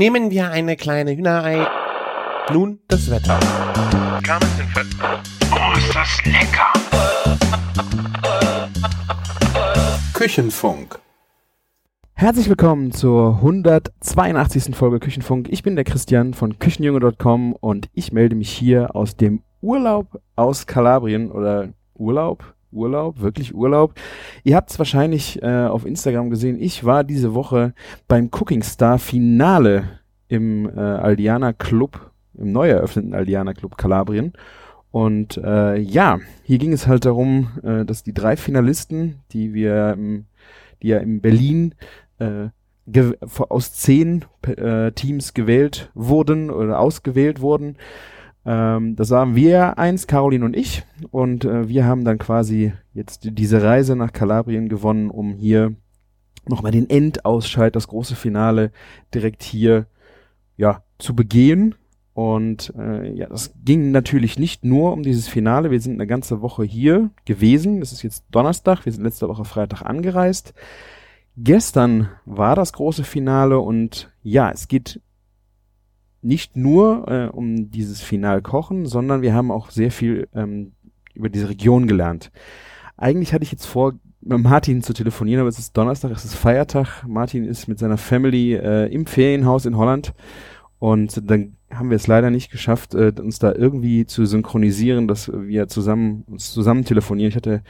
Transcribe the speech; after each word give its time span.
Nehmen 0.00 0.30
wir 0.30 0.50
eine 0.50 0.76
kleine 0.76 1.14
Hühnerei. 1.14 1.66
Nun 2.54 2.78
das 2.88 3.10
Wetter. 3.10 3.38
Oh, 5.52 5.76
ist 5.76 5.94
das 5.94 6.24
lecker! 6.24 6.72
Küchenfunk. 10.14 10.98
Herzlich 12.14 12.48
willkommen 12.48 12.92
zur 12.92 13.34
182. 13.42 14.74
Folge 14.74 15.00
Küchenfunk. 15.00 15.50
Ich 15.50 15.62
bin 15.62 15.76
der 15.76 15.84
Christian 15.84 16.32
von 16.32 16.58
Küchenjunge.com 16.58 17.52
und 17.52 17.90
ich 17.92 18.10
melde 18.10 18.36
mich 18.36 18.50
hier 18.50 18.96
aus 18.96 19.18
dem 19.18 19.42
Urlaub 19.60 20.18
aus 20.34 20.66
Kalabrien 20.66 21.30
oder 21.30 21.74
Urlaub, 21.92 22.54
Urlaub, 22.72 23.20
wirklich 23.20 23.54
Urlaub. 23.54 23.94
Ihr 24.44 24.56
habt 24.56 24.70
es 24.70 24.78
wahrscheinlich 24.78 25.42
äh, 25.42 25.66
auf 25.66 25.86
Instagram 25.86 26.30
gesehen. 26.30 26.60
Ich 26.60 26.84
war 26.84 27.04
diese 27.04 27.34
Woche 27.34 27.74
beim 28.08 28.30
Cooking 28.32 28.62
Star 28.62 28.98
Finale 28.98 29.84
im 30.28 30.68
äh, 30.68 30.80
Aldiana 30.80 31.52
Club, 31.52 32.12
im 32.34 32.52
neu 32.52 32.68
eröffneten 32.68 33.14
Aldiana 33.14 33.54
Club 33.54 33.76
Kalabrien. 33.76 34.32
Und 34.90 35.36
äh, 35.36 35.76
ja, 35.78 36.18
hier 36.42 36.58
ging 36.58 36.72
es 36.72 36.86
halt 36.86 37.04
darum, 37.04 37.48
äh, 37.62 37.84
dass 37.84 38.02
die 38.02 38.14
drei 38.14 38.36
Finalisten, 38.36 39.20
die 39.32 39.54
wir, 39.54 39.94
ähm, 39.96 40.26
die 40.82 40.88
ja 40.88 40.98
in 40.98 41.20
Berlin 41.20 41.74
äh, 42.18 42.48
aus 43.48 43.72
zehn 43.74 44.24
äh, 44.46 44.90
Teams 44.92 45.34
gewählt 45.34 45.90
wurden 45.94 46.50
oder 46.50 46.80
ausgewählt 46.80 47.40
wurden, 47.40 47.76
ähm, 48.44 48.96
das 48.96 49.10
waren 49.10 49.34
wir 49.34 49.78
eins, 49.78 50.06
Caroline 50.06 50.44
und 50.44 50.56
ich. 50.56 50.84
Und 51.10 51.44
äh, 51.44 51.68
wir 51.68 51.84
haben 51.84 52.04
dann 52.04 52.18
quasi 52.18 52.72
jetzt 52.94 53.28
diese 53.32 53.62
Reise 53.62 53.96
nach 53.96 54.12
Kalabrien 54.12 54.68
gewonnen, 54.68 55.10
um 55.10 55.34
hier 55.34 55.74
nochmal 56.46 56.72
den 56.72 56.88
Endausscheid, 56.88 57.76
das 57.76 57.88
große 57.88 58.16
Finale 58.16 58.72
direkt 59.14 59.42
hier 59.42 59.86
ja 60.56 60.82
zu 60.98 61.14
begehen. 61.14 61.74
Und 62.12 62.72
äh, 62.76 63.12
ja, 63.14 63.28
das 63.28 63.54
ging 63.64 63.92
natürlich 63.92 64.38
nicht 64.38 64.64
nur 64.64 64.92
um 64.92 65.02
dieses 65.02 65.28
Finale. 65.28 65.70
Wir 65.70 65.80
sind 65.80 65.94
eine 65.94 66.06
ganze 66.06 66.42
Woche 66.42 66.64
hier 66.64 67.10
gewesen. 67.24 67.80
Es 67.80 67.92
ist 67.92 68.02
jetzt 68.02 68.24
Donnerstag. 68.30 68.84
Wir 68.84 68.92
sind 68.92 69.04
letzte 69.04 69.28
Woche 69.28 69.44
Freitag 69.44 69.82
angereist. 69.82 70.54
Gestern 71.36 72.08
war 72.26 72.56
das 72.56 72.72
große 72.72 73.04
Finale 73.04 73.60
und 73.60 74.10
ja, 74.22 74.50
es 74.50 74.68
geht 74.68 75.00
nicht 76.22 76.56
nur 76.56 77.08
äh, 77.08 77.26
um 77.28 77.70
dieses 77.70 78.00
Finalkochen, 78.00 78.86
sondern 78.86 79.22
wir 79.22 79.34
haben 79.34 79.50
auch 79.50 79.70
sehr 79.70 79.90
viel 79.90 80.28
ähm, 80.34 80.72
über 81.14 81.28
diese 81.28 81.48
Region 81.48 81.86
gelernt. 81.86 82.30
Eigentlich 82.96 83.32
hatte 83.32 83.44
ich 83.44 83.52
jetzt 83.52 83.66
vor, 83.66 83.94
mit 84.20 84.38
Martin 84.38 84.82
zu 84.82 84.92
telefonieren, 84.92 85.40
aber 85.40 85.48
es 85.48 85.58
ist 85.58 85.76
Donnerstag, 85.76 86.10
es 86.10 86.24
ist 86.24 86.34
Feiertag. 86.34 87.04
Martin 87.06 87.44
ist 87.44 87.68
mit 87.68 87.78
seiner 87.78 87.96
Family 87.96 88.54
äh, 88.54 88.92
im 88.92 89.06
Ferienhaus 89.06 89.64
in 89.64 89.76
Holland 89.76 90.12
und 90.78 91.30
dann 91.30 91.56
haben 91.72 91.90
wir 91.90 91.96
es 91.96 92.06
leider 92.06 92.30
nicht 92.30 92.50
geschafft, 92.50 92.94
äh, 92.94 93.12
uns 93.18 93.38
da 93.38 93.54
irgendwie 93.54 94.06
zu 94.06 94.26
synchronisieren, 94.26 95.08
dass 95.08 95.30
wir 95.32 95.68
zusammen 95.68 96.24
uns 96.26 96.52
zusammen 96.52 96.84
telefonieren. 96.84 97.30
Ich 97.30 97.36
hatte 97.36 97.62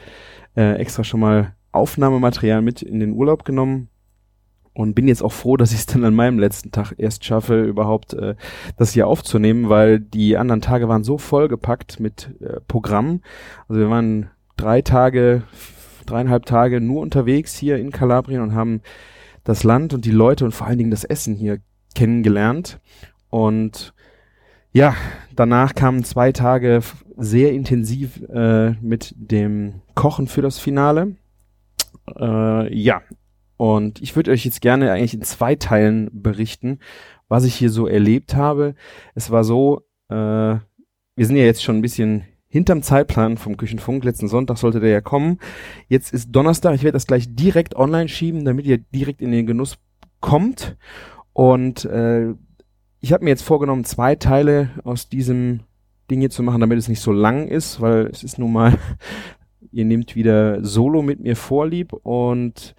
äh, 0.55 0.75
extra 0.75 1.03
schon 1.03 1.19
mal 1.19 1.55
Aufnahmematerial 1.71 2.61
mit 2.61 2.81
in 2.81 2.99
den 2.99 3.13
Urlaub 3.13 3.45
genommen 3.45 3.89
und 4.73 4.95
bin 4.95 5.07
jetzt 5.07 5.23
auch 5.23 5.33
froh, 5.33 5.57
dass 5.57 5.71
ich 5.73 5.79
es 5.79 5.85
dann 5.85 6.05
an 6.05 6.13
meinem 6.13 6.39
letzten 6.39 6.71
Tag 6.71 6.93
erst 6.97 7.25
schaffe, 7.25 7.61
überhaupt 7.63 8.13
äh, 8.13 8.35
das 8.77 8.93
hier 8.93 9.07
aufzunehmen, 9.07 9.69
weil 9.69 9.99
die 9.99 10.37
anderen 10.37 10.61
Tage 10.61 10.87
waren 10.87 11.03
so 11.03 11.17
vollgepackt 11.17 11.99
mit 11.99 12.29
äh, 12.39 12.59
Programm. 12.67 13.21
Also 13.67 13.81
wir 13.81 13.89
waren 13.89 14.29
drei 14.55 14.81
Tage, 14.81 15.43
dreieinhalb 16.05 16.45
Tage 16.45 16.79
nur 16.79 17.01
unterwegs 17.01 17.55
hier 17.55 17.77
in 17.77 17.91
Kalabrien 17.91 18.41
und 18.41 18.55
haben 18.55 18.81
das 19.43 19.63
Land 19.63 19.93
und 19.93 20.05
die 20.05 20.11
Leute 20.11 20.45
und 20.45 20.51
vor 20.51 20.67
allen 20.67 20.77
Dingen 20.77 20.91
das 20.91 21.03
Essen 21.03 21.35
hier 21.35 21.59
kennengelernt. 21.95 22.79
Und 23.29 23.93
ja, 24.71 24.95
danach 25.35 25.75
kamen 25.75 26.03
zwei 26.03 26.31
Tage 26.31 26.81
sehr 27.17 27.51
intensiv 27.51 28.21
äh, 28.29 28.71
mit 28.81 29.13
dem 29.17 29.81
Kochen 29.95 30.27
für 30.27 30.41
das 30.41 30.59
Finale. 30.59 31.15
Äh, 32.17 32.73
ja, 32.73 33.01
und 33.61 34.01
ich 34.01 34.15
würde 34.15 34.31
euch 34.31 34.43
jetzt 34.43 34.59
gerne 34.61 34.91
eigentlich 34.91 35.13
in 35.13 35.21
zwei 35.21 35.53
Teilen 35.53 36.09
berichten, 36.11 36.79
was 37.27 37.43
ich 37.43 37.53
hier 37.53 37.69
so 37.69 37.85
erlebt 37.85 38.33
habe. 38.35 38.73
Es 39.13 39.29
war 39.29 39.43
so, 39.43 39.81
äh, 40.09 40.15
wir 40.15 41.25
sind 41.27 41.35
ja 41.35 41.43
jetzt 41.43 41.61
schon 41.61 41.75
ein 41.75 41.83
bisschen 41.83 42.23
hinterm 42.47 42.81
Zeitplan 42.81 43.37
vom 43.37 43.57
Küchenfunk. 43.57 44.03
Letzten 44.03 44.27
Sonntag 44.27 44.57
sollte 44.57 44.79
der 44.79 44.89
ja 44.89 45.01
kommen. 45.01 45.37
Jetzt 45.89 46.11
ist 46.11 46.31
Donnerstag. 46.31 46.73
Ich 46.73 46.81
werde 46.81 46.95
das 46.95 47.05
gleich 47.05 47.35
direkt 47.35 47.75
online 47.75 48.09
schieben, 48.09 48.45
damit 48.45 48.65
ihr 48.65 48.79
direkt 48.79 49.21
in 49.21 49.31
den 49.31 49.45
Genuss 49.45 49.77
kommt. 50.21 50.75
Und 51.33 51.85
äh, 51.85 52.33
ich 52.99 53.13
habe 53.13 53.25
mir 53.25 53.29
jetzt 53.29 53.43
vorgenommen, 53.43 53.83
zwei 53.83 54.15
Teile 54.15 54.71
aus 54.85 55.07
diesem 55.07 55.59
Ding 56.09 56.19
hier 56.19 56.31
zu 56.31 56.41
machen, 56.41 56.61
damit 56.61 56.79
es 56.79 56.89
nicht 56.89 57.01
so 57.01 57.11
lang 57.11 57.47
ist, 57.47 57.79
weil 57.79 58.07
es 58.07 58.23
ist 58.23 58.39
nun 58.39 58.53
mal, 58.53 58.79
ihr 59.71 59.85
nehmt 59.85 60.15
wieder 60.15 60.65
Solo 60.65 61.03
mit 61.03 61.19
mir 61.19 61.35
vorlieb 61.35 61.93
und 61.93 62.73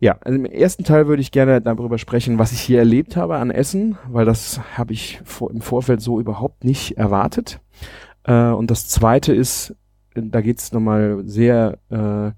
ja, 0.00 0.16
also 0.20 0.38
im 0.38 0.44
ersten 0.44 0.84
Teil 0.84 1.08
würde 1.08 1.22
ich 1.22 1.32
gerne 1.32 1.60
darüber 1.60 1.98
sprechen, 1.98 2.38
was 2.38 2.52
ich 2.52 2.60
hier 2.60 2.78
erlebt 2.78 3.16
habe 3.16 3.36
an 3.36 3.50
Essen, 3.50 3.98
weil 4.08 4.24
das 4.24 4.60
habe 4.76 4.92
ich 4.92 5.20
vor, 5.24 5.50
im 5.50 5.60
Vorfeld 5.60 6.00
so 6.00 6.20
überhaupt 6.20 6.64
nicht 6.64 6.96
erwartet. 6.96 7.60
Äh, 8.24 8.50
und 8.50 8.70
das 8.70 8.88
zweite 8.88 9.34
ist, 9.34 9.74
da 10.14 10.40
geht 10.40 10.58
es 10.58 10.72
nochmal 10.72 11.22
sehr 11.24 11.78
äh, 11.90 12.30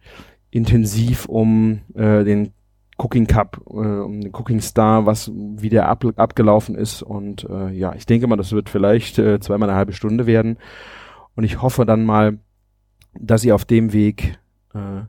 intensiv 0.50 1.26
um 1.26 1.81
äh, 1.94 2.25
den 2.25 2.53
Cooking 2.97 3.26
Cup, 3.26 3.60
äh, 3.66 3.72
um 3.72 4.21
den 4.21 4.34
Cooking 4.34 4.60
Star, 4.60 5.06
was 5.06 5.31
wie 5.34 5.69
der 5.69 5.88
ab, 5.88 6.04
abgelaufen 6.16 6.75
ist. 6.75 7.03
Und 7.03 7.48
äh, 7.48 7.71
ja, 7.71 7.94
ich 7.94 8.06
denke 8.06 8.27
mal, 8.27 8.37
das 8.37 8.53
wird 8.53 8.69
vielleicht 8.71 9.19
äh, 9.19 9.38
zweimal 9.41 9.69
eine 9.69 9.77
halbe 9.78 9.92
Stunde 9.92 10.27
werden. 10.27 10.59
Und 11.34 11.44
ich 11.44 11.62
hoffe 11.62 11.87
dann 11.87 12.04
mal, 12.04 12.38
dass 13.19 13.44
ihr 13.44 13.54
auf 13.54 13.65
dem 13.65 13.92
Weg 13.92 14.38
äh, 14.75 15.03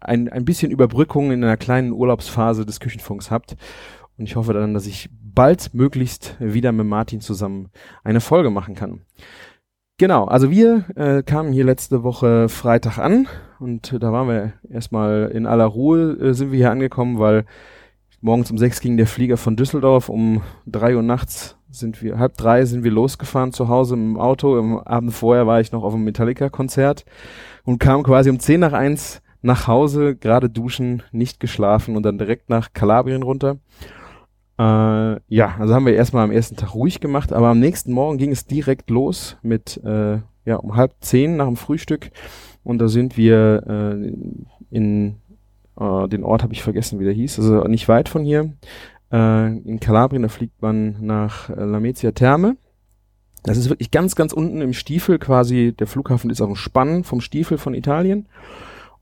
ein, 0.00 0.28
ein 0.28 0.44
bisschen 0.44 0.70
Überbrückung 0.70 1.30
in 1.30 1.44
einer 1.44 1.56
kleinen 1.56 1.92
Urlaubsphase 1.92 2.66
des 2.66 2.80
Küchenfunks 2.80 3.30
habt. 3.30 3.56
Und 4.18 4.24
ich 4.24 4.36
hoffe 4.36 4.52
dann, 4.52 4.74
dass 4.74 4.86
ich 4.86 5.08
bald 5.12 5.74
möglichst 5.74 6.36
wieder 6.40 6.72
mit 6.72 6.86
Martin 6.86 7.20
zusammen 7.20 7.70
eine 8.04 8.20
Folge 8.20 8.50
machen 8.50 8.74
kann. 8.74 9.02
Genau, 10.00 10.24
also 10.24 10.50
wir 10.50 10.86
äh, 10.96 11.22
kamen 11.22 11.52
hier 11.52 11.64
letzte 11.64 12.02
Woche 12.02 12.48
Freitag 12.48 12.96
an 12.96 13.28
und 13.58 13.94
da 14.00 14.12
waren 14.12 14.28
wir 14.28 14.52
erstmal 14.70 15.30
in 15.34 15.46
aller 15.46 15.66
Ruhe, 15.66 16.16
äh, 16.18 16.32
sind 16.32 16.52
wir 16.52 16.56
hier 16.56 16.70
angekommen, 16.70 17.18
weil 17.18 17.44
morgens 18.22 18.50
um 18.50 18.56
sechs 18.56 18.80
ging 18.80 18.96
der 18.96 19.06
Flieger 19.06 19.36
von 19.36 19.56
Düsseldorf, 19.56 20.08
um 20.08 20.40
drei 20.66 20.96
Uhr 20.96 21.02
nachts 21.02 21.58
sind 21.70 22.02
wir, 22.02 22.18
halb 22.18 22.38
drei 22.38 22.64
sind 22.64 22.82
wir 22.82 22.90
losgefahren 22.90 23.52
zu 23.52 23.68
Hause 23.68 23.94
im 23.94 24.18
Auto. 24.18 24.58
Am 24.58 24.78
Abend 24.78 25.12
vorher 25.12 25.46
war 25.46 25.60
ich 25.60 25.70
noch 25.70 25.82
auf 25.82 25.94
einem 25.94 26.04
Metallica-Konzert 26.04 27.04
und 27.64 27.78
kam 27.78 28.02
quasi 28.02 28.30
um 28.30 28.40
zehn 28.40 28.60
nach 28.60 28.72
eins 28.72 29.20
nach 29.42 29.66
Hause, 29.66 30.16
gerade 30.16 30.50
duschen, 30.50 31.02
nicht 31.12 31.40
geschlafen 31.40 31.96
und 31.96 32.02
dann 32.04 32.18
direkt 32.18 32.50
nach 32.50 32.72
Kalabrien 32.72 33.22
runter. 33.22 33.56
Äh, 34.58 35.20
ja, 35.28 35.54
also 35.58 35.74
haben 35.74 35.86
wir 35.86 35.94
erstmal 35.94 36.24
am 36.24 36.30
ersten 36.30 36.56
Tag 36.56 36.74
ruhig 36.74 37.00
gemacht, 37.00 37.32
aber 37.32 37.48
am 37.48 37.60
nächsten 37.60 37.92
Morgen 37.92 38.18
ging 38.18 38.30
es 38.30 38.46
direkt 38.46 38.90
los 38.90 39.38
mit, 39.42 39.80
äh, 39.84 40.18
ja, 40.44 40.56
um 40.56 40.76
halb 40.76 40.92
zehn 41.00 41.36
nach 41.36 41.46
dem 41.46 41.56
Frühstück 41.56 42.10
und 42.62 42.78
da 42.78 42.88
sind 42.88 43.16
wir 43.16 43.62
äh, 43.66 44.12
in, 44.70 45.16
äh, 45.78 46.08
den 46.08 46.24
Ort 46.24 46.42
habe 46.42 46.52
ich 46.52 46.62
vergessen, 46.62 47.00
wie 47.00 47.04
der 47.04 47.14
hieß, 47.14 47.38
also 47.38 47.64
nicht 47.64 47.88
weit 47.88 48.10
von 48.10 48.22
hier, 48.22 48.52
äh, 49.10 49.46
in 49.46 49.80
Kalabrien, 49.80 50.22
da 50.22 50.28
fliegt 50.28 50.60
man 50.60 50.96
nach 51.00 51.48
äh, 51.48 51.64
Lamezia 51.64 52.12
Terme. 52.12 52.56
Das 53.42 53.56
ist 53.56 53.70
wirklich 53.70 53.90
ganz, 53.90 54.16
ganz 54.16 54.34
unten 54.34 54.60
im 54.60 54.74
Stiefel 54.74 55.18
quasi, 55.18 55.72
der 55.72 55.86
Flughafen 55.86 56.28
ist 56.28 56.42
auf 56.42 56.48
dem 56.48 56.56
Spann 56.56 57.04
vom 57.04 57.22
Stiefel 57.22 57.56
von 57.56 57.72
Italien 57.72 58.26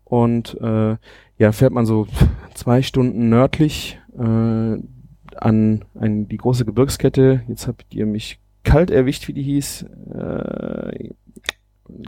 und 0.08 0.58
äh, 0.60 0.96
ja, 1.38 1.52
fährt 1.52 1.72
man 1.72 1.86
so 1.86 2.06
zwei 2.54 2.82
Stunden 2.82 3.28
nördlich 3.28 3.98
äh, 4.16 4.22
an, 4.22 5.84
an 5.94 6.28
die 6.28 6.36
große 6.36 6.64
Gebirgskette. 6.64 7.42
Jetzt 7.48 7.68
habt 7.68 7.94
ihr 7.94 8.06
mich 8.06 8.40
kalt 8.64 8.90
erwischt, 8.90 9.28
wie 9.28 9.34
die 9.34 9.42
hieß. 9.42 9.86
Äh, 10.14 11.10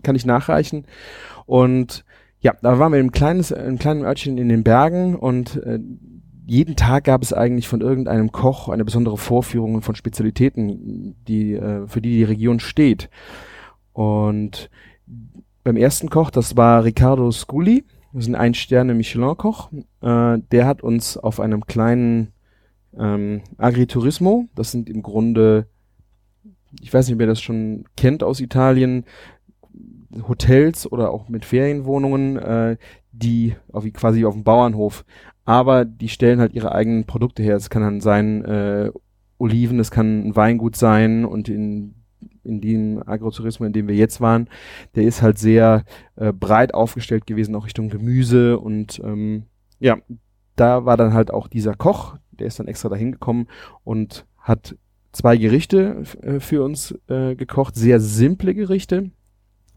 kann 0.03 0.17
ich 0.17 0.27
nachreichen. 0.27 0.85
Und 1.47 2.05
ja, 2.41 2.55
da 2.63 2.79
waren 2.79 2.93
wir 2.93 3.01
im 3.01 3.13
kleines, 3.13 3.51
im 3.51 3.79
kleinen 3.79 4.05
Örtchen 4.05 4.39
in 4.39 4.49
den 4.49 4.65
Bergen 4.65 5.15
und 5.15 5.57
äh, 5.57 5.79
jeden 6.47 6.75
Tag 6.75 7.05
gab 7.05 7.23
es 7.23 7.33
eigentlich 7.33 7.69
von 7.69 7.81
irgendeinem 7.81 8.33
Koch 8.33 8.69
eine 8.69 8.85
besondere 8.85 9.17
Vorführung 9.17 9.83
von 9.83 9.95
Spezialitäten, 9.95 11.15
die 11.29 11.55
äh, 11.55 11.87
für 11.87 12.01
die 12.01 12.17
die 12.17 12.25
Region 12.25 12.59
steht. 12.61 13.09
Und 13.93 14.71
beim 15.63 15.77
ersten 15.77 16.11
Koch, 16.11 16.31
das 16.31 16.57
war 16.57 16.85
Riccardo 16.85 17.31
Sculli, 17.31 17.85
das 18.13 18.25
ist 18.25 18.29
ein 18.29 18.35
Ein-Sterne-Michelin-Koch, 18.35 19.71
äh, 20.03 20.39
der 20.51 20.67
hat 20.67 20.83
uns 20.83 21.17
auf 21.17 21.41
einem 21.41 21.67
kleinen 21.67 22.33
ähm, 22.99 23.43
Agriturismo, 23.57 24.49
das 24.55 24.73
sind 24.73 24.91
im 24.91 25.03
Grunde, 25.03 25.67
ich 26.81 26.93
weiß 26.93 27.09
nicht, 27.09 27.19
wer 27.19 27.27
das 27.27 27.41
schon 27.41 27.85
kennt 27.97 28.23
aus 28.23 28.41
Italien, 28.41 29.05
Hotels 30.27 30.91
oder 30.91 31.11
auch 31.11 31.29
mit 31.29 31.45
Ferienwohnungen, 31.45 32.37
äh, 32.37 32.77
die 33.13 33.55
auf, 33.73 33.85
quasi 33.93 34.25
auf 34.25 34.35
dem 34.35 34.45
Bauernhof, 34.45 35.05
aber 35.45 35.85
die 35.85 36.09
stellen 36.09 36.41
halt 36.41 36.53
ihre 36.55 36.73
eigenen 36.73 37.05
Produkte 37.05 37.43
her. 37.43 37.57
Es 37.57 37.71
kann 37.71 37.83
dann 37.83 38.01
sein 38.01 38.45
äh, 38.45 38.91
Oliven, 39.39 39.79
es 39.79 39.91
kann 39.91 40.29
ein 40.29 40.37
Weingut 40.37 40.77
sein 40.77 41.25
und 41.25 41.49
in 41.49 41.95
in 42.43 42.61
dem 42.61 43.03
Agrotourismus, 43.07 43.67
in 43.67 43.73
dem 43.73 43.89
wir 43.89 43.95
jetzt 43.95 44.21
waren, 44.21 44.49
der 44.95 45.05
ist 45.05 45.23
halt 45.23 45.39
sehr 45.39 45.85
äh, 46.17 46.33
breit 46.33 46.75
aufgestellt 46.75 47.27
gewesen, 47.27 47.55
auch 47.55 47.67
Richtung 47.67 47.89
Gemüse 47.89 48.59
und 48.59 49.01
ähm, 49.05 49.45
ja, 49.79 49.99
da 50.57 50.85
war 50.85 50.97
dann 50.97 51.15
halt 51.15 51.33
auch 51.33 51.49
dieser 51.49 51.75
Koch, 51.75 52.17
der 52.33 52.47
ist 52.47 52.59
dann 52.59 52.69
extra 52.69 52.89
dahin 52.89 53.13
gekommen 53.13 53.47
und 53.85 54.27
hat 54.39 54.77
zwei 55.13 55.37
Gerichte 55.37 56.03
äh, 56.23 56.41
für 56.41 56.63
uns 56.63 56.95
äh, 57.09 57.35
gekocht, 57.35 57.77
sehr 57.77 58.01
simple 58.01 58.55
Gerichte. 58.55 59.11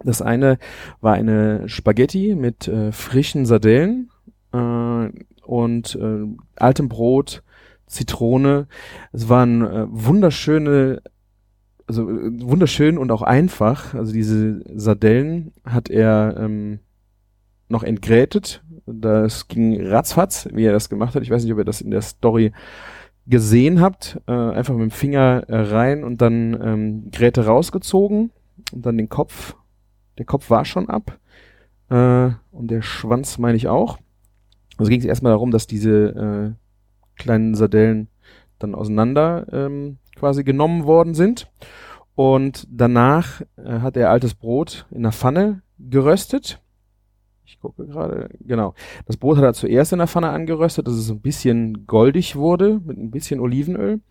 Das 0.04 0.22
eine 0.22 0.58
war 1.02 1.14
eine 1.14 1.70
Spaghetti 1.70 2.36
mit 2.36 2.68
äh, 2.68 2.92
frischen 2.92 3.46
Sardellen 3.46 4.10
äh, 4.52 5.10
und 5.44 5.96
äh, 5.96 6.26
altem 6.56 6.90
Brot, 6.90 7.44
Zitrone. 7.88 8.68
Es 9.12 9.30
waren 9.30 9.62
äh, 9.62 9.86
wunderschöne 9.90 11.02
also 11.88 12.10
äh, 12.10 12.42
wunderschön 12.42 12.98
und 12.98 13.12
auch 13.12 13.22
einfach. 13.22 13.94
Also 13.94 14.14
diese 14.14 14.62
Sardellen 14.76 15.54
hat 15.66 15.90
er 15.90 16.36
ähm, 16.38 16.80
noch 17.70 17.84
entgrätet. 17.84 18.64
Das 18.86 19.48
ging 19.48 19.86
ratzfatz, 19.86 20.48
wie 20.54 20.66
er 20.66 20.74
das 20.74 20.90
gemacht 20.90 21.16
hat. 21.16 21.24
Ich 21.24 21.30
weiß 21.30 21.44
nicht, 21.44 21.54
ob 21.54 21.60
ihr 21.60 21.66
das 21.66 21.82
in 21.82 21.92
der 21.92 22.02
Story 22.02 22.52
gesehen 23.26 23.82
habt. 23.82 24.22
Äh, 24.28 24.32
einfach 24.32 24.74
mit 24.74 24.84
dem 24.84 24.92
Finger 24.92 25.44
äh, 25.48 25.56
rein 25.56 26.04
und 26.04 26.22
dann 26.22 26.60
ähm, 26.62 27.12
Gräte 27.12 27.46
rausgezogen 27.46 28.32
und 28.72 28.86
dann 28.86 28.98
den 28.98 29.10
Kopf. 29.10 29.56
Der 30.18 30.26
Kopf 30.26 30.50
war 30.50 30.66
schon 30.66 30.90
ab. 30.90 31.18
Äh, 31.90 32.32
und 32.52 32.70
der 32.70 32.82
Schwanz 32.82 33.38
meine 33.38 33.58
ich 33.58 33.68
auch. 33.68 33.98
Also 34.78 34.90
ging 34.90 35.00
es 35.00 35.06
erstmal 35.06 35.32
darum, 35.32 35.52
dass 35.52 35.68
diese 35.68 36.56
äh, 36.58 37.22
kleinen 37.22 37.56
Sardellen 37.56 38.08
dann 38.60 38.76
auseinander 38.76 39.46
ähm, 39.52 39.98
quasi 40.16 40.44
genommen 40.44 40.86
worden 40.86 41.14
sind. 41.14 41.48
Und 42.16 42.68
danach 42.70 43.42
äh, 43.58 43.80
hat 43.80 43.98
er 43.98 44.10
altes 44.10 44.36
Brot 44.36 44.86
in 44.92 45.04
der 45.04 45.12
Pfanne 45.12 45.64
geröstet. 45.80 46.62
Ich 47.46 47.60
gucke 47.60 47.86
gerade, 47.88 48.30
genau. 48.42 48.74
Das 49.06 49.18
Brot 49.18 49.38
hat 49.38 49.44
er 49.44 49.54
zuerst 49.54 49.94
in 49.94 50.00
der 50.00 50.08
Pfanne 50.08 50.30
angeröstet, 50.30 50.88
dass 50.88 50.94
es 50.94 51.10
ein 51.10 51.22
bisschen 51.22 51.88
goldig 51.88 52.36
wurde, 52.36 52.80
mit 52.86 52.98
ein 52.98 53.12
bisschen 53.12 53.40
Olivenöl. 53.40 54.02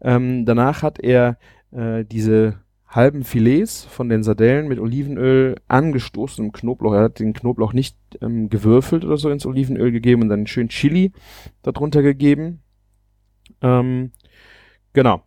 Ähm, 0.00 0.44
danach 0.44 0.82
hat 0.82 0.98
er 0.98 1.38
äh, 1.70 2.04
diese 2.04 2.60
halben 2.88 3.24
Filets 3.24 3.84
von 3.84 4.08
den 4.08 4.22
Sardellen 4.22 4.68
mit 4.68 4.78
Olivenöl 4.78 5.56
angestoßen 5.66 6.44
im 6.44 6.52
Knoblauch. 6.52 6.92
Er 6.92 7.04
hat 7.04 7.18
den 7.18 7.32
Knoblauch 7.32 7.72
nicht 7.72 7.96
ähm, 8.20 8.48
gewürfelt 8.48 9.04
oder 9.04 9.16
so 9.16 9.30
ins 9.30 9.46
Olivenöl 9.46 9.90
gegeben 9.90 10.22
und 10.22 10.28
dann 10.28 10.46
schön 10.46 10.68
Chili 10.68 11.12
darunter 11.62 12.02
gegeben. 12.02 12.62
Ähm, 13.62 14.12
genau 14.92 15.22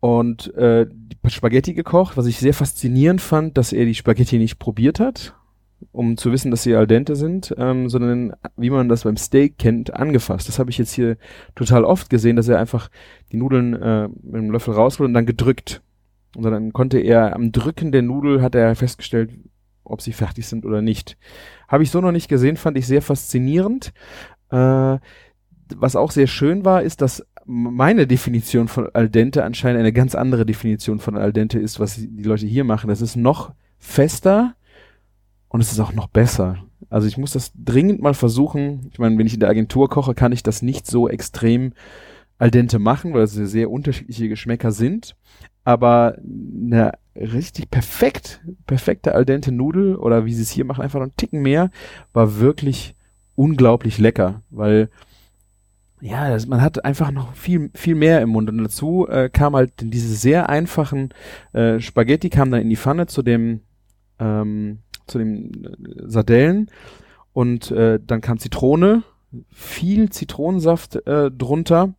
und 0.00 0.54
äh, 0.54 0.86
Spaghetti 1.26 1.74
gekocht, 1.74 2.16
was 2.16 2.26
ich 2.26 2.38
sehr 2.38 2.54
faszinierend 2.54 3.20
fand, 3.20 3.58
dass 3.58 3.72
er 3.72 3.84
die 3.84 3.94
Spaghetti 3.94 4.38
nicht 4.38 4.58
probiert 4.58 5.00
hat, 5.00 5.34
um 5.92 6.16
zu 6.16 6.32
wissen, 6.32 6.50
dass 6.50 6.62
sie 6.62 6.74
al 6.74 6.86
dente 6.86 7.16
sind, 7.16 7.54
ähm, 7.58 7.88
sondern 7.88 8.32
wie 8.56 8.70
man 8.70 8.88
das 8.88 9.04
beim 9.04 9.16
Steak 9.16 9.58
kennt, 9.58 9.94
angefasst. 9.94 10.48
Das 10.48 10.58
habe 10.58 10.70
ich 10.70 10.78
jetzt 10.78 10.92
hier 10.92 11.16
total 11.54 11.84
oft 11.84 12.10
gesehen, 12.10 12.36
dass 12.36 12.48
er 12.48 12.58
einfach 12.58 12.90
die 13.32 13.36
Nudeln 13.36 13.74
äh, 13.74 14.08
mit 14.08 14.36
einem 14.36 14.50
Löffel 14.50 14.74
rausholt 14.74 15.08
und 15.08 15.14
dann 15.14 15.26
gedrückt. 15.26 15.82
Und 16.36 16.44
dann 16.44 16.72
konnte 16.72 16.98
er 16.98 17.34
am 17.34 17.52
Drücken 17.52 17.90
der 17.90 18.02
Nudel 18.02 18.42
hat 18.42 18.54
er 18.54 18.74
festgestellt, 18.76 19.30
ob 19.82 20.02
sie 20.02 20.12
fertig 20.12 20.46
sind 20.46 20.64
oder 20.64 20.82
nicht. 20.82 21.16
Habe 21.66 21.82
ich 21.82 21.90
so 21.90 22.00
noch 22.00 22.12
nicht 22.12 22.28
gesehen, 22.28 22.56
fand 22.56 22.78
ich 22.78 22.86
sehr 22.86 23.02
faszinierend. 23.02 23.92
Äh, 24.50 24.98
was 25.76 25.96
auch 25.96 26.10
sehr 26.10 26.26
schön 26.26 26.64
war, 26.64 26.82
ist, 26.82 27.02
dass 27.02 27.26
meine 27.48 28.06
Definition 28.06 28.68
von 28.68 28.90
al 28.92 29.08
dente 29.08 29.42
anscheinend 29.42 29.80
eine 29.80 29.92
ganz 29.92 30.14
andere 30.14 30.44
Definition 30.44 30.98
von 30.98 31.16
al 31.16 31.32
dente 31.32 31.58
ist, 31.58 31.80
was 31.80 31.96
die 31.96 32.22
Leute 32.22 32.46
hier 32.46 32.62
machen. 32.62 32.88
Das 32.88 33.00
ist 33.00 33.16
noch 33.16 33.52
fester 33.78 34.54
und 35.48 35.62
es 35.62 35.72
ist 35.72 35.80
auch 35.80 35.94
noch 35.94 36.08
besser. 36.08 36.58
Also 36.90 37.08
ich 37.08 37.16
muss 37.16 37.32
das 37.32 37.52
dringend 37.54 38.02
mal 38.02 38.12
versuchen. 38.12 38.90
Ich 38.92 38.98
meine, 38.98 39.16
wenn 39.16 39.26
ich 39.26 39.34
in 39.34 39.40
der 39.40 39.48
Agentur 39.48 39.88
koche, 39.88 40.14
kann 40.14 40.32
ich 40.32 40.42
das 40.42 40.60
nicht 40.60 40.86
so 40.86 41.08
extrem 41.08 41.72
al 42.36 42.50
dente 42.50 42.78
machen, 42.78 43.14
weil 43.14 43.22
es 43.22 43.32
sehr 43.32 43.70
unterschiedliche 43.70 44.28
Geschmäcker 44.28 44.70
sind. 44.70 45.16
Aber 45.64 46.18
eine 46.18 46.92
richtig 47.16 47.70
perfekt, 47.70 48.42
perfekte 48.66 49.14
al 49.14 49.24
dente 49.24 49.52
Nudel 49.52 49.96
oder 49.96 50.26
wie 50.26 50.34
sie 50.34 50.42
es 50.42 50.50
hier 50.50 50.66
machen, 50.66 50.82
einfach 50.82 50.98
noch 50.98 51.06
einen 51.06 51.16
Ticken 51.16 51.40
mehr, 51.40 51.70
war 52.12 52.38
wirklich 52.38 52.94
unglaublich 53.34 53.96
lecker, 53.96 54.42
weil 54.50 54.90
ja, 56.00 56.30
das, 56.30 56.46
man 56.46 56.62
hat 56.62 56.84
einfach 56.84 57.10
noch 57.10 57.34
viel, 57.34 57.70
viel 57.74 57.94
mehr 57.94 58.20
im 58.22 58.30
Mund. 58.30 58.48
Und 58.48 58.58
dazu 58.58 59.06
äh, 59.08 59.28
kam 59.28 59.56
halt 59.56 59.72
diese 59.80 60.14
sehr 60.14 60.48
einfachen 60.48 61.12
äh, 61.52 61.80
Spaghetti, 61.80 62.30
kam 62.30 62.50
dann 62.50 62.62
in 62.62 62.70
die 62.70 62.76
Pfanne 62.76 63.06
zu 63.06 63.22
dem, 63.22 63.60
ähm, 64.18 64.80
zu 65.06 65.18
dem 65.18 65.64
äh, 65.64 65.70
Sardellen 66.06 66.70
und 67.32 67.70
äh, 67.70 67.98
dann 68.04 68.20
kam 68.20 68.38
Zitrone, 68.38 69.02
viel 69.50 70.10
Zitronensaft 70.10 71.06
äh, 71.06 71.30
drunter 71.30 71.94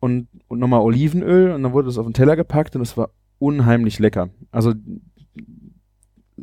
und, 0.00 0.28
und 0.48 0.58
nochmal 0.58 0.80
Olivenöl 0.80 1.52
und 1.52 1.62
dann 1.62 1.72
wurde 1.72 1.86
das 1.86 1.98
auf 1.98 2.06
den 2.06 2.14
Teller 2.14 2.36
gepackt 2.36 2.76
und 2.76 2.82
es 2.82 2.96
war 2.96 3.10
unheimlich 3.38 3.98
lecker. 3.98 4.30
Also 4.50 4.74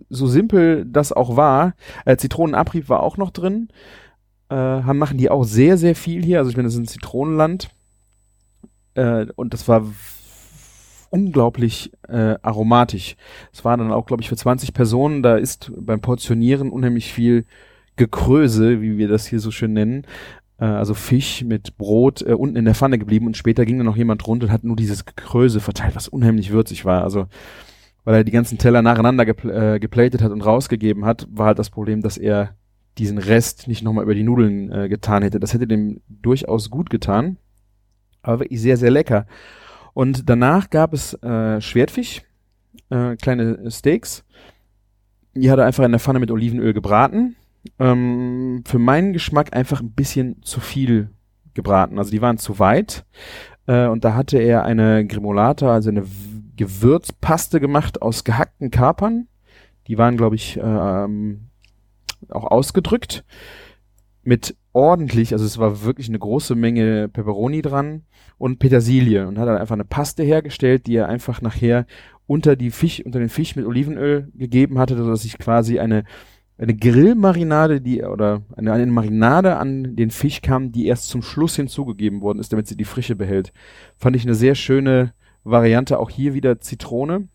so 0.10 0.28
simpel 0.28 0.86
das 0.86 1.12
auch 1.12 1.36
war, 1.36 1.74
äh, 2.06 2.18
Zitronenabrieb 2.18 2.90
war 2.90 3.02
auch 3.04 3.18
noch 3.18 3.32
drin 3.32 3.70
äh, 4.50 4.56
haben, 4.56 4.98
machen 4.98 5.18
die 5.18 5.30
auch 5.30 5.44
sehr, 5.44 5.78
sehr 5.78 5.96
viel 5.96 6.24
hier. 6.24 6.40
Also 6.40 6.50
ich 6.50 6.58
meine, 6.58 6.68
das 6.68 6.76
ist 6.76 6.80
ein 6.80 6.88
Zitronenland. 6.88 7.70
Äh, 8.96 9.28
und 9.36 9.54
das 9.54 9.68
war 9.68 9.86
unglaublich 11.10 11.92
äh, 12.08 12.36
aromatisch. 12.42 13.16
Es 13.54 13.64
war 13.64 13.78
dann 13.78 13.92
auch, 13.92 14.06
glaube 14.06 14.22
ich, 14.22 14.30
für 14.30 14.36
20 14.36 14.74
Personen, 14.74 15.24
da 15.24 15.38
ist 15.38 15.72
beim 15.78 16.02
Portionieren 16.02 16.70
unheimlich 16.70 17.14
viel 17.14 17.46
Gekröse, 17.96 18.82
wie 18.82 18.98
wir 18.98 19.08
das 19.08 19.26
hier 19.26 19.40
so 19.40 19.52
schön 19.52 19.74
nennen. 19.74 20.04
Äh, 20.60 20.66
also 20.66 20.94
Fisch 20.94 21.44
mit 21.44 21.78
Brot 21.78 22.22
äh, 22.22 22.34
unten 22.34 22.58
in 22.58 22.66
der 22.66 22.76
Pfanne 22.76 23.00
geblieben 23.00 23.26
und 23.26 23.38
später 23.38 23.66
ging 23.66 23.78
dann 23.78 23.86
noch 23.86 23.98
jemand 23.98 24.26
runter 24.28 24.48
und 24.48 24.52
hat 24.52 24.64
nur 24.64 24.76
dieses 24.76 25.06
Gekröse 25.06 25.60
verteilt, 25.60 25.96
was 25.96 26.08
unheimlich 26.08 26.52
würzig 26.52 26.86
war. 26.86 27.04
Also 27.04 27.28
weil 28.04 28.16
er 28.16 28.24
die 28.24 28.32
ganzen 28.32 28.58
Teller 28.58 28.82
nacheinander 28.82 29.26
gepl 29.26 29.50
äh, 29.50 29.80
geplatet 29.80 30.22
hat 30.22 30.32
und 30.32 30.42
rausgegeben 30.42 31.04
hat, 31.04 31.28
war 31.30 31.48
halt 31.48 31.60
das 31.60 31.70
Problem, 31.70 32.02
dass 32.02 32.18
er 32.18 32.56
diesen 32.98 33.18
Rest 33.18 33.68
nicht 33.68 33.84
nochmal 33.84 34.04
über 34.04 34.16
die 34.16 34.24
Nudeln 34.24 34.72
äh, 34.72 34.90
getan 34.90 35.24
hätte. 35.24 35.40
Das 35.40 35.54
hätte 35.54 35.68
dem 35.68 36.02
durchaus 36.08 36.70
gut 36.70 36.90
getan. 36.90 37.38
Aber 38.22 38.42
wirklich 38.42 38.62
sehr, 38.62 38.78
sehr 38.78 38.92
lecker. 38.92 39.26
Und 39.94 40.30
danach 40.30 40.70
gab 40.70 40.94
es 40.94 41.14
äh, 41.24 41.62
Schwertfisch, 41.62 42.24
äh, 42.90 43.16
kleine 43.16 43.70
Steaks. 43.72 44.26
Die 45.34 45.50
hat 45.52 45.60
er 45.60 45.66
einfach 45.66 45.86
in 45.86 45.92
der 45.92 46.00
Pfanne 46.00 46.20
mit 46.20 46.32
Olivenöl 46.32 46.74
gebraten. 46.74 47.36
Ähm, 47.80 48.64
für 48.66 48.80
meinen 48.80 49.14
Geschmack 49.14 49.56
einfach 49.56 49.82
ein 49.82 49.92
bisschen 49.92 50.42
zu 50.44 50.60
viel 50.60 51.10
gebraten. 51.54 51.98
Also 51.98 52.12
die 52.12 52.22
waren 52.22 52.38
zu 52.38 52.60
weit. 52.60 53.06
Äh, 53.68 53.88
und 53.88 54.04
da 54.04 54.16
hatte 54.16 54.38
er 54.40 54.64
eine 54.64 55.06
Grimolata, 55.06 55.72
also 55.74 55.90
eine 55.90 56.06
Gewürzpaste 56.56 57.60
gemacht 57.60 58.02
aus 58.02 58.24
gehackten 58.24 58.72
Kapern. 58.72 59.28
Die 59.88 59.98
waren, 59.98 60.18
glaube 60.18 60.36
ich, 60.36 60.58
äh, 60.58 60.62
ähm, 60.62 61.50
auch 62.30 62.46
ausgedrückt 62.46 63.24
mit 64.24 64.58
ordentlich, 64.74 65.32
also 65.32 65.46
es 65.46 65.58
war 65.58 65.84
wirklich 65.84 66.10
eine 66.10 66.20
große 66.20 66.54
Menge 66.56 67.08
Peperoni 67.08 67.62
dran 67.62 68.04
und 68.38 68.60
Petersilie 68.60 69.28
und 69.28 69.40
hat 69.40 69.48
dann 69.48 69.58
einfach 69.58 69.76
eine 69.76 69.86
Paste 69.86 70.24
hergestellt, 70.24 70.86
die 70.86 70.96
er 70.96 71.08
einfach 71.08 71.42
nachher 71.42 71.86
unter 72.26 72.58
die 72.58 72.72
Fisch, 72.72 73.04
unter 73.06 73.20
den 73.20 73.30
Fisch 73.30 73.56
mit 73.56 73.66
Olivenöl 73.66 74.30
gegeben 74.36 74.80
hatte, 74.80 74.98
sodass 74.98 75.24
ich 75.24 75.38
quasi 75.38 75.80
eine 75.80 76.04
eine 76.58 76.76
Grillmarinade, 76.76 77.82
die 77.82 78.04
oder 78.04 78.42
eine, 78.56 78.74
eine 78.74 78.92
Marinade 78.92 79.58
an 79.58 79.96
den 79.96 80.10
Fisch 80.10 80.42
kam, 80.42 80.72
die 80.72 80.88
erst 80.88 81.10
zum 81.10 81.22
Schluss 81.22 81.56
hinzugegeben 81.56 82.22
worden 82.22 82.40
ist, 82.40 82.52
damit 82.52 82.68
sie 82.68 82.76
die 82.76 82.84
Frische 82.84 83.16
behält. 83.16 83.54
Fand 83.96 84.16
ich 84.16 84.24
eine 84.24 84.34
sehr 84.34 84.56
schöne 84.56 85.14
Variante, 85.44 86.00
auch 86.00 86.10
hier 86.10 86.34
wieder 86.34 86.60
Zitrone 86.60 87.28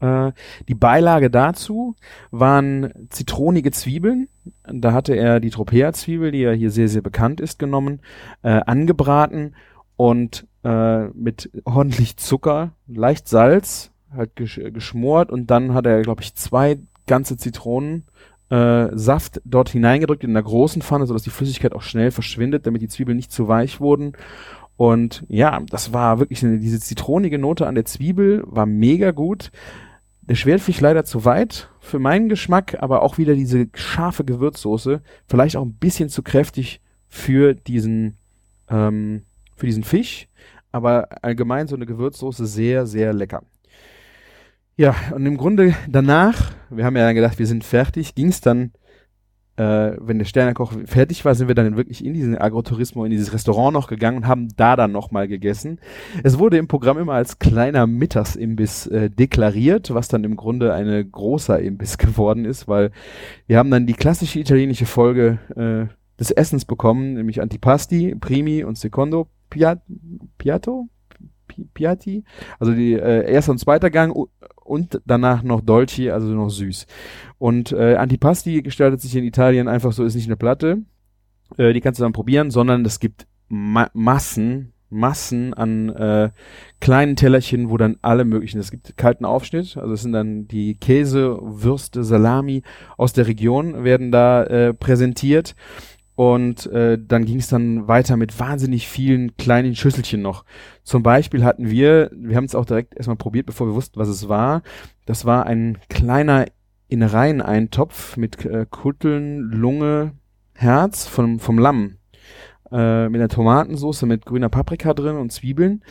äh, 0.00 0.32
die 0.68 0.74
Beilage 0.74 1.30
dazu 1.30 1.94
waren 2.30 2.92
zitronige 3.10 3.70
Zwiebeln. 3.70 4.28
Da 4.64 4.92
hatte 4.92 5.14
er 5.14 5.40
die 5.40 5.50
Tropea-Zwiebel, 5.50 6.32
die 6.32 6.40
ja 6.40 6.52
hier 6.52 6.70
sehr, 6.70 6.88
sehr 6.88 7.02
bekannt 7.02 7.40
ist, 7.40 7.58
genommen, 7.58 8.00
äh, 8.42 8.60
angebraten 8.66 9.54
und 9.96 10.46
äh, 10.64 11.08
mit 11.08 11.50
ordentlich 11.64 12.16
Zucker, 12.16 12.72
leicht 12.86 13.28
Salz, 13.28 13.90
halt 14.14 14.36
gesch 14.36 14.60
geschmort 14.72 15.30
und 15.30 15.50
dann 15.50 15.74
hat 15.74 15.86
er, 15.86 16.02
glaube 16.02 16.22
ich, 16.22 16.34
zwei 16.34 16.78
ganze 17.06 17.36
Zitronen 17.36 18.04
äh, 18.50 18.88
Saft 18.92 19.40
dort 19.44 19.68
hineingedrückt 19.68 20.24
in 20.24 20.30
einer 20.30 20.42
großen 20.42 20.82
Pfanne, 20.82 21.06
sodass 21.06 21.22
die 21.22 21.30
Flüssigkeit 21.30 21.74
auch 21.74 21.82
schnell 21.82 22.10
verschwindet, 22.10 22.66
damit 22.66 22.82
die 22.82 22.88
Zwiebeln 22.88 23.16
nicht 23.16 23.32
zu 23.32 23.48
weich 23.48 23.80
wurden. 23.80 24.12
Und 24.76 25.24
ja, 25.28 25.60
das 25.68 25.92
war 25.92 26.20
wirklich 26.20 26.44
eine, 26.44 26.58
diese 26.58 26.80
zitronige 26.80 27.38
Note 27.38 27.66
an 27.66 27.74
der 27.74 27.84
Zwiebel 27.84 28.44
war 28.46 28.64
mega 28.64 29.10
gut. 29.10 29.50
Der 30.28 30.34
Schwertfisch 30.34 30.80
leider 30.80 31.04
zu 31.04 31.24
weit 31.24 31.70
für 31.80 31.98
meinen 31.98 32.28
Geschmack, 32.28 32.76
aber 32.80 33.02
auch 33.02 33.16
wieder 33.16 33.34
diese 33.34 33.68
scharfe 33.74 34.24
Gewürzsoße, 34.24 35.00
vielleicht 35.26 35.56
auch 35.56 35.64
ein 35.64 35.74
bisschen 35.74 36.10
zu 36.10 36.22
kräftig 36.22 36.82
für 37.08 37.54
diesen 37.54 38.18
ähm, 38.68 39.22
für 39.56 39.66
diesen 39.66 39.84
Fisch, 39.84 40.28
aber 40.70 41.08
allgemein 41.22 41.66
so 41.66 41.76
eine 41.76 41.86
Gewürzsoße 41.86 42.46
sehr, 42.46 42.86
sehr 42.86 43.12
lecker. 43.12 43.42
Ja, 44.76 44.94
und 45.12 45.26
im 45.26 45.36
Grunde 45.36 45.74
danach, 45.88 46.52
wir 46.70 46.84
haben 46.84 46.96
ja 46.96 47.10
gedacht, 47.12 47.38
wir 47.38 47.46
sind 47.46 47.64
fertig, 47.64 48.14
ging 48.14 48.28
es 48.28 48.40
dann 48.40 48.72
äh, 49.58 49.96
wenn 50.00 50.18
der 50.18 50.24
Sternekoch 50.24 50.72
fertig 50.84 51.24
war, 51.24 51.34
sind 51.34 51.48
wir 51.48 51.56
dann 51.56 51.76
wirklich 51.76 52.04
in 52.04 52.14
diesen 52.14 52.38
Agrotourismo, 52.38 53.04
in 53.04 53.10
dieses 53.10 53.32
Restaurant 53.32 53.74
noch 53.74 53.88
gegangen 53.88 54.18
und 54.18 54.26
haben 54.28 54.48
da 54.56 54.76
dann 54.76 54.92
nochmal 54.92 55.26
gegessen. 55.26 55.80
Es 56.22 56.38
wurde 56.38 56.58
im 56.58 56.68
Programm 56.68 56.96
immer 56.96 57.14
als 57.14 57.40
kleiner 57.40 57.88
Mittagsimbiss 57.88 58.86
äh, 58.86 59.10
deklariert, 59.10 59.92
was 59.92 60.06
dann 60.06 60.22
im 60.22 60.36
Grunde 60.36 60.72
eine 60.72 61.04
großer 61.04 61.58
Imbiss 61.58 61.98
geworden 61.98 62.44
ist, 62.44 62.68
weil 62.68 62.92
wir 63.48 63.58
haben 63.58 63.70
dann 63.70 63.86
die 63.86 63.94
klassische 63.94 64.38
italienische 64.38 64.86
Folge 64.86 65.40
äh, 65.56 65.92
des 66.20 66.30
Essens 66.30 66.64
bekommen, 66.64 67.14
nämlich 67.14 67.42
Antipasti, 67.42 68.14
Primi 68.14 68.62
und 68.62 68.78
Secondo 68.78 69.28
Piat 69.50 69.80
Piatto, 70.36 70.88
Piatti, 71.74 72.24
also 72.58 72.72
die 72.72 72.94
äh, 72.94 73.30
erster 73.30 73.52
und 73.52 73.58
zweiter 73.58 73.90
Gang 73.90 74.14
und 74.64 75.00
danach 75.06 75.42
noch 75.42 75.60
Dolci, 75.60 76.10
also 76.10 76.28
noch 76.28 76.50
süß. 76.50 76.86
Und 77.38 77.72
äh, 77.72 77.96
Antipasti 77.96 78.62
gestaltet 78.62 79.00
sich 79.00 79.14
in 79.16 79.24
Italien 79.24 79.68
einfach 79.68 79.92
so, 79.92 80.04
ist 80.04 80.14
nicht 80.14 80.28
eine 80.28 80.36
Platte, 80.36 80.82
äh, 81.56 81.72
die 81.72 81.80
kannst 81.80 82.00
du 82.00 82.04
dann 82.04 82.12
probieren, 82.12 82.50
sondern 82.50 82.84
es 82.84 83.00
gibt 83.00 83.26
Ma 83.48 83.88
Massen, 83.94 84.72
Massen 84.90 85.54
an 85.54 85.90
äh, 85.90 86.30
kleinen 86.80 87.16
Tellerchen, 87.16 87.70
wo 87.70 87.76
dann 87.76 87.96
alle 88.02 88.24
möglichen, 88.24 88.58
es 88.58 88.70
gibt 88.70 88.96
kalten 88.96 89.24
Aufschnitt, 89.24 89.76
also 89.76 89.92
es 89.92 90.02
sind 90.02 90.12
dann 90.12 90.48
die 90.48 90.76
Käse, 90.76 91.38
Würste, 91.40 92.04
Salami 92.04 92.62
aus 92.96 93.12
der 93.12 93.26
Region 93.26 93.84
werden 93.84 94.10
da 94.10 94.44
äh, 94.44 94.74
präsentiert 94.74 95.54
und 96.18 96.66
äh, 96.72 96.98
dann 97.00 97.26
ging 97.26 97.38
es 97.38 97.46
dann 97.46 97.86
weiter 97.86 98.16
mit 98.16 98.40
wahnsinnig 98.40 98.88
vielen 98.88 99.36
kleinen 99.36 99.76
Schüsselchen 99.76 100.20
noch. 100.20 100.44
Zum 100.82 101.04
Beispiel 101.04 101.44
hatten 101.44 101.70
wir, 101.70 102.10
wir 102.12 102.34
haben 102.34 102.46
es 102.46 102.56
auch 102.56 102.64
direkt 102.64 102.96
erstmal 102.96 103.14
probiert, 103.14 103.46
bevor 103.46 103.68
wir 103.68 103.76
wussten, 103.76 104.00
was 104.00 104.08
es 104.08 104.28
war. 104.28 104.62
Das 105.06 105.26
war 105.26 105.46
ein 105.46 105.78
kleiner 105.88 106.46
Innereien-Eintopf 106.88 108.16
mit 108.16 108.44
äh, 108.44 108.66
Kutteln, 108.68 109.42
Lunge, 109.52 110.10
Herz 110.54 111.06
vom, 111.06 111.38
vom 111.38 111.56
Lamm. 111.56 111.98
Äh, 112.72 113.08
mit 113.10 113.20
einer 113.20 113.28
Tomatensauce 113.28 114.02
mit 114.02 114.26
grüner 114.26 114.48
Paprika 114.48 114.94
drin 114.94 115.18
und 115.18 115.30
Zwiebeln. 115.30 115.84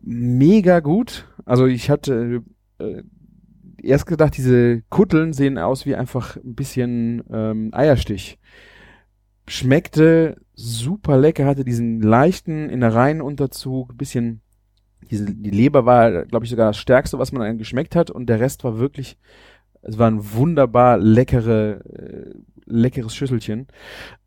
Mega 0.00 0.80
gut. 0.80 1.26
Also 1.44 1.66
ich 1.66 1.90
hatte 1.90 2.42
äh, 2.78 3.02
erst 3.82 4.06
gedacht, 4.06 4.34
diese 4.34 4.80
Kutteln 4.88 5.34
sehen 5.34 5.58
aus 5.58 5.84
wie 5.84 5.94
einfach 5.94 6.36
ein 6.36 6.54
bisschen 6.54 7.22
ähm, 7.30 7.68
Eierstich 7.74 8.38
schmeckte 9.48 10.36
super 10.54 11.18
lecker, 11.18 11.46
hatte 11.46 11.64
diesen 11.64 12.00
leichten 12.00 12.68
Innereienunterzug, 12.68 13.96
bisschen, 13.96 14.40
diese, 15.10 15.26
die 15.26 15.50
Leber 15.50 15.86
war, 15.86 16.24
glaube 16.26 16.44
ich, 16.44 16.50
sogar 16.50 16.68
das 16.68 16.78
Stärkste, 16.78 17.18
was 17.18 17.32
man 17.32 17.42
dann 17.42 17.58
geschmeckt 17.58 17.96
hat 17.96 18.10
und 18.10 18.26
der 18.26 18.40
Rest 18.40 18.64
war 18.64 18.78
wirklich, 18.78 19.18
es 19.82 19.98
war 19.98 20.10
ein 20.10 20.32
wunderbar 20.32 20.98
leckere, 20.98 21.80
äh, 21.84 22.34
leckeres 22.66 23.14
Schüsselchen. 23.14 23.68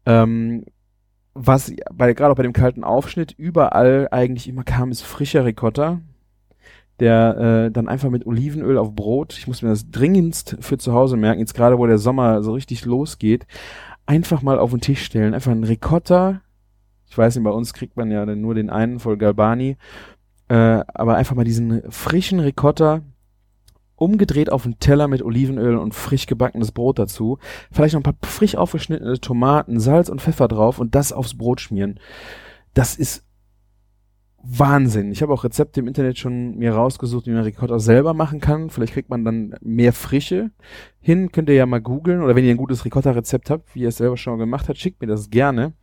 Ähm, 0.05 0.65
was 1.33 1.73
bei, 1.93 2.13
gerade 2.13 2.31
auch 2.31 2.37
bei 2.37 2.43
dem 2.43 2.53
kalten 2.53 2.83
Aufschnitt 2.83 3.33
überall 3.37 4.07
eigentlich 4.11 4.47
immer 4.47 4.63
kam, 4.63 4.91
ist 4.91 5.01
frischer 5.01 5.45
Ricotta, 5.45 6.01
der 6.99 7.65
äh, 7.67 7.71
dann 7.71 7.87
einfach 7.87 8.09
mit 8.09 8.25
Olivenöl 8.25 8.77
auf 8.77 8.93
Brot, 8.93 9.37
ich 9.37 9.47
muss 9.47 9.61
mir 9.61 9.69
das 9.69 9.89
dringendst 9.89 10.57
für 10.59 10.77
zu 10.77 10.93
Hause 10.93 11.17
merken, 11.17 11.39
jetzt 11.39 11.53
gerade 11.53 11.77
wo 11.77 11.87
der 11.87 11.97
Sommer 11.97 12.43
so 12.43 12.53
richtig 12.53 12.85
losgeht, 12.85 13.47
einfach 14.11 14.41
mal 14.41 14.59
auf 14.59 14.71
den 14.71 14.81
Tisch 14.81 15.05
stellen. 15.05 15.33
Einfach 15.33 15.53
ein 15.53 15.63
Ricotta. 15.63 16.41
Ich 17.07 17.17
weiß 17.17 17.33
nicht, 17.35 17.45
bei 17.45 17.51
uns 17.51 17.73
kriegt 17.73 17.95
man 17.95 18.11
ja 18.11 18.25
nur 18.25 18.55
den 18.55 18.69
einen 18.69 18.99
voll 18.99 19.15
Galbani. 19.15 19.77
Äh, 20.49 20.83
aber 20.93 21.15
einfach 21.15 21.35
mal 21.35 21.45
diesen 21.45 21.89
frischen 21.89 22.41
Ricotta 22.41 23.03
umgedreht 23.95 24.51
auf 24.51 24.65
einen 24.65 24.79
Teller 24.79 25.07
mit 25.07 25.21
Olivenöl 25.21 25.77
und 25.77 25.95
frisch 25.95 26.25
gebackenes 26.25 26.73
Brot 26.73 26.99
dazu. 26.99 27.37
Vielleicht 27.71 27.93
noch 27.93 28.01
ein 28.01 28.03
paar 28.03 28.29
frisch 28.29 28.55
aufgeschnittene 28.55 29.21
Tomaten, 29.21 29.79
Salz 29.79 30.09
und 30.09 30.21
Pfeffer 30.21 30.49
drauf 30.49 30.79
und 30.79 30.93
das 30.93 31.13
aufs 31.13 31.37
Brot 31.37 31.61
schmieren. 31.61 31.97
Das 32.73 32.95
ist 32.95 33.23
Wahnsinn. 34.43 35.11
Ich 35.11 35.21
habe 35.21 35.33
auch 35.33 35.43
Rezepte 35.43 35.79
im 35.79 35.87
Internet 35.87 36.17
schon 36.17 36.57
mir 36.57 36.73
rausgesucht, 36.73 37.27
wie 37.27 37.31
man 37.31 37.43
Ricotta 37.43 37.79
selber 37.79 38.13
machen 38.13 38.39
kann. 38.39 38.69
Vielleicht 38.69 38.93
kriegt 38.93 39.09
man 39.09 39.23
dann 39.23 39.55
mehr 39.61 39.93
Frische 39.93 40.51
hin. 40.99 41.31
Könnt 41.31 41.49
ihr 41.49 41.55
ja 41.55 41.65
mal 41.65 41.81
googeln. 41.81 42.21
Oder 42.21 42.35
wenn 42.35 42.45
ihr 42.45 42.51
ein 42.51 42.57
gutes 42.57 42.83
Ricotta-Rezept 42.83 43.49
habt, 43.49 43.75
wie 43.75 43.81
ihr 43.81 43.89
es 43.89 43.97
selber 43.97 44.17
schon 44.17 44.39
gemacht 44.39 44.67
habt, 44.67 44.79
schickt 44.79 45.01
mir 45.01 45.07
das 45.07 45.29
gerne. 45.29 45.73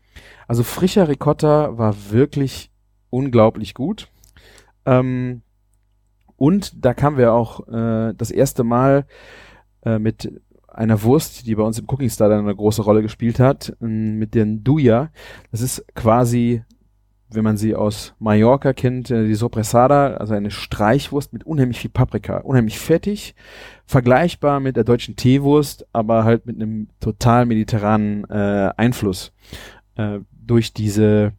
Also 0.48 0.62
frischer 0.62 1.08
Ricotta 1.08 1.78
war 1.78 1.94
wirklich 2.10 2.72
unglaublich 3.10 3.74
gut. 3.74 4.08
Ähm, 4.86 5.42
und 6.36 6.84
da 6.84 6.94
kamen 6.94 7.16
wir 7.16 7.32
auch 7.32 7.66
äh, 7.68 8.14
das 8.16 8.30
erste 8.30 8.64
Mal 8.64 9.06
äh, 9.84 9.98
mit 9.98 10.32
einer 10.68 11.02
Wurst, 11.02 11.46
die 11.46 11.54
bei 11.54 11.62
uns 11.62 11.78
im 11.78 11.86
Cooking 11.88 12.10
Star 12.10 12.28
dann 12.28 12.40
eine 12.40 12.54
große 12.54 12.82
Rolle 12.82 13.02
gespielt 13.02 13.40
hat, 13.40 13.74
mit 13.80 14.34
den 14.34 14.62
Duja. 14.62 15.10
Das 15.50 15.60
ist 15.60 15.84
quasi 15.94 16.62
wenn 17.30 17.44
man 17.44 17.56
sie 17.56 17.74
aus 17.74 18.14
Mallorca 18.18 18.72
kennt, 18.72 19.10
äh, 19.10 19.26
die 19.26 19.34
Sopressada, 19.34 20.14
also 20.14 20.34
eine 20.34 20.50
Streichwurst 20.50 21.32
mit 21.32 21.44
unheimlich 21.44 21.80
viel 21.80 21.90
Paprika, 21.90 22.38
unheimlich 22.38 22.78
fettig, 22.78 23.34
vergleichbar 23.86 24.60
mit 24.60 24.76
der 24.76 24.84
deutschen 24.84 25.16
Teewurst, 25.16 25.86
aber 25.92 26.24
halt 26.24 26.46
mit 26.46 26.56
einem 26.56 26.88
total 27.00 27.46
mediterranen 27.46 28.24
äh, 28.30 28.70
Einfluss 28.76 29.32
äh, 29.96 30.20
durch 30.32 30.72
diese 30.72 31.32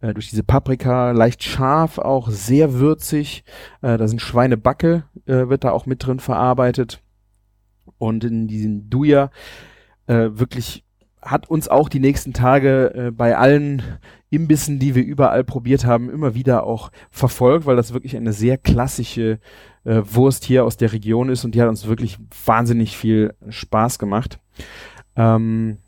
äh, 0.00 0.14
durch 0.14 0.30
diese 0.30 0.42
Paprika, 0.42 1.12
leicht 1.12 1.42
scharf 1.42 1.98
auch, 1.98 2.30
sehr 2.30 2.74
würzig. 2.74 3.44
Äh, 3.82 3.96
da 3.96 4.08
sind 4.08 4.20
Schweinebacke, 4.20 5.04
äh, 5.26 5.48
wird 5.48 5.64
da 5.64 5.72
auch 5.72 5.86
mit 5.86 6.06
drin 6.06 6.20
verarbeitet. 6.20 7.02
Und 7.98 8.24
in 8.24 8.46
diesem 8.46 8.90
Duja 8.90 9.30
äh, 10.06 10.28
wirklich 10.32 10.84
hat 11.26 11.50
uns 11.50 11.68
auch 11.68 11.88
die 11.88 12.00
nächsten 12.00 12.32
Tage 12.32 12.94
äh, 12.94 13.10
bei 13.10 13.36
allen 13.36 13.82
Imbissen, 14.30 14.78
die 14.78 14.94
wir 14.94 15.04
überall 15.04 15.44
probiert 15.44 15.84
haben, 15.84 16.10
immer 16.10 16.34
wieder 16.34 16.64
auch 16.64 16.90
verfolgt, 17.10 17.66
weil 17.66 17.76
das 17.76 17.92
wirklich 17.92 18.16
eine 18.16 18.32
sehr 18.32 18.58
klassische 18.58 19.38
äh, 19.84 20.02
Wurst 20.04 20.44
hier 20.44 20.64
aus 20.64 20.76
der 20.76 20.92
Region 20.92 21.28
ist 21.28 21.44
und 21.44 21.54
die 21.54 21.60
hat 21.60 21.68
uns 21.68 21.86
wirklich 21.86 22.18
wahnsinnig 22.44 22.96
viel 22.96 23.34
Spaß 23.48 23.98
gemacht. 23.98 24.38
Ähm, 25.16 25.78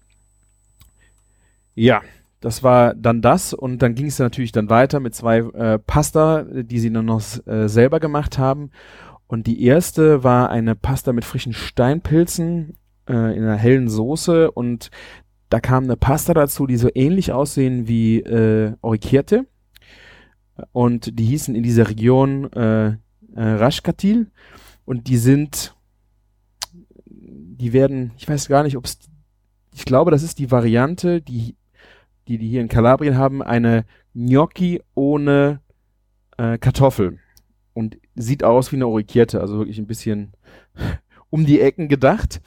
ja, 1.74 2.02
das 2.40 2.62
war 2.62 2.94
dann 2.94 3.22
das 3.22 3.52
und 3.52 3.82
dann 3.82 3.94
ging 3.94 4.06
es 4.06 4.18
natürlich 4.18 4.52
dann 4.52 4.70
weiter 4.70 5.00
mit 5.00 5.14
zwei 5.14 5.38
äh, 5.38 5.78
Pasta, 5.78 6.44
die 6.44 6.78
sie 6.78 6.92
dann 6.92 7.06
noch 7.06 7.22
äh, 7.46 7.68
selber 7.68 8.00
gemacht 8.00 8.38
haben. 8.38 8.70
Und 9.26 9.46
die 9.46 9.62
erste 9.64 10.24
war 10.24 10.50
eine 10.50 10.74
Pasta 10.74 11.12
mit 11.12 11.24
frischen 11.24 11.52
Steinpilzen 11.52 12.76
äh, 13.08 13.36
in 13.36 13.42
einer 13.42 13.56
hellen 13.56 13.88
Soße 13.88 14.50
und 14.50 14.90
da 15.48 15.60
kam 15.60 15.84
eine 15.84 15.96
Pasta 15.96 16.34
dazu, 16.34 16.66
die 16.66 16.76
so 16.76 16.88
ähnlich 16.94 17.32
aussehen 17.32 17.88
wie 17.88 18.20
äh, 18.20 18.74
Orikierte. 18.82 19.46
Und 20.72 21.18
die 21.18 21.24
hießen 21.24 21.54
in 21.54 21.62
dieser 21.62 21.88
Region 21.88 22.52
äh, 22.52 22.96
äh. 23.34 24.24
Und 24.84 25.08
die 25.08 25.16
sind, 25.16 25.76
die 27.06 27.72
werden, 27.72 28.12
ich 28.16 28.28
weiß 28.28 28.48
gar 28.48 28.62
nicht, 28.62 28.76
ob 28.76 28.84
es, 28.84 28.98
ich 29.74 29.84
glaube, 29.84 30.10
das 30.10 30.22
ist 30.22 30.38
die 30.38 30.50
Variante, 30.50 31.20
die, 31.20 31.56
die 32.26 32.38
die 32.38 32.48
hier 32.48 32.60
in 32.60 32.68
Kalabrien 32.68 33.16
haben, 33.16 33.42
eine 33.42 33.84
Gnocchi 34.14 34.82
ohne 34.94 35.60
äh, 36.36 36.58
Kartoffel. 36.58 37.18
Und 37.74 37.98
sieht 38.16 38.42
aus 38.42 38.72
wie 38.72 38.76
eine 38.76 38.88
Orikierte, 38.88 39.40
also 39.40 39.58
wirklich 39.58 39.78
ein 39.78 39.86
bisschen 39.86 40.32
um 41.30 41.46
die 41.46 41.60
Ecken 41.60 41.88
gedacht. 41.88 42.40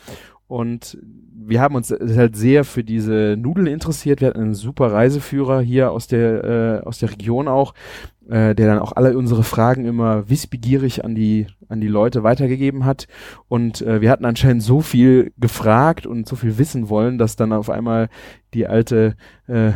Und 0.51 0.97
wir 1.33 1.61
haben 1.61 1.75
uns 1.75 1.91
halt 1.91 2.35
sehr 2.35 2.65
für 2.65 2.83
diese 2.83 3.37
Nudeln 3.39 3.67
interessiert. 3.67 4.19
Wir 4.19 4.27
hatten 4.27 4.41
einen 4.41 4.53
super 4.53 4.91
Reiseführer 4.91 5.61
hier 5.61 5.93
aus 5.93 6.07
der, 6.07 6.43
äh, 6.83 6.85
aus 6.85 6.99
der 6.99 7.09
Region 7.09 7.47
auch, 7.47 7.73
äh, 8.27 8.53
der 8.53 8.67
dann 8.67 8.79
auch 8.79 8.91
alle 8.91 9.17
unsere 9.17 9.43
Fragen 9.43 9.85
immer 9.85 10.29
wissbegierig 10.29 11.05
an 11.05 11.15
die, 11.15 11.47
an 11.69 11.79
die 11.79 11.87
Leute 11.87 12.23
weitergegeben 12.23 12.83
hat. 12.83 13.07
Und 13.47 13.81
äh, 13.81 14.01
wir 14.01 14.11
hatten 14.11 14.25
anscheinend 14.25 14.61
so 14.61 14.81
viel 14.81 15.31
gefragt 15.37 16.05
und 16.05 16.27
so 16.27 16.35
viel 16.35 16.57
wissen 16.57 16.89
wollen, 16.89 17.17
dass 17.17 17.37
dann 17.37 17.53
auf 17.53 17.69
einmal 17.69 18.09
die 18.53 18.67
alte 18.67 19.15
äh, 19.47 19.71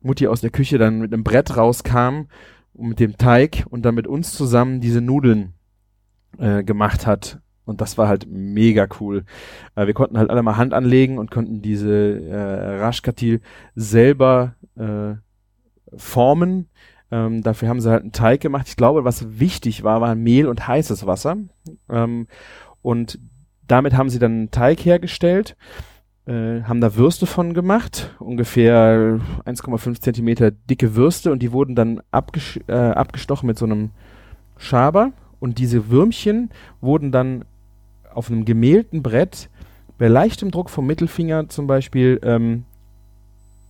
Mutti 0.00 0.28
aus 0.28 0.40
der 0.40 0.48
Küche 0.50 0.78
dann 0.78 0.98
mit 0.98 1.12
einem 1.12 1.24
Brett 1.24 1.58
rauskam 1.58 2.28
und 2.72 2.88
mit 2.88 3.00
dem 3.00 3.18
Teig 3.18 3.66
und 3.68 3.84
dann 3.84 3.94
mit 3.94 4.06
uns 4.06 4.32
zusammen 4.32 4.80
diese 4.80 5.02
Nudeln 5.02 5.52
äh, 6.38 6.64
gemacht 6.64 7.06
hat 7.06 7.38
und 7.66 7.80
das 7.80 7.98
war 7.98 8.08
halt 8.08 8.26
mega 8.30 8.86
cool. 9.00 9.24
Äh, 9.74 9.86
wir 9.86 9.94
konnten 9.94 10.16
halt 10.16 10.30
alle 10.30 10.42
mal 10.42 10.56
Hand 10.56 10.72
anlegen 10.72 11.18
und 11.18 11.30
konnten 11.30 11.60
diese 11.60 12.20
äh, 12.20 12.78
Rashkatil 12.78 13.40
selber 13.74 14.54
äh, 14.76 15.16
formen. 15.96 16.68
Ähm, 17.10 17.42
dafür 17.42 17.68
haben 17.68 17.80
sie 17.80 17.90
halt 17.90 18.02
einen 18.02 18.12
Teig 18.12 18.40
gemacht. 18.40 18.68
Ich 18.68 18.76
glaube, 18.76 19.04
was 19.04 19.38
wichtig 19.38 19.84
war, 19.84 20.00
war 20.00 20.14
Mehl 20.14 20.46
und 20.46 20.66
heißes 20.66 21.06
Wasser. 21.06 21.36
Ähm, 21.90 22.28
und 22.82 23.18
damit 23.66 23.94
haben 23.96 24.10
sie 24.10 24.18
dann 24.18 24.32
einen 24.32 24.50
Teig 24.50 24.84
hergestellt. 24.84 25.56
äh, 26.26 26.62
haben 26.62 26.80
da 26.80 26.96
Würste 26.96 27.26
von 27.26 27.54
gemacht, 27.54 28.14
ungefähr 28.18 29.20
1,5 29.44 30.00
Zentimeter 30.00 30.50
dicke 30.50 30.96
Würste 30.96 31.30
und 31.30 31.40
die 31.40 31.52
wurden 31.52 31.76
dann 31.76 32.00
abges 32.10 32.58
äh, 32.66 32.72
abgestochen 32.72 33.46
mit 33.46 33.58
so 33.58 33.64
einem 33.64 33.90
Schaber 34.56 35.12
und 35.38 35.58
diese 35.58 35.88
Würmchen 35.90 36.50
wurden 36.80 37.12
dann 37.12 37.44
auf 38.16 38.30
einem 38.30 38.44
gemählten 38.44 39.02
Brett 39.02 39.48
bei 39.98 40.08
leichtem 40.08 40.50
Druck 40.50 40.70
vom 40.70 40.86
Mittelfinger 40.86 41.48
zum 41.48 41.66
Beispiel 41.66 42.20
ähm, 42.22 42.64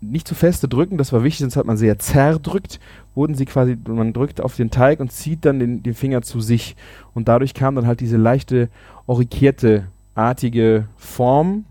nicht 0.01 0.29
zu 0.29 0.35
feste 0.35 0.69
drücken, 0.69 0.99
das 0.99 1.13
war 1.13 1.25
wichtig, 1.25 1.41
sonst 1.41 1.57
hat 1.57 1.67
man 1.67 1.77
sehr 1.77 1.99
zerdrückt, 1.99 2.81
wurden 3.15 3.35
sie 3.35 3.47
quasi, 3.47 3.77
man 3.89 4.13
drückt 4.13 4.41
auf 4.41 4.57
den 4.57 4.71
Teig 4.71 5.01
und 5.01 5.11
zieht 5.11 5.45
dann 5.45 5.59
den, 5.59 5.83
den 5.83 5.95
Finger 5.95 6.23
zu 6.23 6.41
sich. 6.41 6.77
Und 7.15 7.29
dadurch 7.29 7.55
kam 7.55 7.75
dann 7.75 7.87
halt 7.87 8.01
diese 8.01 8.17
leichte, 8.17 8.69
orikierte, 9.07 9.89
artige 10.15 10.89
Form. 10.97 11.65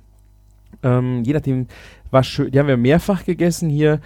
Ähm, 0.83 1.23
je 1.23 1.33
nachdem, 1.33 1.67
war 2.11 2.23
schön, 2.23 2.51
die 2.51 2.59
haben 2.59 2.67
wir 2.67 2.77
mehrfach 2.77 3.25
gegessen 3.25 3.69
hier. 3.69 3.99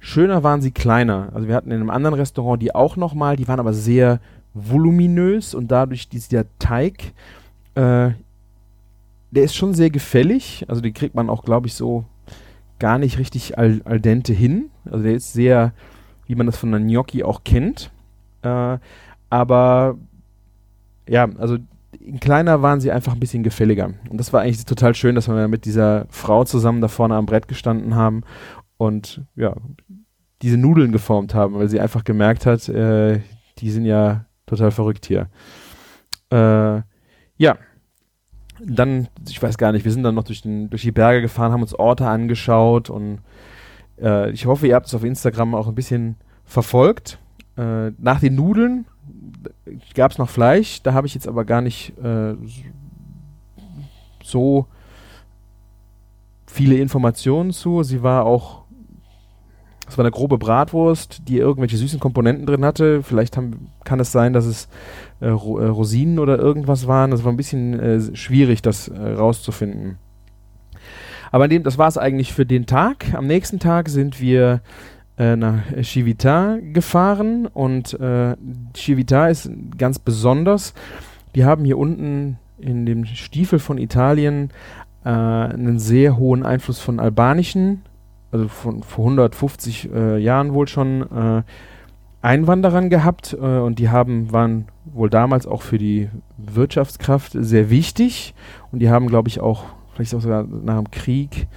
Schöner 0.00 0.42
waren 0.42 0.60
sie 0.60 0.72
kleiner. 0.72 1.28
Also 1.32 1.46
wir 1.46 1.54
hatten 1.54 1.70
in 1.70 1.80
einem 1.80 1.90
anderen 1.90 2.14
Restaurant 2.14 2.60
die 2.60 2.74
auch 2.74 2.96
nochmal, 2.96 3.36
die 3.36 3.46
waren 3.46 3.60
aber 3.60 3.72
sehr 3.72 4.20
voluminös 4.54 5.54
und 5.54 5.70
dadurch 5.70 6.08
dieser 6.08 6.44
Teig, 6.58 7.12
äh, 7.74 8.10
der 9.30 9.44
ist 9.44 9.54
schon 9.54 9.74
sehr 9.74 9.90
gefällig. 9.90 10.66
Also 10.68 10.80
den 10.80 10.94
kriegt 10.94 11.14
man 11.14 11.30
auch, 11.30 11.44
glaube 11.44 11.66
ich, 11.66 11.74
so 11.74 12.04
gar 12.78 12.98
nicht 12.98 13.18
richtig 13.18 13.58
al, 13.58 13.80
al 13.84 14.00
dente 14.00 14.32
hin. 14.32 14.70
Also 14.84 15.02
der 15.02 15.14
ist 15.14 15.32
sehr, 15.32 15.72
wie 16.26 16.34
man 16.34 16.46
das 16.46 16.56
von 16.56 16.70
der 16.70 16.80
Gnocchi 16.80 17.22
auch 17.22 17.44
kennt. 17.44 17.90
Äh, 18.42 18.78
aber 19.30 19.96
ja, 21.08 21.28
also 21.38 21.58
in 21.98 22.20
kleiner 22.20 22.62
waren 22.62 22.80
sie 22.80 22.90
einfach 22.90 23.14
ein 23.14 23.20
bisschen 23.20 23.42
gefälliger. 23.42 23.94
Und 24.10 24.18
das 24.18 24.32
war 24.32 24.42
eigentlich 24.42 24.64
total 24.64 24.94
schön, 24.94 25.14
dass 25.14 25.28
wir 25.28 25.48
mit 25.48 25.64
dieser 25.64 26.06
Frau 26.10 26.44
zusammen 26.44 26.80
da 26.80 26.88
vorne 26.88 27.14
am 27.14 27.26
Brett 27.26 27.48
gestanden 27.48 27.94
haben 27.94 28.22
und 28.76 29.22
ja, 29.36 29.54
diese 30.42 30.56
Nudeln 30.56 30.90
geformt 30.90 31.34
haben, 31.34 31.54
weil 31.54 31.68
sie 31.68 31.80
einfach 31.80 32.04
gemerkt 32.04 32.46
hat, 32.46 32.68
äh, 32.68 33.20
die 33.58 33.70
sind 33.70 33.84
ja 33.84 34.26
total 34.46 34.72
verrückt 34.72 35.06
hier. 35.06 35.28
Äh, 36.30 36.36
ja, 37.38 37.56
dann, 38.64 39.08
ich 39.28 39.42
weiß 39.42 39.58
gar 39.58 39.72
nicht, 39.72 39.84
wir 39.84 39.92
sind 39.92 40.02
dann 40.02 40.14
noch 40.14 40.24
durch, 40.24 40.42
den, 40.42 40.70
durch 40.70 40.82
die 40.82 40.92
Berge 40.92 41.22
gefahren, 41.22 41.52
haben 41.52 41.62
uns 41.62 41.74
Orte 41.74 42.06
angeschaut 42.06 42.90
und 42.90 43.20
äh, 44.00 44.30
ich 44.30 44.46
hoffe, 44.46 44.66
ihr 44.66 44.74
habt 44.74 44.86
es 44.86 44.94
auf 44.94 45.04
Instagram 45.04 45.54
auch 45.54 45.68
ein 45.68 45.74
bisschen 45.74 46.16
verfolgt. 46.44 47.18
Äh, 47.56 47.90
nach 47.98 48.20
den 48.20 48.34
Nudeln 48.34 48.86
gab 49.94 50.12
es 50.12 50.18
noch 50.18 50.28
Fleisch, 50.28 50.82
da 50.82 50.92
habe 50.92 51.06
ich 51.06 51.14
jetzt 51.14 51.28
aber 51.28 51.44
gar 51.44 51.60
nicht 51.60 51.98
äh, 51.98 52.34
so 54.22 54.66
viele 56.46 56.76
Informationen 56.76 57.52
zu. 57.52 57.82
Sie 57.82 58.02
war 58.02 58.24
auch, 58.24 58.61
es 59.92 59.98
war 59.98 60.06
eine 60.06 60.10
grobe 60.10 60.38
Bratwurst, 60.38 61.28
die 61.28 61.36
irgendwelche 61.36 61.76
süßen 61.76 62.00
Komponenten 62.00 62.46
drin 62.46 62.64
hatte. 62.64 63.02
Vielleicht 63.02 63.36
haben, 63.36 63.68
kann 63.84 64.00
es 64.00 64.10
sein, 64.10 64.32
dass 64.32 64.46
es 64.46 64.68
äh, 65.20 65.26
äh, 65.26 65.30
Rosinen 65.30 66.18
oder 66.18 66.38
irgendwas 66.38 66.86
waren. 66.86 67.10
Das 67.10 67.24
war 67.24 67.32
ein 67.32 67.36
bisschen 67.36 67.78
äh, 67.78 68.16
schwierig, 68.16 68.62
das 68.62 68.88
äh, 68.88 68.98
rauszufinden. 68.98 69.98
Aber 71.30 71.46
dem, 71.46 71.62
das 71.62 71.76
war 71.76 71.88
es 71.88 71.98
eigentlich 71.98 72.32
für 72.32 72.46
den 72.46 72.64
Tag. 72.64 73.12
Am 73.12 73.26
nächsten 73.26 73.58
Tag 73.58 73.90
sind 73.90 74.18
wir 74.18 74.62
äh, 75.18 75.36
nach 75.36 75.60
Civita 75.82 76.56
gefahren 76.72 77.46
und 77.46 77.92
äh, 78.00 78.34
Civita 78.74 79.28
ist 79.28 79.50
ganz 79.76 79.98
besonders. 79.98 80.72
Die 81.34 81.44
haben 81.44 81.66
hier 81.66 81.76
unten 81.76 82.38
in 82.58 82.86
dem 82.86 83.04
Stiefel 83.04 83.58
von 83.58 83.76
Italien 83.76 84.50
einen 85.04 85.80
sehr 85.80 86.16
hohen 86.16 86.44
Einfluss 86.44 86.78
von 86.78 87.00
albanischen, 87.00 87.82
also 88.32 88.48
von 88.48 88.82
vor 88.82 89.04
150 89.04 89.90
äh, 89.92 90.18
Jahren 90.18 90.54
wohl 90.54 90.66
schon 90.66 91.02
äh, 91.02 91.42
Einwanderern 92.22 92.88
gehabt 92.88 93.34
äh, 93.34 93.36
und 93.36 93.78
die 93.78 93.90
haben, 93.90 94.32
waren 94.32 94.66
wohl 94.84 95.10
damals 95.10 95.46
auch 95.46 95.62
für 95.62 95.78
die 95.78 96.08
Wirtschaftskraft 96.38 97.32
sehr 97.34 97.68
wichtig 97.68 98.34
und 98.70 98.78
die 98.78 98.90
haben, 98.90 99.08
glaube 99.08 99.28
ich, 99.28 99.40
auch, 99.40 99.64
vielleicht 99.94 100.14
auch 100.14 100.20
sogar 100.20 100.44
nach 100.44 100.78
dem 100.78 100.90
Krieg, 100.90 101.48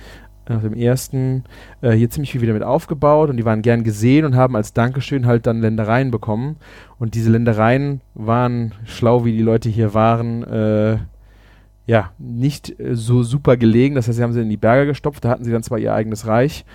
nach 0.50 0.62
dem 0.62 0.74
ersten, 0.74 1.44
äh, 1.82 1.92
hier 1.92 2.10
ziemlich 2.10 2.32
viel 2.32 2.42
wieder 2.42 2.54
mit 2.54 2.64
aufgebaut 2.64 3.30
und 3.30 3.38
die 3.38 3.46
waren 3.46 3.62
gern 3.62 3.84
gesehen 3.84 4.26
und 4.26 4.36
haben 4.36 4.56
als 4.56 4.74
Dankeschön 4.74 5.26
halt 5.26 5.48
dann 5.48 5.62
Ländereien 5.62 6.12
bekommen. 6.12 6.58
Und 7.00 7.16
diese 7.16 7.32
Ländereien 7.32 8.02
waren, 8.14 8.74
schlau 8.86 9.26
wie 9.26 9.34
die 9.34 9.42
Leute 9.42 9.70
hier 9.70 9.94
waren, 9.94 10.44
äh, 10.44 10.98
ja, 11.86 12.12
nicht 12.18 12.80
äh, 12.80 12.96
so 12.96 13.24
super 13.24 13.58
gelegen. 13.58 13.96
Das 13.96 14.08
heißt, 14.08 14.18
sie 14.18 14.24
haben 14.24 14.34
sie 14.34 14.42
in 14.42 14.50
die 14.50 14.58
Berge 14.58 14.88
gestopft, 14.88 15.26
da 15.26 15.30
hatten 15.30 15.44
sie 15.44 15.52
dann 15.52 15.64
zwar 15.64 15.80
ihr 15.80 15.94
eigenes 15.94 16.28
Reich, 16.28 16.66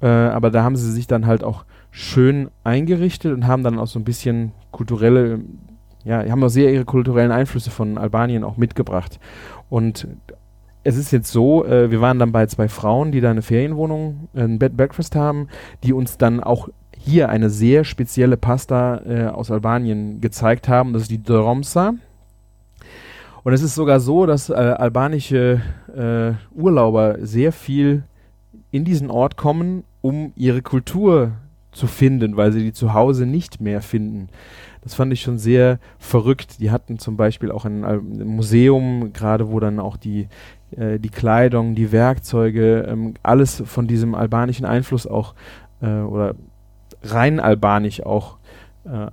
äh, 0.00 0.06
aber 0.06 0.50
da 0.50 0.62
haben 0.62 0.76
sie 0.76 0.90
sich 0.90 1.06
dann 1.06 1.26
halt 1.26 1.44
auch 1.44 1.64
schön 1.90 2.50
eingerichtet 2.64 3.32
und 3.32 3.46
haben 3.46 3.62
dann 3.62 3.78
auch 3.78 3.86
so 3.86 3.98
ein 3.98 4.04
bisschen 4.04 4.52
kulturelle, 4.70 5.40
ja, 6.04 6.28
haben 6.28 6.44
auch 6.44 6.48
sehr 6.48 6.72
ihre 6.72 6.84
kulturellen 6.84 7.32
Einflüsse 7.32 7.70
von 7.70 7.98
Albanien 7.98 8.44
auch 8.44 8.56
mitgebracht. 8.56 9.18
Und 9.68 10.06
es 10.84 10.96
ist 10.96 11.10
jetzt 11.10 11.32
so, 11.32 11.64
äh, 11.64 11.90
wir 11.90 12.00
waren 12.00 12.18
dann 12.18 12.32
bei 12.32 12.46
zwei 12.46 12.68
Frauen, 12.68 13.10
die 13.10 13.20
da 13.20 13.30
eine 13.30 13.42
Ferienwohnung, 13.42 14.28
äh, 14.34 14.42
ein 14.42 14.58
Bed 14.58 14.76
Breakfast 14.76 15.16
haben, 15.16 15.48
die 15.82 15.92
uns 15.92 16.16
dann 16.16 16.42
auch 16.42 16.68
hier 16.96 17.28
eine 17.28 17.50
sehr 17.50 17.84
spezielle 17.84 18.36
Pasta 18.36 19.00
äh, 19.04 19.26
aus 19.26 19.50
Albanien 19.50 20.20
gezeigt 20.20 20.68
haben. 20.68 20.92
Das 20.92 21.02
ist 21.02 21.10
die 21.10 21.22
Dromsa. 21.22 21.94
Und 23.46 23.52
es 23.52 23.62
ist 23.62 23.76
sogar 23.76 24.00
so, 24.00 24.26
dass 24.26 24.50
äh, 24.50 24.54
albanische 24.54 25.60
äh, 25.96 26.32
Urlauber 26.52 27.18
sehr 27.20 27.52
viel 27.52 28.02
in 28.72 28.84
diesen 28.84 29.08
Ort 29.08 29.36
kommen, 29.36 29.84
um 30.00 30.32
ihre 30.34 30.62
Kultur 30.62 31.30
zu 31.70 31.86
finden, 31.86 32.36
weil 32.36 32.50
sie 32.50 32.64
die 32.64 32.72
zu 32.72 32.92
Hause 32.92 33.24
nicht 33.24 33.60
mehr 33.60 33.82
finden. 33.82 34.30
Das 34.82 34.96
fand 34.96 35.12
ich 35.12 35.20
schon 35.20 35.38
sehr 35.38 35.78
verrückt. 36.00 36.58
Die 36.58 36.72
hatten 36.72 36.98
zum 36.98 37.16
Beispiel 37.16 37.52
auch 37.52 37.64
ein, 37.64 37.84
ein 37.84 38.26
Museum, 38.26 39.12
gerade 39.12 39.48
wo 39.48 39.60
dann 39.60 39.78
auch 39.78 39.96
die, 39.96 40.26
äh, 40.72 40.98
die 40.98 41.10
Kleidung, 41.10 41.76
die 41.76 41.92
Werkzeuge, 41.92 42.80
ähm, 42.88 43.14
alles 43.22 43.62
von 43.64 43.86
diesem 43.86 44.16
albanischen 44.16 44.66
Einfluss 44.66 45.06
auch 45.06 45.36
äh, 45.80 46.00
oder 46.00 46.34
rein 47.04 47.38
albanisch 47.38 48.04
auch 48.04 48.38
äh, 48.86 49.06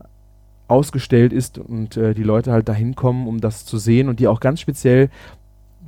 ausgestellt 0.68 1.34
ist 1.34 1.58
und 1.58 1.98
äh, 1.98 2.14
die 2.14 2.24
Leute 2.24 2.52
halt 2.52 2.70
dahin 2.70 2.96
kommen, 2.96 3.28
um 3.28 3.42
das 3.42 3.66
zu 3.66 3.78
sehen 3.78 4.10
und 4.10 4.20
die 4.20 4.28
auch 4.28 4.40
ganz 4.40 4.60
speziell 4.60 5.10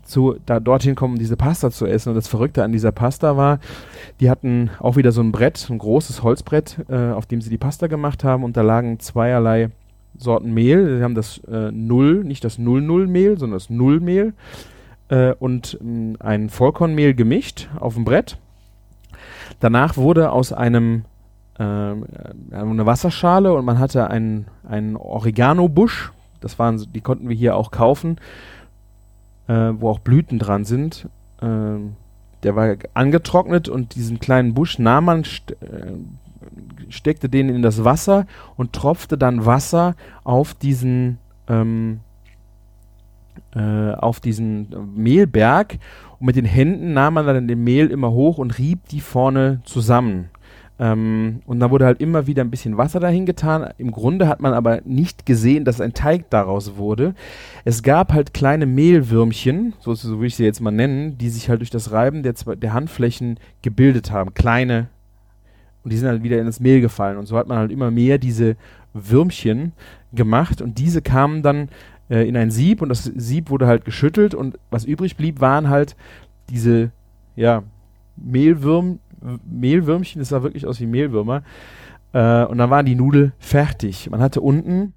zu, 0.04 0.36
da 0.46 0.60
dorthin 0.60 0.96
kommen, 0.96 1.18
diese 1.18 1.36
Pasta 1.38 1.72
zu 1.72 1.86
essen. 1.86 2.10
Und 2.10 2.16
das 2.16 2.28
Verrückte 2.28 2.64
an 2.64 2.72
dieser 2.72 2.92
Pasta 2.92 3.38
war, 3.38 3.60
die 4.20 4.30
hatten 4.30 4.70
auch 4.80 4.96
wieder 4.96 5.12
so 5.12 5.22
ein 5.22 5.32
Brett, 5.32 5.68
ein 5.70 5.80
großes 5.80 6.24
Holzbrett, 6.24 6.78
äh, 6.90 7.12
auf 7.12 7.26
dem 7.26 7.42
sie 7.42 7.50
die 7.50 7.58
Pasta 7.58 7.88
gemacht 7.88 8.24
haben. 8.24 8.44
Und 8.44 8.56
da 8.58 8.62
lagen 8.62 9.00
zweierlei 9.00 9.70
Sorten 10.18 10.54
Mehl. 10.54 10.98
Sie 10.98 11.04
haben 11.04 11.16
das 11.16 11.40
äh, 11.50 11.72
Null, 11.72 12.24
nicht 12.24 12.44
das 12.44 12.58
Null-Null-Mehl, 12.58 13.38
sondern 13.38 13.58
das 13.58 13.70
Nullmehl 13.70 14.34
äh, 15.10 15.34
und 15.34 15.78
mh, 15.82 16.18
ein 16.20 16.50
Vollkornmehl 16.50 17.14
gemischt 17.14 17.70
auf 17.80 17.96
dem 17.96 18.06
Brett. 18.06 18.38
Danach 19.60 19.98
wurde 19.98 20.32
aus 20.32 20.54
einem 20.54 21.06
äh, 21.58 21.64
eine 21.64 22.86
Wasserschale 22.86 23.54
und 23.54 23.66
man 23.66 23.80
hatte 23.80 24.10
einen, 24.10 24.48
einen 24.68 24.96
Oregano-Busch. 24.96 26.12
Das 26.42 26.60
waren, 26.60 26.86
die 26.94 27.02
konnten 27.02 27.30
wir 27.30 27.36
hier 27.36 27.56
auch 27.56 27.72
kaufen 27.72 28.18
äh, 29.48 29.54
wo 29.54 29.90
auch 29.90 30.00
Blüten 30.00 30.40
dran 30.40 30.66
sind. 30.66 31.08
Äh, 31.42 31.78
der 32.44 32.56
war 32.56 32.76
angetrocknet 32.94 33.70
und 33.70 33.96
diesen 33.96 34.20
kleinen 34.20 34.54
Busch 34.54 34.80
nahm 34.80 35.06
man, 35.06 35.24
st 35.24 35.52
äh, 35.62 35.94
steckte 36.90 37.28
den 37.28 37.50
in 37.50 37.64
das 37.64 37.84
Wasser 37.84 38.28
und 38.56 38.74
tropfte 38.74 39.18
dann 39.18 39.46
Wasser 39.46 39.96
auf 40.24 40.54
diesen 40.54 41.18
ähm, 41.48 42.02
äh, 43.56 43.94
auf 43.94 44.20
diesen 44.20 44.68
Mehlberg 44.96 45.80
und 46.20 46.28
mit 46.28 46.36
den 46.36 46.46
Händen 46.46 46.94
nahm 46.94 47.16
man 47.16 47.26
dann 47.26 47.48
den 47.48 47.64
Mehl 47.64 47.88
immer 47.88 48.12
hoch 48.12 48.38
und 48.38 48.58
rieb 48.60 48.88
die 48.90 49.02
vorne 49.02 49.62
zusammen. 49.66 50.30
Ähm, 50.78 51.42
und 51.46 51.60
da 51.60 51.72
wurde 51.72 51.86
halt 51.86 52.02
immer 52.02 52.28
wieder 52.28 52.44
ein 52.44 52.52
bisschen 52.52 52.78
Wasser 52.78 53.00
dahin 53.00 53.26
getan. 53.26 53.74
Im 53.78 53.92
Grunde 53.92 54.28
hat 54.28 54.42
man 54.42 54.54
aber 54.54 54.82
nicht 54.84 55.26
gesehen, 55.26 55.64
dass 55.64 55.80
ein 55.80 55.94
Teig 55.94 56.30
daraus 56.30 56.76
wurde. 56.76 57.16
Es 57.64 57.82
gab 57.82 58.12
halt 58.12 58.34
kleine 58.34 58.66
Mehlwürmchen, 58.66 59.74
so, 59.80 59.94
so 59.94 60.18
würde 60.18 60.28
ich 60.28 60.36
sie 60.36 60.44
jetzt 60.44 60.60
mal 60.60 60.72
nennen, 60.72 61.18
die 61.18 61.30
sich 61.30 61.50
halt 61.50 61.62
durch 61.62 61.70
das 61.70 61.92
Reiben 61.92 62.24
der, 62.24 62.34
der 62.34 62.74
Handflächen 62.74 63.40
gebildet 63.62 64.12
haben. 64.12 64.34
Kleine. 64.34 64.88
Und 65.84 65.94
die 65.94 65.98
sind 65.98 66.10
halt 66.10 66.24
wieder 66.24 66.40
in 66.40 66.46
das 66.46 66.60
Mehl 66.60 66.82
gefallen. 66.82 67.18
Und 67.18 67.28
so 67.28 67.38
hat 67.38 67.48
man 67.48 67.58
halt 67.58 67.72
immer 67.72 67.92
mehr 67.92 68.18
diese 68.18 68.58
Würmchen 68.94 69.72
gemacht. 70.14 70.62
Und 70.62 70.78
diese 70.78 71.02
kamen 71.02 71.42
dann 71.42 71.70
äh, 72.10 72.28
in 72.28 72.36
ein 72.36 72.52
Sieb 72.52 72.82
und 72.82 72.90
das 72.90 73.04
Sieb 73.04 73.50
wurde 73.50 73.68
halt 73.68 73.86
geschüttelt. 73.86 74.36
Und 74.36 74.58
was 74.72 74.84
übrig 74.84 75.16
blieb, 75.16 75.40
waren 75.40 75.70
halt 75.70 75.96
diese, 76.50 76.92
ja, 77.36 77.64
Mehlwürm, 78.18 79.00
Mehlwürmchen, 79.46 80.20
das 80.20 80.30
sah 80.30 80.44
wirklich 80.44 80.66
aus 80.66 80.80
wie 80.80 80.86
Mehlwürmer. 80.86 81.44
Äh, 82.14 82.46
und 82.46 82.58
dann 82.58 82.70
war 82.70 82.84
die 82.84 82.96
Nudel 82.96 83.34
fertig. 83.38 84.10
Man 84.10 84.22
hatte 84.22 84.42
unten 84.42 84.94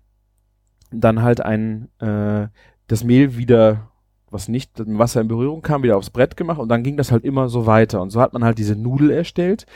dann 0.91 1.23
halt 1.23 1.41
ein, 1.41 1.89
äh, 1.99 2.49
das 2.87 3.05
Mehl 3.05 3.37
wieder 3.37 3.89
was 4.31 4.49
nicht 4.49 4.79
mit 4.79 4.99
Wasser 4.99 5.21
in 5.21 5.29
Berührung 5.29 5.63
kam, 5.63 5.83
wieder 5.83 5.97
aufs 5.97 6.11
Brett 6.11 6.37
gemacht 6.37 6.59
und 6.59 6.69
dann 6.69 6.83
ging 6.83 6.97
das 6.97 7.13
halt 7.13 7.25
immer 7.25 7.49
so 7.49 7.67
weiter. 7.67 8.03
Und 8.03 8.11
so 8.11 8.21
hat 8.21 8.33
man 8.33 8.45
halt 8.45 8.59
diese 8.59 8.77
Nudel 8.77 9.11
erstellt. 9.11 9.67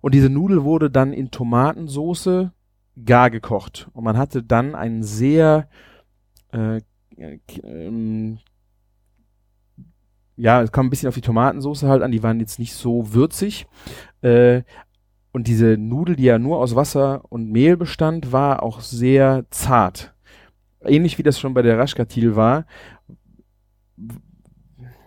Und 0.00 0.14
diese 0.14 0.30
Nudel 0.30 0.64
wurde 0.64 0.90
dann 0.90 1.12
in 1.12 1.30
Tomatensoße 1.30 2.52
gar 3.04 3.30
gekocht. 3.30 3.88
Und 3.92 4.04
man 4.04 4.16
hatte 4.16 4.42
dann 4.42 4.74
einen 4.74 5.02
sehr, 5.02 5.68
äh, 6.52 6.80
ähm, 7.62 8.38
ja, 10.38 10.62
es 10.62 10.72
kam 10.72 10.86
ein 10.86 10.90
bisschen 10.90 11.08
auf 11.08 11.14
die 11.14 11.20
Tomatensoße 11.20 11.88
halt 11.88 12.02
an, 12.02 12.12
die 12.12 12.22
waren 12.22 12.40
jetzt 12.40 12.58
nicht 12.58 12.72
so 12.72 13.12
würzig. 13.12 13.66
Äh, 14.22 14.62
und 15.32 15.46
diese 15.46 15.76
Nudel, 15.76 16.16
die 16.16 16.24
ja 16.24 16.38
nur 16.38 16.58
aus 16.58 16.74
Wasser 16.74 17.22
und 17.28 17.50
Mehl 17.50 17.76
bestand, 17.76 18.32
war 18.32 18.62
auch 18.62 18.80
sehr 18.80 19.44
zart. 19.50 20.14
Ähnlich 20.84 21.18
wie 21.18 21.22
das 21.22 21.38
schon 21.38 21.54
bei 21.54 21.62
der 21.62 21.78
Raschkatil 21.78 22.36
war. 22.36 22.66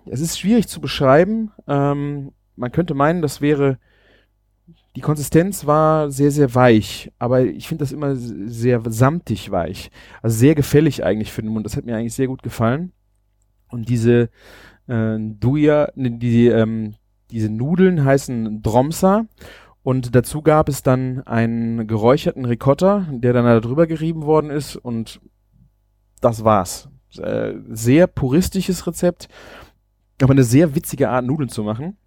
Es 0.06 0.20
ist 0.20 0.38
schwierig 0.38 0.68
zu 0.68 0.82
beschreiben. 0.82 1.52
Ähm, 1.68 2.34
man 2.56 2.72
könnte 2.72 2.94
meinen, 2.94 3.22
das 3.22 3.42
wäre 3.42 3.80
die 4.96 5.02
Konsistenz 5.02 5.66
war 5.66 6.12
sehr, 6.12 6.32
sehr 6.32 6.54
weich, 6.54 7.12
aber 7.18 7.44
ich 7.44 7.68
finde 7.68 7.84
das 7.84 7.94
immer 7.94 8.16
sehr 8.16 8.82
samtig 8.88 9.50
weich. 9.50 9.90
Also 10.22 10.38
sehr 10.38 10.54
gefällig 10.54 11.06
eigentlich 11.06 11.32
für 11.32 11.42
den 11.42 11.52
Mund. 11.52 11.66
Das 11.66 11.78
hat 11.78 11.86
mir 11.86 11.96
eigentlich 11.96 12.14
sehr 12.14 12.28
gut 12.28 12.44
gefallen. 12.44 12.92
Und 13.70 13.88
diese 13.88 14.30
äh, 14.92 15.18
Duja, 15.20 15.90
ne, 15.96 16.12
die, 16.12 16.48
ähm, 16.48 16.96
diese 17.32 17.50
Nudeln 17.50 18.04
heißen 18.04 18.62
Dromsa. 18.62 19.26
Und 19.84 20.14
dazu 20.16 20.42
gab 20.42 20.70
es 20.70 20.84
dann 20.84 21.22
einen 21.26 21.88
geräucherten 21.88 22.46
Ricotta, 22.46 23.08
der 23.10 23.34
dann 23.34 23.46
da 23.46 23.60
drüber 23.60 23.88
gerieben 23.88 24.24
worden 24.24 24.52
ist. 24.52 24.76
Und 24.76 25.22
das 26.20 26.44
war's. 26.44 26.90
Äh, 27.18 27.54
sehr 27.70 28.08
puristisches 28.08 28.86
Rezept, 28.86 29.28
aber 30.22 30.32
eine 30.32 30.44
sehr 30.44 30.76
witzige 30.76 31.10
Art, 31.10 31.26
Nudeln 31.26 31.50
zu 31.50 31.64
machen. 31.64 31.98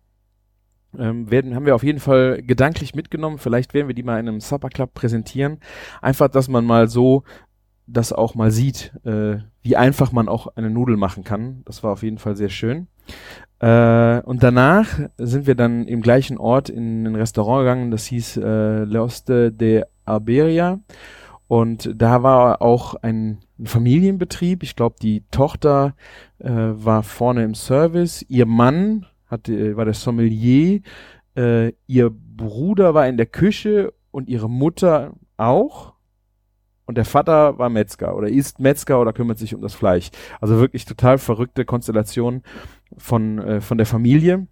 Ähm, 0.97 1.31
werden, 1.31 1.57
haben 1.57 1.66
wir 1.66 1.75
auf 1.75 1.83
jeden 1.83 1.99
Fall 1.99 2.40
gedanklich 2.42 2.94
mitgenommen. 2.94 3.38
Vielleicht 3.38 3.75
werden 3.75 3.88
wir 3.88 3.94
die 3.94 4.05
mal 4.05 4.20
in 4.20 4.29
einem 4.29 4.40
Supper 4.40 4.68
Club 4.68 4.94
präsentieren. 4.94 5.59
Einfach, 6.01 6.29
dass 6.29 6.49
man 6.49 6.64
mal 6.64 6.88
so 6.88 7.25
das 7.87 8.12
auch 8.12 8.35
mal 8.35 8.51
sieht, 8.51 8.92
äh, 9.05 9.38
wie 9.62 9.77
einfach 9.77 10.12
man 10.12 10.29
auch 10.29 10.49
eine 10.57 10.70
Nudel 10.70 10.97
machen 10.97 11.25
kann. 11.25 11.62
Das 11.64 11.83
war 11.83 11.92
auf 11.92 12.03
jeden 12.03 12.18
Fall 12.18 12.37
sehr 12.37 12.49
schön. 12.49 12.87
Äh, 13.61 14.20
und 14.20 14.42
danach 14.42 15.01
sind 15.18 15.47
wir 15.47 15.55
dann 15.55 15.87
im 15.87 16.01
gleichen 16.01 16.38
Ort 16.38 16.68
in 16.68 17.07
ein 17.07 17.14
Restaurant 17.14 17.62
gegangen, 17.62 17.90
das 17.90 18.07
hieß 18.07 18.38
äh, 18.38 18.85
Leoste 18.85 19.53
de 19.53 19.85
Arberia. 20.05 20.81
Und 21.47 21.90
da 21.94 22.23
war 22.23 22.62
auch 22.62 22.94
ein, 22.97 23.38
ein 23.59 23.66
Familienbetrieb. 23.66 24.62
Ich 24.62 24.77
glaube, 24.77 24.97
die 25.01 25.25
Tochter 25.31 25.94
äh, 26.38 26.51
war 26.51 27.03
vorne 27.03 27.44
im 27.44 27.55
Service. 27.55 28.25
Ihr 28.29 28.47
Mann 28.47 29.07
hatte, 29.27 29.53
äh, 29.53 29.77
war 29.77 29.85
der 29.85 29.94
Sommelier, 29.94 30.81
äh, 31.37 31.73
ihr 31.87 32.11
Bruder 32.11 32.94
war 32.94 33.07
in 33.09 33.16
der 33.16 33.27
Küche 33.27 33.92
und 34.11 34.29
ihre 34.29 34.51
Mutter 34.51 35.12
auch. 35.37 35.93
Und 36.87 36.97
der 36.97 37.05
Vater 37.05 37.59
war 37.59 37.70
Metzger 37.70 38.14
oder 38.16 38.29
ist 38.29 38.61
Metzger 38.61 39.01
oder 39.01 39.12
kümmert 39.12 39.38
sich 39.38 39.55
um 39.55 39.62
das 39.62 39.75
Fleisch. 39.75 40.11
Also 40.40 40.59
wirklich 40.59 40.85
total 40.85 41.18
verrückte 41.18 41.64
Konstellation 41.64 42.42
von, 42.99 43.38
äh, 43.38 43.61
von 43.61 43.79
der 43.79 43.87
Familie. 43.87 44.47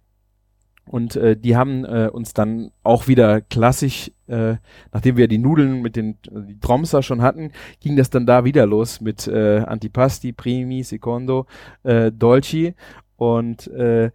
Und 0.85 1.15
äh, 1.15 1.37
die 1.37 1.55
haben 1.55 1.85
äh, 1.85 2.09
uns 2.11 2.33
dann 2.33 2.71
auch 2.83 3.07
wieder 3.07 3.39
klassisch, 3.39 4.11
äh, 4.27 4.55
nachdem 4.91 5.15
wir 5.15 5.27
die 5.27 5.37
Nudeln 5.37 5.81
mit 5.81 5.95
den 5.95 6.17
die 6.29 6.59
Tromser 6.59 7.01
schon 7.03 7.21
hatten, 7.21 7.51
ging 7.79 7.95
das 7.95 8.09
dann 8.09 8.25
da 8.25 8.43
wieder 8.43 8.65
los 8.65 8.99
mit 8.99 9.27
äh, 9.27 9.59
Antipasti, 9.59 10.33
Primi, 10.33 10.83
Secondo, 10.83 11.45
äh, 11.83 12.11
Dolci. 12.11 12.73
Und 13.15 13.67
äh, 13.67 14.11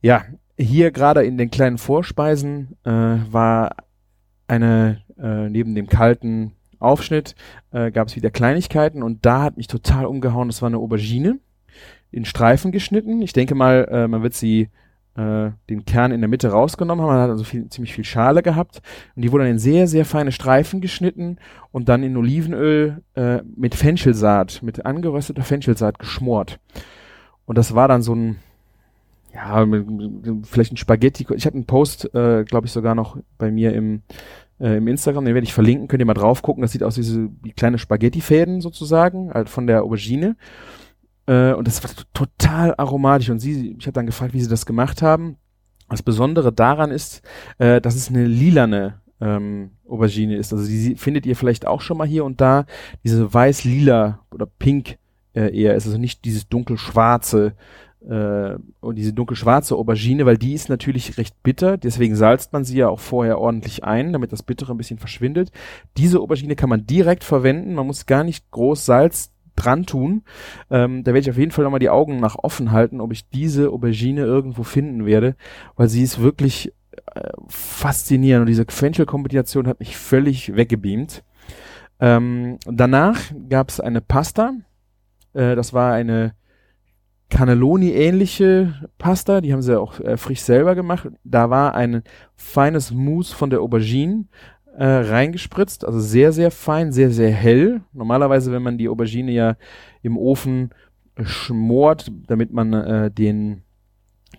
ja, 0.00 0.24
hier 0.58 0.90
gerade 0.90 1.24
in 1.24 1.36
den 1.36 1.50
kleinen 1.50 1.76
Vorspeisen 1.76 2.76
äh, 2.84 2.90
war 2.90 3.76
eine, 4.46 5.02
äh, 5.18 5.50
neben 5.50 5.74
dem 5.74 5.86
kalten 5.86 6.52
Aufschnitt, 6.80 7.34
äh, 7.70 7.90
gab 7.90 8.08
es 8.08 8.16
wieder 8.16 8.30
Kleinigkeiten 8.30 9.02
und 9.02 9.24
da 9.24 9.42
hat 9.42 9.56
mich 9.56 9.68
total 9.68 10.06
umgehauen, 10.06 10.48
das 10.48 10.62
war 10.62 10.68
eine 10.68 10.78
Aubergine 10.78 11.38
in 12.10 12.24
Streifen 12.24 12.72
geschnitten. 12.72 13.22
Ich 13.22 13.32
denke 13.32 13.54
mal, 13.54 13.86
äh, 13.90 14.08
man 14.08 14.22
wird 14.22 14.34
sie 14.34 14.68
äh, 15.16 15.50
den 15.68 15.84
Kern 15.84 16.12
in 16.12 16.20
der 16.20 16.28
Mitte 16.28 16.48
rausgenommen 16.48 17.04
haben. 17.04 17.12
Man 17.12 17.22
hat 17.22 17.30
also 17.30 17.44
viel, 17.44 17.68
ziemlich 17.68 17.94
viel 17.94 18.04
Schale 18.04 18.42
gehabt 18.42 18.80
und 19.14 19.22
die 19.22 19.32
wurde 19.32 19.44
dann 19.44 19.52
in 19.52 19.58
sehr, 19.58 19.86
sehr 19.86 20.04
feine 20.04 20.32
Streifen 20.32 20.80
geschnitten 20.80 21.38
und 21.70 21.88
dann 21.88 22.02
in 22.02 22.16
Olivenöl 22.16 23.02
äh, 23.14 23.42
mit 23.56 23.74
Fenchelsaat, 23.74 24.62
mit 24.62 24.86
angerösteter 24.86 25.42
Fenchelsaat 25.42 25.98
geschmort. 25.98 26.58
Und 27.44 27.58
das 27.58 27.74
war 27.74 27.88
dann 27.88 28.02
so 28.02 28.14
ein 28.14 28.36
ja, 29.32 29.66
vielleicht 30.44 30.72
ein 30.72 30.76
Spaghetti. 30.76 31.26
Ich 31.34 31.46
habe 31.46 31.54
einen 31.54 31.66
Post, 31.66 32.14
äh, 32.14 32.44
glaube 32.44 32.66
ich, 32.66 32.72
sogar 32.72 32.94
noch 32.94 33.16
bei 33.38 33.50
mir 33.50 33.72
im, 33.74 34.02
äh, 34.58 34.76
im 34.76 34.88
Instagram, 34.88 35.24
den 35.24 35.34
werde 35.34 35.44
ich 35.44 35.54
verlinken, 35.54 35.88
könnt 35.88 36.00
ihr 36.00 36.06
mal 36.06 36.14
drauf 36.14 36.42
gucken. 36.42 36.62
Das 36.62 36.72
sieht 36.72 36.82
aus 36.82 36.98
wie, 36.98 37.02
so, 37.02 37.28
kleine 37.56 37.78
Spaghetti-Fäden 37.78 38.60
sozusagen, 38.60 39.32
halt 39.32 39.48
von 39.48 39.66
der 39.66 39.84
Aubergine. 39.84 40.36
Äh, 41.26 41.52
und 41.52 41.66
das 41.68 41.82
war 41.84 41.90
total 42.12 42.74
aromatisch. 42.76 43.30
Und 43.30 43.38
sie, 43.38 43.76
ich 43.78 43.86
habe 43.86 43.94
dann 43.94 44.06
gefragt, 44.06 44.34
wie 44.34 44.40
sie 44.40 44.50
das 44.50 44.66
gemacht 44.66 45.02
haben. 45.02 45.36
Das 45.88 46.02
Besondere 46.02 46.52
daran 46.52 46.90
ist, 46.90 47.22
äh, 47.58 47.80
dass 47.80 47.94
es 47.94 48.08
eine 48.08 48.26
lilane 48.26 49.00
ähm, 49.20 49.72
Aubergine 49.88 50.36
ist. 50.36 50.52
Also 50.52 50.66
die 50.66 50.96
findet 50.96 51.26
ihr 51.26 51.36
vielleicht 51.36 51.66
auch 51.66 51.80
schon 51.80 51.98
mal 51.98 52.06
hier 52.06 52.24
und 52.24 52.40
da. 52.40 52.66
Diese 53.04 53.32
weiß-lila 53.32 54.20
oder 54.32 54.46
pink 54.46 54.98
äh, 55.34 55.56
eher 55.56 55.74
ist 55.74 55.86
also 55.86 55.98
nicht 55.98 56.24
dieses 56.24 56.48
dunkel-schwarze 56.48 57.54
äh, 58.08 58.56
und 58.80 58.96
diese 58.96 59.12
dunkelschwarze 59.12 59.76
Aubergine, 59.76 60.26
weil 60.26 60.38
die 60.38 60.54
ist 60.54 60.68
natürlich 60.68 61.18
recht 61.18 61.42
bitter, 61.42 61.76
deswegen 61.76 62.16
salzt 62.16 62.52
man 62.52 62.64
sie 62.64 62.78
ja 62.78 62.88
auch 62.88 63.00
vorher 63.00 63.38
ordentlich 63.38 63.84
ein, 63.84 64.12
damit 64.12 64.32
das 64.32 64.42
Bittere 64.42 64.72
ein 64.72 64.78
bisschen 64.78 64.98
verschwindet. 64.98 65.50
Diese 65.96 66.20
Aubergine 66.20 66.56
kann 66.56 66.70
man 66.70 66.86
direkt 66.86 67.24
verwenden, 67.24 67.74
man 67.74 67.86
muss 67.86 68.06
gar 68.06 68.24
nicht 68.24 68.50
groß 68.50 68.86
Salz 68.86 69.32
dran 69.56 69.84
tun. 69.84 70.22
Ähm, 70.70 71.04
da 71.04 71.12
werde 71.12 71.20
ich 71.20 71.30
auf 71.30 71.38
jeden 71.38 71.50
Fall 71.50 71.64
nochmal 71.64 71.80
die 71.80 71.90
Augen 71.90 72.20
nach 72.20 72.36
offen 72.36 72.72
halten, 72.72 73.00
ob 73.00 73.12
ich 73.12 73.28
diese 73.28 73.70
Aubergine 73.70 74.22
irgendwo 74.22 74.62
finden 74.62 75.04
werde, 75.04 75.36
weil 75.76 75.88
sie 75.88 76.02
ist 76.02 76.22
wirklich 76.22 76.72
äh, 77.14 77.30
faszinierend 77.48 78.42
und 78.42 78.48
diese 78.48 78.64
Fenchel-Kombination 78.66 79.66
hat 79.66 79.80
mich 79.80 79.96
völlig 79.96 80.56
weggebeamt. 80.56 81.22
Ähm, 82.00 82.58
danach 82.64 83.20
gab 83.50 83.68
es 83.68 83.78
eine 83.78 84.00
Pasta, 84.00 84.54
äh, 85.34 85.54
das 85.54 85.74
war 85.74 85.92
eine 85.92 86.34
Cannelloni-ähnliche 87.30 88.88
Pasta, 88.98 89.40
die 89.40 89.52
haben 89.52 89.62
sie 89.62 89.78
auch 89.78 89.98
äh, 90.00 90.16
frisch 90.16 90.40
selber 90.40 90.74
gemacht. 90.74 91.08
Da 91.24 91.48
war 91.48 91.74
ein 91.74 92.02
feines 92.36 92.92
Mousse 92.92 93.34
von 93.34 93.50
der 93.50 93.60
Aubergine 93.60 94.26
äh, 94.76 94.84
reingespritzt, 94.84 95.84
also 95.84 96.00
sehr, 96.00 96.32
sehr 96.32 96.50
fein, 96.50 96.92
sehr, 96.92 97.10
sehr 97.10 97.30
hell. 97.30 97.82
Normalerweise, 97.92 98.52
wenn 98.52 98.62
man 98.62 98.78
die 98.78 98.88
Aubergine 98.88 99.32
ja 99.32 99.56
im 100.02 100.16
Ofen 100.16 100.70
schmort, 101.22 102.10
damit 102.26 102.52
man 102.52 102.72
äh, 102.72 103.10
den 103.10 103.62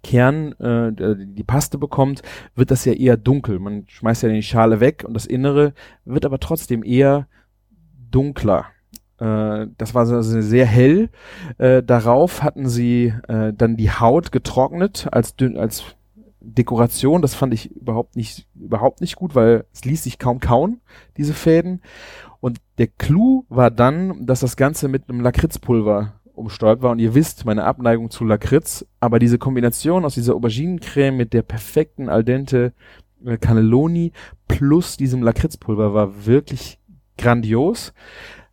Kern, 0.04 0.54
äh, 0.54 0.92
die 1.18 1.44
Paste 1.44 1.78
bekommt, 1.78 2.22
wird 2.56 2.72
das 2.72 2.86
ja 2.86 2.94
eher 2.94 3.18
dunkel. 3.18 3.60
Man 3.60 3.86
schmeißt 3.88 4.24
ja 4.24 4.30
die 4.30 4.42
Schale 4.42 4.80
weg 4.80 5.04
und 5.08 5.14
das 5.14 5.26
Innere 5.26 5.74
wird 6.06 6.26
aber 6.26 6.40
trotzdem 6.40 6.84
eher 6.84 7.28
dunkler. 8.10 8.66
Äh, 9.22 9.68
das 9.78 9.94
war 9.94 10.02
also 10.02 10.42
sehr 10.42 10.66
hell. 10.66 11.10
Äh, 11.60 11.84
darauf 11.84 12.42
hatten 12.42 12.68
sie 12.68 13.14
äh, 13.28 13.54
dann 13.54 13.78
die 13.78 13.92
Haut 13.92 14.32
getrocknet 14.32 15.08
als 15.12 15.36
dünn, 15.36 15.58
als 15.58 15.84
Dekoration. 16.40 17.22
Das 17.22 17.36
fand 17.36 17.54
ich 17.54 17.72
überhaupt 17.76 18.16
nicht, 18.16 18.48
überhaupt 18.56 19.00
nicht 19.00 19.16
gut, 19.16 19.36
weil 19.36 19.66
es 19.72 19.86
ließ 19.86 20.04
sich 20.04 20.18
kaum 20.18 20.40
kauen, 20.40 20.82
diese 21.18 21.34
Fäden. 21.34 21.82
Und 22.40 22.58
der 22.80 22.88
Clou 22.88 23.46
war 23.50 23.70
dann, 23.70 24.26
dass 24.26 24.40
das 24.40 24.58
Ganze 24.58 24.88
mit 24.88 25.08
einem 25.08 25.22
Lakritzpulver 25.22 26.14
umsteuert 26.34 26.82
war. 26.82 26.92
Und 26.92 26.98
ihr 27.00 27.14
wisst, 27.14 27.46
meine 27.46 27.66
Abneigung 27.66 28.10
zu 28.10 28.26
Lakritz. 28.26 28.88
Aber 29.00 29.20
diese 29.20 29.38
Kombination 29.38 30.04
aus 30.04 30.16
dieser 30.16 30.34
Auberginencreme 30.34 31.16
mit 31.16 31.34
der 31.34 31.44
perfekten 31.44 32.10
al 32.10 32.24
dente 32.24 32.74
äh, 33.24 33.38
Cannelloni 33.38 34.14
plus 34.48 34.98
diesem 34.98 35.22
Lakritzpulver 35.22 35.94
war 35.94 36.26
wirklich 36.26 36.80
grandios. 37.20 37.94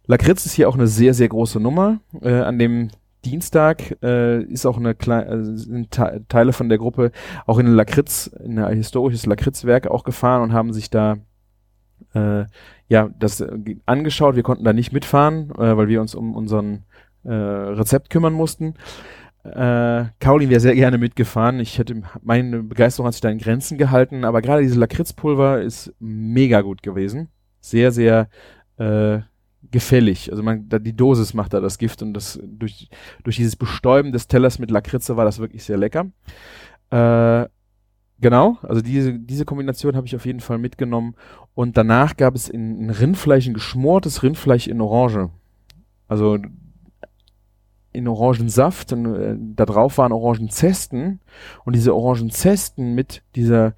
Lakritz 0.09 0.47
ist 0.47 0.55
hier 0.55 0.68
auch 0.68 0.75
eine 0.75 0.87
sehr, 0.87 1.12
sehr 1.12 1.29
große 1.29 1.61
Nummer. 1.61 2.01
Äh, 2.23 2.33
an 2.33 2.59
dem 2.59 2.88
Dienstag 3.27 4.03
äh, 4.03 4.42
ist 4.42 4.64
auch 4.64 4.79
eine 4.79 4.94
kleine, 4.94 5.27
äh, 5.27 5.44
sind 5.57 5.90
Te 5.90 6.25
Teile 6.29 6.55
von 6.55 6.71
der 6.71 6.79
Gruppe 6.79 7.12
auch 7.47 7.59
in 7.59 7.66
Lakritz, 7.66 8.27
in 8.27 8.59
ein 8.59 8.77
historisches 8.77 9.27
Lakritzwerk 9.27 9.87
auch 9.87 10.05
gefahren 10.05 10.42
und 10.42 10.53
haben 10.55 10.73
sich 10.73 10.88
da 10.88 11.18
äh, 12.14 12.47
ja 12.88 13.11
das 13.18 13.42
äh, 13.42 13.77
angeschaut. 13.85 14.35
Wir 14.35 14.42
konnten 14.42 14.64
da 14.64 14.73
nicht 14.73 14.92
mitfahren, 14.92 15.51
äh, 15.51 15.77
weil 15.77 15.88
wir 15.88 16.01
uns 16.01 16.14
um 16.14 16.35
unseren 16.35 16.85
äh, 17.25 17.33
Rezept 17.33 18.09
kümmern 18.09 18.33
mussten. 18.33 18.75
Äh, 19.44 20.07
Caroline 20.21 20.51
wäre 20.51 20.61
sehr 20.61 20.75
gerne 20.75 20.97
mitgefahren. 20.97 21.61
Ich 21.61 21.79
hätte 21.79 22.03
meine 22.23 22.62
Begeisterung 22.62 23.07
hat 23.07 23.12
sich 23.12 23.21
da 23.21 23.29
in 23.29 23.38
Grenzen 23.38 23.77
gehalten, 23.77 24.25
aber 24.25 24.40
gerade 24.40 24.62
dieses 24.62 24.79
Lakritzpulver 24.79 25.61
ist 25.61 25.92
mega 25.99 26.62
gut 26.62 26.83
gewesen. 26.83 27.29
Sehr, 27.61 27.92
sehr 27.92 28.31
äh, 28.79 29.18
gefällig. 29.71 30.31
Also 30.31 30.42
man, 30.42 30.68
da, 30.68 30.79
die 30.79 30.97
Dosis 30.97 31.35
macht 31.35 31.53
da 31.53 31.61
das 31.61 31.79
Gift 31.79 32.03
und 32.03 32.14
das 32.14 32.38
durch, 32.42 32.88
durch 33.25 33.37
dieses 33.37 33.57
Bestäuben 33.57 34.12
des 34.12 34.29
Tellers 34.29 34.59
mit 34.59 34.71
Lakritze 34.71 35.16
war 35.16 35.25
das 35.25 35.38
wirklich 35.38 35.64
sehr 35.64 35.77
lecker. 35.77 36.07
Äh, 36.90 37.49
genau, 38.21 38.59
also 38.62 38.81
diese, 38.81 39.18
diese 39.18 39.44
Kombination 39.44 39.97
habe 39.97 40.07
ich 40.07 40.16
auf 40.16 40.27
jeden 40.27 40.40
Fall 40.40 40.59
mitgenommen. 40.59 41.14
Und 41.55 41.77
danach 41.77 42.16
gab 42.16 42.35
es 42.35 42.49
in, 42.49 42.81
in 42.81 42.90
Rindfleisch, 42.90 43.47
ein 43.47 43.55
geschmortes 43.55 44.23
Rindfleisch 44.23 44.68
in 44.68 44.81
Orange. 44.81 45.31
Also 46.07 46.38
in 47.92 48.07
Orangensaft 48.07 48.92
und 48.92 49.14
äh, 49.14 49.37
da 49.38 49.66
drauf 49.66 49.99
waren 49.99 50.12
Orangenzesten 50.12 51.21
und 51.64 51.75
diese 51.75 51.94
Orangenzesten 51.94 52.94
mit 52.94 53.23
dieser, 53.35 53.75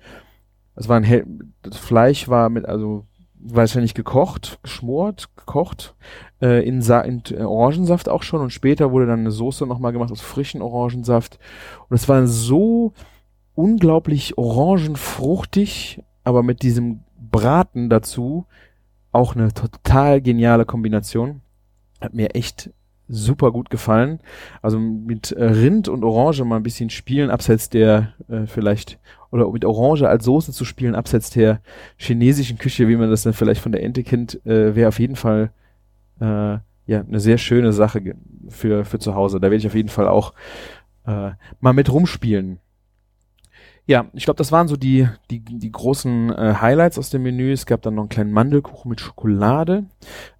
es 0.74 0.88
war 0.88 0.96
ein 0.96 1.04
hell, 1.04 1.26
das 1.62 1.76
Fleisch 1.78 2.28
war 2.28 2.50
mit, 2.50 2.66
also 2.66 3.06
wahrscheinlich 3.42 3.94
gekocht, 3.94 4.58
geschmort, 4.62 5.30
gekocht, 5.36 5.94
äh, 6.42 6.66
in, 6.66 6.82
Sa 6.82 7.00
in 7.00 7.22
äh, 7.30 7.42
Orangensaft 7.42 8.08
auch 8.08 8.22
schon 8.22 8.40
und 8.40 8.50
später 8.50 8.92
wurde 8.92 9.06
dann 9.06 9.20
eine 9.20 9.30
Soße 9.30 9.66
nochmal 9.66 9.92
gemacht 9.92 10.12
aus 10.12 10.20
frischen 10.20 10.62
Orangensaft 10.62 11.38
und 11.88 11.94
es 11.94 12.08
war 12.08 12.26
so 12.26 12.92
unglaublich 13.54 14.38
orangenfruchtig, 14.38 16.02
aber 16.24 16.42
mit 16.42 16.62
diesem 16.62 17.00
Braten 17.30 17.90
dazu 17.90 18.46
auch 19.12 19.34
eine 19.34 19.52
total 19.52 20.20
geniale 20.20 20.64
Kombination. 20.64 21.40
Hat 22.00 22.14
mir 22.14 22.34
echt 22.34 22.70
super 23.10 23.50
gut 23.50 23.70
gefallen. 23.70 24.20
Also 24.62 24.78
mit 24.78 25.32
äh, 25.32 25.44
Rind 25.44 25.88
und 25.88 26.04
Orange 26.04 26.44
mal 26.44 26.56
ein 26.56 26.62
bisschen 26.62 26.90
spielen, 26.90 27.30
abseits 27.30 27.68
der 27.68 28.14
äh, 28.28 28.46
vielleicht, 28.46 28.98
oder 29.30 29.50
mit 29.50 29.64
Orange 29.64 30.08
als 30.08 30.24
Soße 30.24 30.52
zu 30.52 30.64
spielen, 30.64 30.94
abseits 30.94 31.30
der 31.30 31.60
chinesischen 31.96 32.58
Küche, 32.58 32.88
wie 32.88 32.96
man 32.96 33.10
das 33.10 33.22
dann 33.22 33.32
vielleicht 33.32 33.60
von 33.60 33.72
der 33.72 33.82
Ente 33.82 34.02
kennt, 34.02 34.44
äh, 34.46 34.74
wäre 34.74 34.88
auf 34.88 35.00
jeden 35.00 35.16
Fall 35.16 35.50
äh, 36.20 36.58
ja 36.86 37.00
eine 37.00 37.20
sehr 37.20 37.38
schöne 37.38 37.72
Sache 37.72 38.14
für, 38.48 38.84
für 38.84 38.98
zu 38.98 39.14
Hause. 39.14 39.38
Da 39.40 39.44
werde 39.44 39.56
ich 39.56 39.66
auf 39.66 39.74
jeden 39.74 39.88
Fall 39.88 40.08
auch 40.08 40.32
äh, 41.06 41.32
mal 41.60 41.72
mit 41.72 41.92
rumspielen. 41.92 42.58
Ja, 43.86 44.06
ich 44.12 44.24
glaube, 44.24 44.38
das 44.38 44.52
waren 44.52 44.68
so 44.68 44.76
die, 44.76 45.08
die, 45.30 45.40
die 45.40 45.72
großen 45.72 46.30
äh, 46.30 46.54
Highlights 46.60 46.98
aus 46.98 47.10
dem 47.10 47.22
Menü. 47.22 47.52
Es 47.52 47.66
gab 47.66 47.82
dann 47.82 47.94
noch 47.94 48.02
einen 48.02 48.08
kleinen 48.08 48.32
Mandelkuchen 48.32 48.88
mit 48.88 49.00
Schokolade 49.00 49.86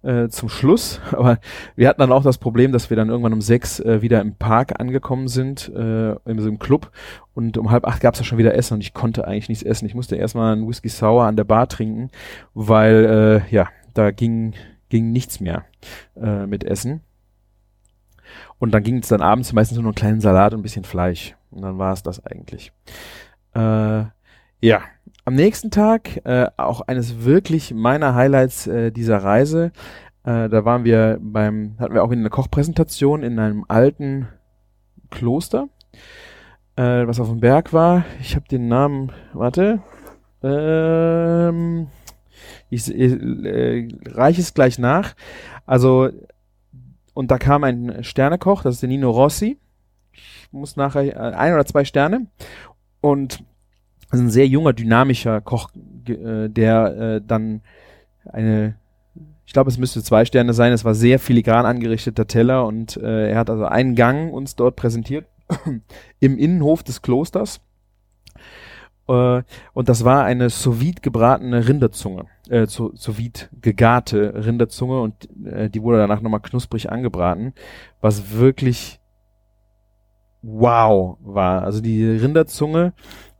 äh, 0.03 0.29
zum 0.29 0.47
Schluss. 0.47 1.01
Aber 1.11 1.39
wir 1.75 1.89
hatten 1.89 1.99
dann 1.99 2.11
auch 2.11 2.23
das 2.23 2.37
Problem, 2.37 2.71
dass 2.71 2.89
wir 2.89 2.97
dann 2.97 3.09
irgendwann 3.09 3.33
um 3.33 3.41
sechs 3.41 3.79
äh, 3.79 4.01
wieder 4.01 4.21
im 4.21 4.35
Park 4.35 4.79
angekommen 4.79 5.27
sind, 5.27 5.69
äh, 5.69 6.11
in 6.11 6.39
so 6.39 6.47
einem 6.47 6.59
Club. 6.59 6.91
Und 7.33 7.57
um 7.57 7.71
halb 7.71 7.85
acht 7.85 8.01
gab 8.01 8.13
es 8.13 8.21
ja 8.21 8.25
schon 8.25 8.37
wieder 8.37 8.55
Essen 8.55 8.75
und 8.75 8.81
ich 8.81 8.93
konnte 8.93 9.27
eigentlich 9.27 9.49
nichts 9.49 9.63
essen. 9.63 9.85
Ich 9.85 9.95
musste 9.95 10.15
erstmal 10.15 10.53
einen 10.53 10.67
Whisky 10.67 10.89
Sour 10.89 11.25
an 11.25 11.35
der 11.35 11.43
Bar 11.43 11.67
trinken, 11.67 12.09
weil 12.53 13.43
äh, 13.49 13.53
ja, 13.53 13.67
da 13.93 14.11
ging, 14.11 14.53
ging 14.89 15.11
nichts 15.11 15.39
mehr 15.39 15.65
äh, 16.15 16.45
mit 16.45 16.63
Essen. 16.63 17.01
Und 18.59 18.71
dann 18.71 18.83
ging 18.83 18.97
es 18.99 19.07
dann 19.07 19.21
abends 19.21 19.53
meistens 19.53 19.77
nur 19.77 19.83
noch 19.83 19.89
einen 19.89 19.95
kleinen 19.95 20.21
Salat 20.21 20.53
und 20.53 20.59
ein 20.59 20.63
bisschen 20.63 20.83
Fleisch. 20.83 21.35
Und 21.49 21.63
dann 21.63 21.77
war 21.77 21.93
es 21.93 22.03
das 22.03 22.25
eigentlich. 22.25 22.71
Äh, 23.53 24.05
ja, 24.61 24.81
am 25.25 25.35
nächsten 25.35 25.71
Tag 25.71 26.25
äh, 26.25 26.47
auch 26.57 26.81
eines 26.81 27.23
wirklich 27.23 27.73
meiner 27.73 28.15
Highlights 28.15 28.67
äh, 28.67 28.91
dieser 28.91 29.17
Reise. 29.23 29.71
Äh, 30.23 30.49
da 30.49 30.65
waren 30.65 30.83
wir 30.83 31.19
beim, 31.21 31.75
hatten 31.79 31.93
wir 31.93 32.03
auch 32.03 32.11
eine 32.11 32.29
Kochpräsentation 32.29 33.23
in 33.23 33.39
einem 33.39 33.65
alten 33.67 34.27
Kloster, 35.09 35.69
äh, 36.75 37.05
was 37.07 37.19
auf 37.19 37.29
dem 37.29 37.39
Berg 37.39 37.73
war. 37.73 38.05
Ich 38.19 38.35
habe 38.35 38.47
den 38.47 38.67
Namen, 38.67 39.11
warte, 39.33 39.81
ähm, 40.43 41.87
ich, 42.69 42.93
äh, 42.93 43.87
reiche 44.07 44.41
es 44.41 44.53
gleich 44.53 44.79
nach. 44.79 45.13
Also, 45.65 46.09
und 47.13 47.29
da 47.29 47.37
kam 47.37 47.63
ein 47.63 48.03
Sternekoch, 48.03 48.63
das 48.63 48.75
ist 48.75 48.81
der 48.81 48.89
Nino 48.89 49.09
Rossi. 49.11 49.57
Ich 50.13 50.49
muss 50.51 50.75
nachher 50.75 51.15
äh, 51.15 51.35
ein 51.35 51.53
oder 51.53 51.65
zwei 51.65 51.85
Sterne. 51.85 52.27
Und 53.01 53.43
ein 54.11 54.29
sehr 54.29 54.47
junger, 54.47 54.73
dynamischer 54.73 55.41
Koch, 55.41 55.69
äh, 56.07 56.49
der 56.49 56.97
äh, 56.97 57.21
dann 57.25 57.61
eine, 58.25 58.75
ich 59.45 59.53
glaube, 59.53 59.69
es 59.69 59.77
müsste 59.77 60.03
zwei 60.03 60.25
Sterne 60.25 60.53
sein. 60.53 60.73
Es 60.73 60.85
war 60.85 60.95
sehr 60.95 61.19
filigran 61.19 61.65
angerichteter 61.65 62.27
Teller 62.27 62.65
und 62.65 62.97
äh, 62.97 63.31
er 63.31 63.37
hat 63.37 63.49
also 63.49 63.65
einen 63.65 63.95
Gang 63.95 64.31
uns 64.31 64.55
dort 64.55 64.75
präsentiert 64.75 65.25
im 66.19 66.37
Innenhof 66.37 66.83
des 66.83 67.01
Klosters. 67.01 67.61
Äh, 69.07 69.43
und 69.73 69.89
das 69.89 70.05
war 70.05 70.23
eine 70.23 70.49
sous 70.49 70.95
gebratene 71.01 71.67
Rinderzunge, 71.67 72.25
äh, 72.49 72.65
sous 72.67 73.09
gegarte 73.61 74.45
Rinderzunge 74.45 75.01
und 75.01 75.29
äh, 75.45 75.69
die 75.69 75.81
wurde 75.81 75.97
danach 75.97 76.21
nochmal 76.21 76.41
knusprig 76.41 76.91
angebraten, 76.91 77.53
was 77.99 78.31
wirklich 78.31 79.00
wow 80.41 81.17
war. 81.21 81.63
Also 81.63 81.81
die 81.81 82.03
Rinderzunge 82.05 82.93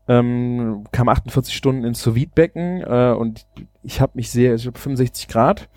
ähm, 0.08 0.84
kam 0.92 1.10
48 1.10 1.56
Stunden 1.56 1.84
ins 1.84 2.02
sous 2.02 2.26
becken 2.34 2.82
äh, 2.82 3.14
und 3.18 3.46
ich 3.84 4.02
habe 4.02 4.14
mich 4.16 4.30
sehr, 4.30 4.56
ich 4.56 4.68
habe 4.68 4.78
65 4.78 5.28
Grad 5.28 5.70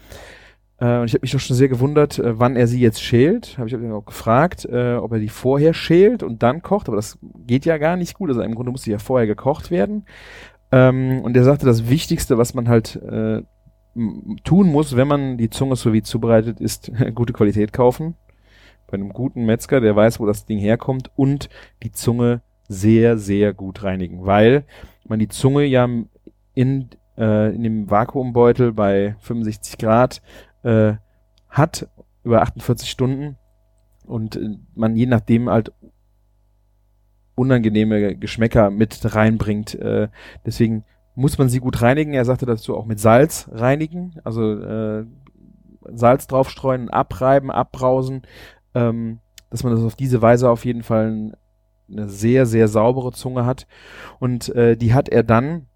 äh, 0.78 0.98
und 0.98 1.06
ich 1.06 1.14
habe 1.14 1.22
mich 1.22 1.32
doch 1.32 1.40
schon 1.40 1.56
sehr 1.56 1.68
gewundert, 1.68 2.18
äh, 2.18 2.38
wann 2.38 2.56
er 2.56 2.66
sie 2.66 2.80
jetzt 2.80 3.02
schält. 3.02 3.56
Habe 3.58 3.68
ich 3.68 3.76
auch 3.76 4.04
gefragt, 4.04 4.64
äh, 4.64 4.94
ob 4.94 5.12
er 5.12 5.18
die 5.18 5.28
vorher 5.28 5.74
schält 5.74 6.22
und 6.22 6.42
dann 6.42 6.62
kocht, 6.62 6.88
aber 6.88 6.96
das 6.96 7.18
geht 7.46 7.64
ja 7.64 7.78
gar 7.78 7.96
nicht 7.96 8.14
gut. 8.14 8.30
Also 8.30 8.42
im 8.42 8.54
Grunde 8.54 8.72
muss 8.72 8.82
sie 8.82 8.92
ja 8.92 8.98
vorher 8.98 9.26
gekocht 9.26 9.70
werden. 9.70 10.06
Ähm, 10.72 11.20
und 11.22 11.36
er 11.36 11.44
sagte, 11.44 11.66
das 11.66 11.88
Wichtigste, 11.88 12.38
was 12.38 12.54
man 12.54 12.68
halt 12.68 12.96
äh, 12.96 13.42
tun 14.42 14.68
muss, 14.72 14.96
wenn 14.96 15.06
man 15.06 15.38
die 15.38 15.50
Zunge 15.50 15.76
sous 15.76 16.02
zubereitet, 16.02 16.60
ist 16.60 16.90
gute 17.14 17.32
Qualität 17.32 17.72
kaufen 17.72 18.16
bei 18.86 18.94
einem 18.94 19.12
guten 19.12 19.44
Metzger, 19.44 19.80
der 19.80 19.96
weiß, 19.96 20.20
wo 20.20 20.26
das 20.26 20.46
Ding 20.46 20.58
herkommt 20.58 21.10
und 21.16 21.48
die 21.82 21.92
Zunge 21.92 22.42
sehr, 22.68 23.18
sehr 23.18 23.52
gut 23.52 23.82
reinigen, 23.82 24.24
weil 24.24 24.64
man 25.06 25.18
die 25.18 25.28
Zunge 25.28 25.64
ja 25.64 25.88
in, 26.54 26.88
äh, 27.18 27.54
in 27.54 27.62
dem 27.62 27.90
Vakuumbeutel 27.90 28.72
bei 28.72 29.16
65 29.20 29.78
Grad 29.78 30.22
äh, 30.62 30.94
hat 31.48 31.88
über 32.22 32.42
48 32.42 32.90
Stunden 32.90 33.36
und 34.06 34.36
äh, 34.36 34.56
man 34.74 34.96
je 34.96 35.06
nachdem 35.06 35.50
halt 35.50 35.72
unangenehme 37.34 38.16
Geschmäcker 38.16 38.70
mit 38.70 39.14
reinbringt. 39.14 39.74
Äh, 39.74 40.08
deswegen 40.46 40.84
muss 41.14 41.38
man 41.38 41.48
sie 41.48 41.60
gut 41.60 41.82
reinigen. 41.82 42.14
Er 42.14 42.24
sagte 42.24 42.46
dazu 42.46 42.76
auch 42.76 42.86
mit 42.86 43.00
Salz 43.00 43.48
reinigen, 43.52 44.14
also 44.24 44.52
äh, 44.60 45.04
Salz 45.92 46.26
draufstreuen, 46.26 46.88
abreiben, 46.88 47.50
abbrausen, 47.50 48.22
ähm, 48.74 49.20
dass 49.50 49.62
man 49.62 49.74
das 49.74 49.84
auf 49.84 49.96
diese 49.96 50.20
Weise 50.20 50.50
auf 50.50 50.64
jeden 50.64 50.82
Fall 50.82 51.32
eine 51.90 52.08
sehr, 52.08 52.46
sehr 52.46 52.68
saubere 52.68 53.12
Zunge 53.12 53.46
hat. 53.46 53.66
Und 54.18 54.48
äh, 54.54 54.76
die 54.76 54.94
hat 54.94 55.08
er 55.08 55.22
dann, 55.22 55.66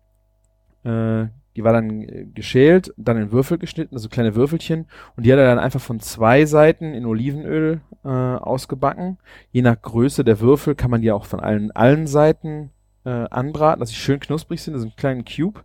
äh, 0.85 1.27
die 1.57 1.65
war 1.65 1.73
dann 1.73 2.03
äh, 2.03 2.27
geschält, 2.35 2.93
dann 2.97 3.19
in 3.19 3.33
Würfel 3.33 3.59
geschnitten, 3.59 3.95
also 3.95 4.09
kleine 4.09 4.35
Würfelchen. 4.35 4.87
Und 5.17 5.27
die 5.27 5.33
hat 5.33 5.39
er 5.39 5.47
dann 5.47 5.59
einfach 5.59 5.81
von 5.81 6.01
zwei 6.01 6.47
Seiten 6.47 6.95
in 6.95 7.07
Olivenöl 7.07 7.81
äh, 8.05 8.09
ausgebacken. 8.09 9.19
Je 9.53 9.63
nach 9.63 9.81
Größe 9.81 10.25
der 10.25 10.41
Würfel 10.41 10.75
kann 10.75 10.91
man 10.91 11.03
die 11.03 11.13
auch 11.13 11.27
von 11.27 11.41
allen, 11.41 11.71
allen 11.73 12.07
Seiten 12.07 12.71
äh, 13.09 13.27
anbraten, 13.31 13.81
dass 13.81 13.89
sie 13.89 13.95
schön 13.95 14.21
knusprig 14.21 14.61
sind, 14.61 14.75
das 14.75 14.83
ist 14.83 14.89
ein 14.89 14.97
kleiner 14.97 15.23
Cube. 15.23 15.61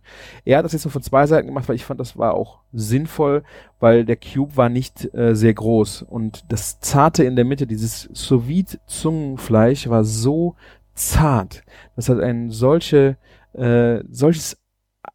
Er 0.46 0.58
hat 0.58 0.64
das 0.64 0.72
jetzt 0.72 0.84
nur 0.84 0.92
von 0.92 1.02
zwei 1.02 1.26
Seiten 1.26 1.46
gemacht, 1.46 1.68
weil 1.68 1.76
ich 1.76 1.84
fand, 1.84 2.00
das 2.00 2.16
war 2.16 2.34
auch 2.34 2.60
sinnvoll, 2.72 3.42
weil 3.80 4.06
der 4.06 4.16
Cube 4.16 4.56
war 4.56 4.70
nicht 4.70 5.12
äh, 5.14 5.36
sehr 5.36 5.52
groß 5.52 6.02
und 6.02 6.44
das 6.50 6.80
Zarte 6.80 7.24
in 7.24 7.36
der 7.36 7.44
Mitte, 7.44 7.66
dieses 7.66 8.08
sous 8.12 8.78
Zungenfleisch 8.86 9.88
war 9.88 10.04
so 10.04 10.56
zart. 10.94 11.64
Das 11.96 12.08
hat 12.08 12.20
ein 12.20 12.50
solche, 12.50 13.18
äh, 13.52 14.02
solches 14.10 14.56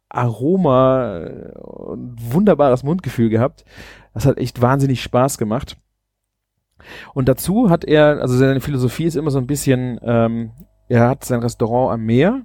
Aroma 0.08 1.18
äh, 1.18 1.58
und 1.58 2.32
wunderbares 2.32 2.84
Mundgefühl 2.84 3.28
gehabt. 3.28 3.64
Das 4.14 4.24
hat 4.24 4.38
echt 4.38 4.62
wahnsinnig 4.62 5.02
Spaß 5.02 5.36
gemacht. 5.36 5.76
Und 7.12 7.28
dazu 7.28 7.70
hat 7.70 7.84
er, 7.84 8.20
also 8.20 8.36
seine 8.36 8.60
Philosophie 8.60 9.04
ist 9.04 9.16
immer 9.16 9.30
so 9.30 9.38
ein 9.38 9.46
bisschen, 9.46 9.98
ähm, 10.02 10.52
er 10.90 11.08
hat 11.08 11.24
sein 11.24 11.40
Restaurant 11.40 11.94
am 11.94 12.04
Meer 12.04 12.42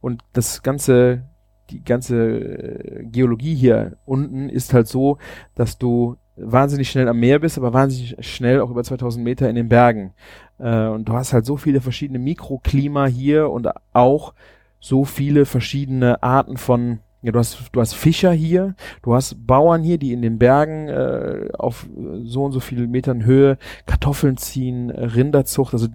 und 0.00 0.22
das 0.32 0.62
ganze, 0.62 1.22
die 1.70 1.84
ganze 1.84 2.16
äh, 2.16 3.04
Geologie 3.04 3.54
hier 3.54 3.96
unten 4.04 4.48
ist 4.48 4.74
halt 4.74 4.88
so, 4.88 5.18
dass 5.54 5.78
du 5.78 6.16
wahnsinnig 6.36 6.90
schnell 6.90 7.08
am 7.08 7.20
Meer 7.20 7.38
bist, 7.38 7.56
aber 7.56 7.72
wahnsinnig 7.72 8.16
schnell 8.26 8.60
auch 8.60 8.70
über 8.70 8.82
2000 8.82 9.24
Meter 9.24 9.48
in 9.48 9.54
den 9.54 9.68
Bergen. 9.68 10.12
Äh, 10.58 10.86
und 10.86 11.08
du 11.08 11.12
hast 11.12 11.32
halt 11.32 11.46
so 11.46 11.56
viele 11.56 11.80
verschiedene 11.80 12.18
Mikroklima 12.18 13.06
hier 13.06 13.50
und 13.50 13.68
auch 13.92 14.34
so 14.80 15.04
viele 15.04 15.46
verschiedene 15.46 16.22
Arten 16.22 16.56
von 16.56 16.98
ja, 17.22 17.32
du 17.32 17.38
hast, 17.38 17.70
du 17.72 17.80
hast 17.80 17.94
Fischer 17.94 18.30
hier, 18.30 18.76
du 19.02 19.14
hast 19.14 19.46
Bauern 19.46 19.82
hier, 19.82 19.98
die 19.98 20.12
in 20.12 20.22
den 20.22 20.38
Bergen 20.38 20.88
äh, 20.88 21.48
auf 21.58 21.88
so 22.22 22.44
und 22.44 22.52
so 22.52 22.60
vielen 22.60 22.90
Metern 22.90 23.24
Höhe 23.24 23.58
Kartoffeln 23.86 24.36
ziehen, 24.36 24.90
Rinderzucht, 24.90 25.72
also 25.72 25.88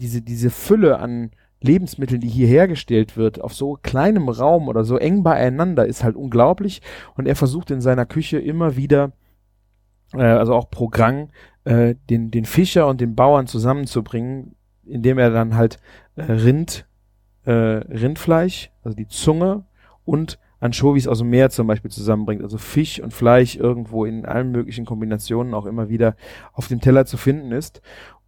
diese, 0.00 0.22
diese 0.22 0.50
Fülle 0.50 0.98
an 0.98 1.30
Lebensmitteln, 1.62 2.20
die 2.20 2.28
hier 2.28 2.48
hergestellt 2.48 3.16
wird, 3.16 3.40
auf 3.40 3.54
so 3.54 3.78
kleinem 3.82 4.28
Raum 4.28 4.68
oder 4.68 4.82
so 4.84 4.96
eng 4.96 5.22
beieinander, 5.22 5.86
ist 5.86 6.02
halt 6.02 6.16
unglaublich. 6.16 6.80
Und 7.16 7.26
er 7.26 7.36
versucht 7.36 7.70
in 7.70 7.82
seiner 7.82 8.06
Küche 8.06 8.38
immer 8.38 8.76
wieder 8.76 9.12
äh, 10.14 10.22
also 10.22 10.54
auch 10.54 10.70
pro 10.70 10.88
Gang, 10.88 11.30
äh, 11.64 11.94
den, 12.08 12.30
den 12.30 12.44
Fischer 12.44 12.86
und 12.86 13.00
den 13.00 13.14
Bauern 13.14 13.46
zusammenzubringen, 13.46 14.54
indem 14.84 15.18
er 15.18 15.30
dann 15.30 15.54
halt 15.54 15.78
äh, 16.16 16.22
Rind, 16.22 16.86
äh, 17.44 17.52
Rindfleisch, 17.52 18.70
also 18.82 18.96
die 18.96 19.08
Zunge 19.08 19.64
und 20.04 20.38
Anchovies 20.60 21.08
aus 21.08 21.18
dem 21.18 21.30
Meer 21.30 21.50
zum 21.50 21.66
Beispiel 21.66 21.90
zusammenbringt. 21.90 22.42
Also 22.42 22.58
Fisch 22.58 23.00
und 23.00 23.14
Fleisch 23.14 23.56
irgendwo 23.56 24.04
in 24.04 24.26
allen 24.26 24.52
möglichen 24.52 24.84
Kombinationen 24.84 25.54
auch 25.54 25.64
immer 25.64 25.88
wieder 25.88 26.16
auf 26.52 26.68
dem 26.68 26.80
Teller 26.80 27.06
zu 27.06 27.16
finden 27.16 27.52
ist. 27.52 27.80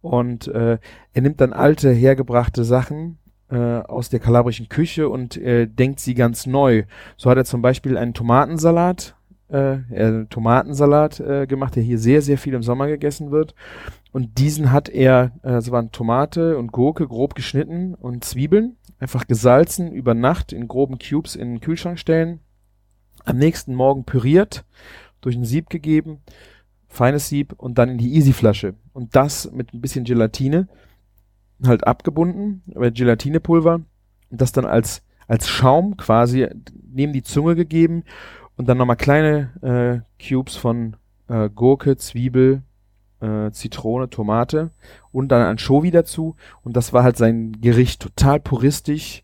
Und 0.03 0.49
äh, 0.49 0.79
er 1.13 1.21
nimmt 1.21 1.39
dann 1.39 1.53
alte, 1.53 1.89
hergebrachte 1.89 2.65
Sachen 2.65 3.19
äh, 3.49 3.55
aus 3.55 4.09
der 4.09 4.19
kalabrischen 4.19 4.67
Küche 4.67 5.07
und 5.07 5.37
äh, 5.37 5.65
denkt 5.65 6.01
sie 6.01 6.13
ganz 6.13 6.45
neu. 6.45 6.83
So 7.15 7.29
hat 7.29 7.37
er 7.37 7.45
zum 7.45 7.61
Beispiel 7.61 7.97
einen 7.97 8.13
Tomatensalat, 8.13 9.15
äh, 9.49 9.75
äh, 9.93 10.25
Tomatensalat 10.25 11.21
äh, 11.21 11.47
gemacht, 11.47 11.77
der 11.77 11.83
hier 11.83 11.97
sehr, 11.99 12.21
sehr 12.21 12.37
viel 12.37 12.53
im 12.53 12.63
Sommer 12.63 12.87
gegessen 12.87 13.31
wird. 13.31 13.55
Und 14.11 14.39
diesen 14.39 14.73
hat 14.73 14.89
er, 14.89 15.31
äh, 15.41 15.51
das 15.51 15.71
waren 15.71 15.93
Tomate 15.93 16.57
und 16.57 16.73
Gurke 16.73 17.07
grob 17.07 17.33
geschnitten 17.33 17.95
und 17.95 18.25
Zwiebeln, 18.25 18.75
einfach 18.99 19.25
gesalzen, 19.25 19.93
über 19.93 20.13
Nacht 20.13 20.51
in 20.51 20.67
groben 20.67 20.97
Cubes 20.99 21.37
in 21.37 21.51
den 21.51 21.61
Kühlschrank 21.61 21.97
stellen, 21.97 22.41
am 23.23 23.37
nächsten 23.37 23.73
Morgen 23.73 24.03
püriert, 24.03 24.65
durch 25.21 25.37
ein 25.37 25.45
Sieb 25.45 25.69
gegeben, 25.69 26.19
feines 26.93 27.27
Sieb 27.27 27.53
und 27.57 27.77
dann 27.77 27.89
in 27.89 27.97
die 27.97 28.13
Easy-Flasche. 28.13 28.75
Und 28.93 29.15
das 29.15 29.51
mit 29.51 29.73
ein 29.73 29.81
bisschen 29.81 30.05
Gelatine 30.05 30.67
halt 31.65 31.85
abgebunden, 31.87 32.61
aber 32.75 32.91
Gelatinepulver 32.91 33.81
und 34.29 34.41
das 34.41 34.51
dann 34.51 34.65
als, 34.65 35.01
als 35.27 35.47
Schaum 35.47 35.97
quasi 35.97 36.47
neben 36.91 37.13
die 37.13 37.23
Zunge 37.23 37.55
gegeben 37.55 38.03
und 38.57 38.67
dann 38.69 38.77
nochmal 38.77 38.97
kleine 38.97 40.03
äh, 40.19 40.23
Cubes 40.23 40.55
von 40.55 40.95
äh, 41.27 41.49
Gurke, 41.49 41.97
Zwiebel, 41.97 42.61
äh, 43.21 43.49
Zitrone, 43.51 44.09
Tomate 44.09 44.71
und 45.11 45.29
dann 45.29 45.41
Anchovy 45.41 45.89
dazu. 45.89 46.35
Und 46.61 46.77
das 46.77 46.93
war 46.93 47.03
halt 47.03 47.17
sein 47.17 47.53
Gericht 47.59 48.01
total 48.01 48.39
puristisch 48.39 49.23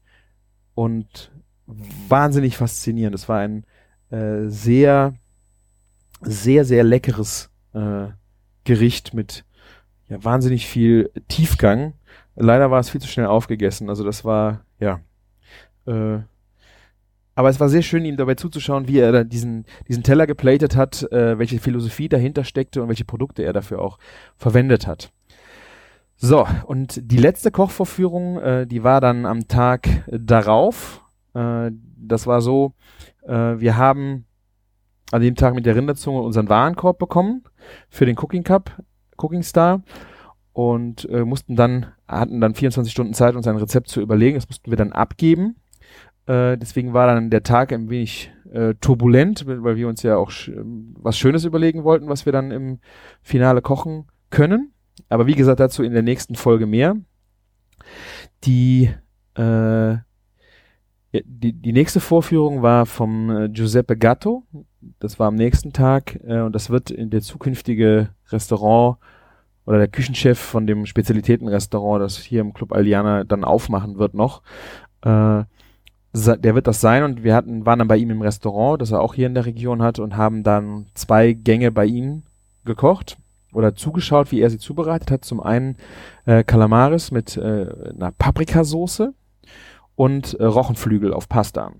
und 0.73 1.31
wahnsinnig 1.67 2.57
faszinierend. 2.57 3.13
Das 3.13 3.29
war 3.29 3.39
ein 3.39 3.65
äh, 4.09 4.47
sehr, 4.47 5.13
sehr, 6.21 6.65
sehr 6.65 6.83
leckeres 6.83 7.48
äh, 7.73 8.07
Gericht 8.63 9.13
mit 9.13 9.45
ja, 10.07 10.23
wahnsinnig 10.23 10.67
viel 10.67 11.11
Tiefgang. 11.27 11.93
Leider 12.35 12.71
war 12.71 12.79
es 12.79 12.89
viel 12.89 13.01
zu 13.01 13.07
schnell 13.07 13.27
aufgegessen. 13.27 13.89
Also 13.89 14.03
das 14.03 14.25
war, 14.25 14.65
ja, 14.79 15.01
äh, 15.85 16.19
aber 17.35 17.49
es 17.49 17.59
war 17.61 17.69
sehr 17.69 17.83
schön, 17.83 18.03
ihm 18.03 18.17
dabei 18.17 18.35
zuzuschauen, 18.35 18.89
wie 18.89 18.99
er 18.99 19.23
diesen, 19.23 19.65
diesen 19.87 20.03
Teller 20.03 20.27
geplatet 20.27 20.75
hat, 20.75 21.09
äh, 21.11 21.39
welche 21.39 21.59
Philosophie 21.59 22.09
dahinter 22.09 22.43
steckte 22.43 22.81
und 22.81 22.89
welche 22.89 23.05
Produkte 23.05 23.43
er 23.43 23.53
dafür 23.53 23.81
auch 23.81 23.97
verwendet 24.35 24.87
hat. 24.87 25.13
So, 26.17 26.45
und 26.65 26.99
die 27.01 27.17
letzte 27.17 27.49
Kochvorführung, 27.49 28.39
äh, 28.39 28.67
die 28.67 28.83
war 28.83 28.99
dann 28.99 29.25
am 29.25 29.47
Tag 29.47 29.87
darauf. 30.07 31.01
Äh, 31.33 31.71
das 31.95 32.27
war 32.27 32.41
so, 32.41 32.73
äh, 33.25 33.31
wir 33.31 33.77
haben 33.77 34.25
an 35.11 35.21
dem 35.21 35.35
Tag 35.35 35.55
mit 35.55 35.65
der 35.65 35.75
Rinderzunge 35.75 36.21
unseren 36.21 36.49
Warenkorb 36.49 36.99
bekommen 36.99 37.43
für 37.89 38.05
den 38.05 38.17
Cooking 38.17 38.43
Cup, 38.43 38.81
Cooking 39.17 39.43
Star 39.43 39.81
und 40.53 41.09
äh, 41.09 41.25
mussten 41.25 41.55
dann, 41.55 41.87
hatten 42.07 42.41
dann 42.41 42.55
24 42.55 42.91
Stunden 42.91 43.13
Zeit, 43.13 43.35
uns 43.35 43.47
ein 43.47 43.57
Rezept 43.57 43.87
zu 43.87 44.01
überlegen. 44.01 44.35
Das 44.35 44.47
mussten 44.47 44.71
wir 44.71 44.77
dann 44.77 44.91
abgeben 44.91 45.55
äh, 46.29 46.59
deswegen 46.59 46.93
war 46.93 47.07
dann 47.07 47.31
der 47.31 47.41
Tag 47.41 47.73
ein 47.73 47.89
wenig 47.89 48.31
äh, 48.53 48.75
turbulent, 48.79 49.45
weil 49.47 49.75
wir 49.75 49.87
uns 49.87 50.03
ja 50.03 50.15
auch 50.15 50.29
sch 50.29 50.51
was 50.53 51.17
Schönes 51.17 51.43
überlegen 51.43 51.83
wollten, 51.83 52.07
was 52.07 52.27
wir 52.27 52.31
dann 52.31 52.51
im 52.51 52.79
Finale 53.23 53.63
kochen 53.63 54.05
können. 54.29 54.71
Aber 55.09 55.25
wie 55.25 55.33
gesagt, 55.33 55.59
dazu 55.59 55.81
in 55.81 55.93
der 55.93 56.03
nächsten 56.03 56.35
Folge 56.35 56.67
mehr. 56.67 56.97
Die, 58.43 58.91
äh, 59.33 59.95
die, 61.11 61.53
die 61.53 61.73
nächste 61.73 61.99
Vorführung 61.99 62.61
war 62.61 62.85
vom 62.85 63.29
äh, 63.31 63.49
Giuseppe 63.49 63.97
Gatto. 63.97 64.43
Das 64.99 65.19
war 65.19 65.27
am 65.27 65.35
nächsten 65.35 65.73
Tag 65.73 66.19
äh, 66.23 66.41
und 66.41 66.53
das 66.53 66.69
wird 66.69 66.91
in 66.91 67.09
der 67.09 67.21
zukünftige 67.21 68.09
Restaurant 68.29 68.97
oder 69.65 69.77
der 69.77 69.87
Küchenchef 69.87 70.39
von 70.39 70.65
dem 70.65 70.85
Spezialitätenrestaurant, 70.85 72.01
das 72.01 72.17
hier 72.17 72.41
im 72.41 72.53
Club 72.53 72.73
Aliana 72.73 73.23
dann 73.23 73.43
aufmachen 73.43 73.97
wird 73.97 74.13
noch. 74.13 74.41
Äh, 75.01 75.43
der 76.13 76.55
wird 76.55 76.65
das 76.65 76.81
sein 76.81 77.03
und 77.03 77.23
wir 77.23 77.35
hatten, 77.35 77.65
waren 77.67 77.79
dann 77.79 77.87
bei 77.87 77.97
ihm 77.97 78.09
im 78.09 78.21
Restaurant, 78.21 78.81
das 78.81 78.91
er 78.91 79.01
auch 79.01 79.13
hier 79.13 79.27
in 79.27 79.35
der 79.35 79.45
Region 79.45 79.81
hat 79.83 79.99
und 79.99 80.17
haben 80.17 80.43
dann 80.43 80.87
zwei 80.95 81.33
Gänge 81.33 81.71
bei 81.71 81.85
ihm 81.85 82.23
gekocht 82.65 83.17
oder 83.53 83.75
zugeschaut, 83.75 84.31
wie 84.31 84.41
er 84.41 84.49
sie 84.49 84.57
zubereitet 84.57 85.11
hat. 85.11 85.25
Zum 85.25 85.39
einen 85.39 85.77
äh, 86.25 86.43
Calamaris 86.43 87.11
mit 87.11 87.37
äh, 87.37 87.67
einer 87.93 88.11
Paprikasauce 88.11 89.09
und 89.95 90.33
äh, 90.33 90.45
Rochenflügel 90.45 91.13
auf 91.13 91.29
Pasta. 91.29 91.73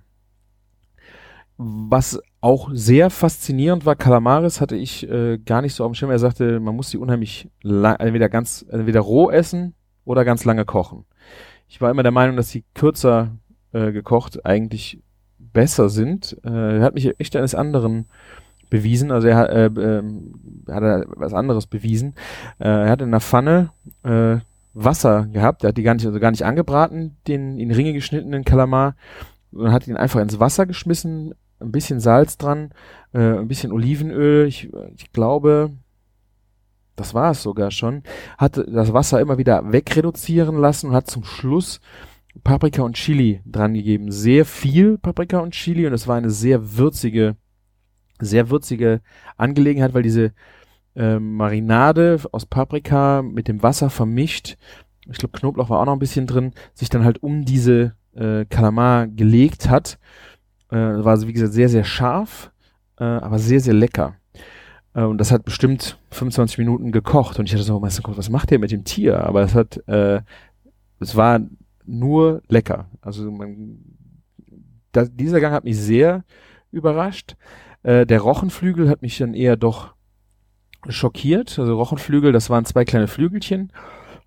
Was 1.58 2.20
auch 2.42 2.70
sehr 2.74 3.10
faszinierend 3.10 3.86
war, 3.86 3.96
Calamaris 3.96 4.62
hatte 4.62 4.76
ich 4.76 5.10
äh, 5.10 5.38
gar 5.40 5.62
nicht 5.62 5.74
so 5.74 5.84
auf 5.84 5.92
dem 5.92 5.96
Schirm. 5.96 6.12
Er 6.12 6.20
sagte, 6.20 6.60
man 6.60 6.76
muss 6.76 6.90
sie 6.90 6.98
unheimlich 6.98 7.50
entweder 7.64 8.30
ganz, 8.30 8.66
entweder 8.70 9.02
roh 9.02 9.30
essen 9.30 9.74
oder 10.06 10.24
ganz 10.24 10.46
lange 10.46 10.66
kochen. 10.66 11.06
Ich 11.68 11.82
war 11.82 11.92
immer 11.92 12.04
der 12.04 12.12
Meinung, 12.12 12.38
dass 12.38 12.50
sie 12.50 12.64
kürzer 12.74 13.38
äh, 13.74 13.92
gekocht 13.92 14.46
eigentlich 14.46 15.02
besser 15.38 15.90
sind. 15.90 16.38
Äh, 16.44 16.78
er 16.78 16.82
hat 16.82 16.94
mich 16.94 17.20
echt 17.20 17.36
eines 17.36 17.56
anderen 17.56 18.06
bewiesen, 18.70 19.12
also 19.12 19.28
er 19.28 19.38
hat, 19.38 19.50
äh, 19.50 19.66
äh, 19.66 20.04
hat 20.70 21.08
was 21.16 21.34
anderes 21.34 21.68
bewiesen. 21.68 22.14
Äh, 22.60 22.68
er 22.68 22.90
hat 22.90 23.02
in 23.02 23.12
der 23.12 23.20
Pfanne 23.20 23.72
äh, 24.04 24.38
Wasser 24.74 25.26
gehabt, 25.26 25.64
er 25.64 25.70
hat 25.70 25.78
die 25.78 25.84
gar 25.84 25.96
nicht, 25.96 26.06
also 26.06 26.20
gar 26.20 26.32
nicht 26.32 26.46
angebraten, 26.46 27.18
den 27.28 27.60
in 27.60 27.72
Ringe 27.72 27.94
geschnittenen 27.94 28.46
Kalamar, 28.46 28.96
und 29.52 29.72
hat 29.72 29.88
ihn 29.88 29.98
einfach 29.98 30.22
ins 30.22 30.40
Wasser 30.40 30.68
geschmissen, 30.68 31.34
ein 31.60 31.72
bisschen 31.72 32.00
Salz 32.00 32.38
dran, 32.38 32.72
äh, 33.14 33.20
ein 33.20 33.48
bisschen 33.48 33.72
Olivenöl, 33.72 34.48
ich, 34.48 34.70
ich 34.96 35.12
glaube, 35.12 35.72
das 36.96 37.14
war 37.14 37.32
es 37.32 37.42
sogar 37.42 37.72
schon, 37.72 38.04
hat 38.38 38.58
das 38.58 38.94
Wasser 38.94 39.22
immer 39.22 39.38
wieder 39.38 39.72
wegreduzieren 39.72 40.58
lassen 40.58 40.88
und 40.88 40.96
hat 40.96 41.10
zum 41.10 41.24
Schluss 41.24 41.80
Paprika 42.44 42.84
und 42.84 42.96
Chili 42.96 43.42
dran 43.46 43.74
gegeben. 43.74 44.12
Sehr 44.12 44.46
viel 44.46 44.98
Paprika 44.98 45.40
und 45.40 45.54
Chili 45.54 45.88
und 45.88 45.94
es 45.94 46.08
war 46.08 46.18
eine 46.18 46.30
sehr 46.30 46.78
würzige, 46.78 47.36
sehr 48.20 48.50
würzige 48.50 49.02
Angelegenheit, 49.38 49.94
weil 49.94 50.04
diese 50.04 50.34
äh, 50.96 51.20
Marinade 51.20 52.20
aus 52.32 52.46
Paprika 52.46 53.22
mit 53.22 53.48
dem 53.48 53.64
Wasser 53.64 53.90
vermischt, 53.90 54.58
ich 55.10 55.18
glaube 55.18 55.38
Knoblauch 55.38 55.70
war 55.70 55.80
auch 55.80 55.86
noch 55.86 55.94
ein 55.94 56.00
bisschen 56.00 56.28
drin, 56.28 56.54
sich 56.74 56.90
dann 56.90 57.04
halt 57.04 57.24
um 57.24 57.46
diese 57.46 57.96
äh, 58.16 58.46
Kalamar 58.46 59.08
gelegt 59.08 59.70
hat. 59.70 60.00
Äh, 60.70 60.76
war 60.76 61.22
wie 61.28 61.34
gesagt 61.34 61.54
sehr, 61.54 61.70
sehr 61.70 61.84
scharf, 61.84 62.52
äh, 63.00 63.04
aber 63.04 63.40
sehr, 63.40 63.60
sehr 63.60 63.74
lecker. 63.74 64.16
Äh, 64.94 65.04
und 65.04 65.18
das 65.18 65.32
hat 65.32 65.46
bestimmt 65.46 65.98
25 66.12 66.58
Minuten 66.58 66.92
gekocht 66.92 67.40
und 67.40 67.46
ich 67.46 67.54
hatte 67.54 67.64
so, 67.64 67.82
was 67.82 68.30
macht 68.30 68.52
der 68.52 68.60
mit 68.60 68.72
dem 68.72 68.84
Tier? 68.84 69.24
Aber 69.24 69.42
es 69.42 69.56
hat, 69.56 69.78
äh, 69.88 70.22
es 71.00 71.16
war 71.16 71.40
nur 71.86 72.42
lecker. 72.48 72.90
Also 73.02 73.32
man, 73.32 73.80
das, 74.92 75.10
dieser 75.14 75.40
Gang 75.40 75.54
hat 75.54 75.64
mich 75.64 75.78
sehr 75.78 76.24
überrascht. 76.72 77.36
Äh, 77.84 78.06
der 78.06 78.22
Rochenflügel 78.22 78.90
hat 78.90 79.02
mich 79.02 79.18
dann 79.18 79.34
eher 79.34 79.56
doch 79.56 79.96
schockiert. 80.88 81.58
Also 81.58 81.76
Rochenflügel, 81.76 82.32
das 82.32 82.50
waren 82.50 82.66
zwei 82.66 82.86
kleine 82.86 83.08
Flügelchen. 83.08 83.72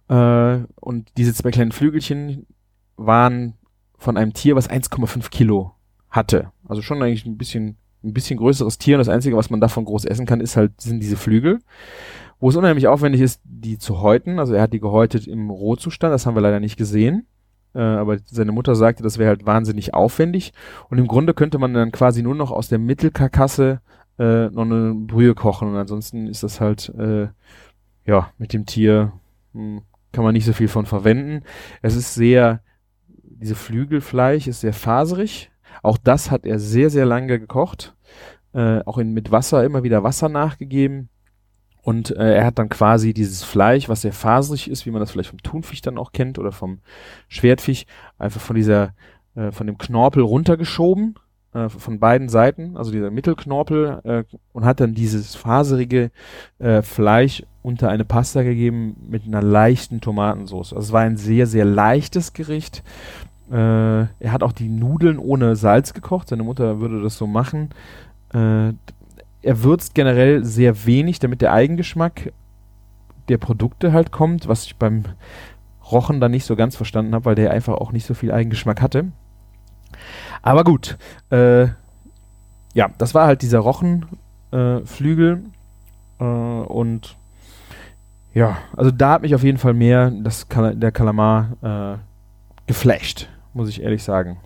Äh, 0.09 0.59
und 0.81 1.09
diese 1.17 1.35
zwei 1.35 1.51
kleinen 1.51 1.73
Flügelchen 1.73 2.47
waren 2.97 3.55
von 3.97 4.17
einem 4.17 4.33
Tier, 4.33 4.57
was 4.57 4.69
1,5 4.69 5.31
Kilo 5.31 5.75
hatte. 6.13 6.53
Also 6.69 6.83
schon 6.83 7.03
eigentlich 7.03 7.27
ein 7.27 7.37
bisschen, 7.37 7.77
ein 8.05 8.13
bisschen 8.13 8.39
größeres 8.39 8.79
Tier. 8.79 8.97
Und 8.97 9.01
das 9.01 9.09
Einzige, 9.09 9.37
was 9.37 9.51
man 9.51 9.61
davon 9.61 9.85
groß 9.85 10.05
essen 10.05 10.27
kann, 10.27 10.41
ist 10.41 10.57
halt, 10.57 10.81
sind 10.81 11.01
diese 11.01 11.17
Flügel. 11.17 11.59
Wo 12.39 12.51
es 12.51 12.57
unheimlich 12.57 12.87
aufwendig 12.87 13.21
ist, 13.21 13.41
die 13.45 13.79
zu 13.79 14.01
häuten. 14.01 14.39
Also 14.39 14.55
er 14.55 14.63
hat 14.63 14.73
die 14.73 14.81
gehäutet 14.81 15.27
im 15.27 15.51
Rohzustand. 15.51 16.13
Das 16.13 16.27
haben 16.27 16.37
wir 16.37 16.43
leider 16.43 16.61
nicht 16.61 16.77
gesehen. 16.77 17.27
Äh, 17.75 17.81
aber 17.81 18.19
seine 18.27 18.53
Mutter 18.53 18.75
sagte, 18.75 19.03
das 19.03 19.19
wäre 19.19 19.31
halt 19.31 19.47
wahnsinnig 19.47 19.95
aufwendig. 19.95 20.53
Und 20.91 20.99
im 20.99 21.09
Grunde 21.09 21.35
könnte 21.35 21.59
man 21.59 21.73
dann 21.73 21.93
quasi 21.93 22.23
nur 22.23 22.35
noch 22.35 22.51
aus 22.51 22.69
der 22.69 22.79
Mittelkarkasse 22.79 23.81
äh, 24.19 24.49
noch 24.51 24.65
eine 24.65 24.95
Brühe 24.95 25.35
kochen. 25.35 25.69
Und 25.69 25.77
ansonsten 25.77 26.27
ist 26.27 26.43
das 26.43 26.61
halt, 26.61 26.91
äh, 26.99 27.29
ja, 28.05 28.31
mit 28.39 28.53
dem 28.53 28.67
Tier 28.67 29.13
mh, 29.53 29.63
hm, 29.63 29.83
kann 30.13 30.25
man 30.25 30.35
nicht 30.35 30.45
so 30.45 30.53
viel 30.53 30.69
von 30.69 30.85
verwenden. 30.85 31.45
Es 31.81 31.97
ist 31.97 32.15
sehr, 32.15 32.61
diese 33.09 33.55
Flügelfleisch 33.55 34.47
ist 34.47 34.61
sehr 34.61 34.75
faserig. 34.75 35.52
Auch 35.83 35.99
das 35.99 36.31
hat 36.31 36.45
er 36.45 36.59
sehr, 36.59 36.91
sehr 36.91 37.07
lange 37.07 37.39
gekocht. 37.39 37.95
Äh, 38.53 38.81
auch 38.85 38.99
in, 38.99 39.13
mit 39.13 39.31
Wasser, 39.31 39.65
immer 39.65 39.83
wieder 39.83 40.03
Wasser 40.03 40.29
nachgegeben. 40.29 41.09
Und 41.83 42.11
äh, 42.11 42.35
er 42.37 42.47
hat 42.47 42.59
dann 42.59 42.69
quasi 42.69 43.13
dieses 43.13 43.43
Fleisch, 43.43 43.89
was 43.89 44.03
sehr 44.03 44.13
faserig 44.13 44.71
ist, 44.71 44.87
wie 44.87 44.91
man 44.91 45.01
das 45.01 45.11
vielleicht 45.11 45.31
vom 45.31 45.43
Thunfisch 45.43 45.81
dann 45.81 45.99
auch 45.99 46.13
kennt 46.13 46.39
oder 46.39 46.53
vom 46.53 46.79
Schwertfisch, 47.29 47.87
einfach 48.19 48.41
von 48.41 48.55
dieser, 48.55 48.95
äh, 49.35 49.51
von 49.51 49.67
dem 49.67 49.79
Knorpel 49.79 50.23
runtergeschoben 50.23 51.17
äh, 51.55 51.69
von 51.69 51.99
beiden 51.99 52.29
Seiten, 52.29 52.77
also 52.77 52.91
dieser 52.93 53.11
Mittelknorpel, 53.11 54.01
äh, 54.05 54.25
und 54.53 54.65
hat 54.65 54.81
dann 54.81 54.95
dieses 54.95 55.35
faserige 55.35 56.11
äh, 56.59 56.83
Fleisch 56.83 57.45
unter 57.63 57.89
eine 57.91 58.05
Pasta 58.05 58.43
gegeben 58.43 58.97
mit 59.09 59.25
einer 59.27 59.43
leichten 59.43 60.01
Tomatensauce. 60.01 60.73
Also 60.73 60.87
es 60.87 60.93
war 60.93 61.03
ein 61.03 61.17
sehr, 61.17 61.47
sehr 61.47 61.65
leichtes 61.65 62.33
Gericht. 62.33 62.83
Äh, 63.51 63.55
er 63.57 64.33
hat 64.33 64.43
auch 64.43 64.53
die 64.53 64.69
Nudeln 64.69 65.19
ohne 65.19 65.57
Salz 65.57 65.95
gekocht. 65.95 66.29
Seine 66.29 66.43
Mutter 66.43 66.81
würde 66.81 67.03
das 67.03 67.17
so 67.17 67.27
machen. 67.27 67.71
Äh, 68.33 68.73
er 69.43 69.63
würzt 69.63 69.95
generell 69.95 70.45
sehr 70.45 70.87
wenig, 70.87 71.19
damit 71.19 71.43
der 71.43 71.53
Eigengeschmack 71.53 72.33
der 73.29 73.39
Produkte 73.39 73.93
halt 73.93 74.13
kommt, 74.13 74.49
was 74.49 74.65
ich 74.65 74.77
beim 74.77 75.05
Rochen 75.91 76.21
dann 76.21 76.31
nicht 76.31 76.45
so 76.45 76.57
ganz 76.57 76.77
verstanden 76.77 77.15
habe, 77.15 77.25
weil 77.25 77.35
der 77.35 77.51
einfach 77.51 77.75
auch 77.75 77.93
nicht 77.93 78.07
so 78.07 78.15
viel 78.15 78.33
Eigengeschmack 78.33 78.81
hatte. 78.81 79.07
Aber 80.43 80.65
gut, 80.65 80.97
äh, 81.31 81.69
ja, 82.75 82.91
das 82.99 83.15
war 83.15 83.27
halt 83.27 83.43
dieser 83.43 83.59
Rochenflügel 83.59 85.43
äh, 86.19 86.25
und 86.25 87.17
ja, 88.35 88.57
also 88.77 88.91
da 88.91 89.11
hat 89.11 89.23
mich 89.23 89.35
auf 89.35 89.43
jeden 89.43 89.59
Fall 89.59 89.75
mehr 89.75 90.11
das 90.11 90.49
Kal 90.49 90.75
der 90.75 90.91
Kalamar 90.91 91.51
äh, 91.63 91.99
geflasht, 92.73 93.29
muss 93.53 93.69
ich 93.69 93.83
ehrlich 93.83 94.03
sagen. 94.03 94.39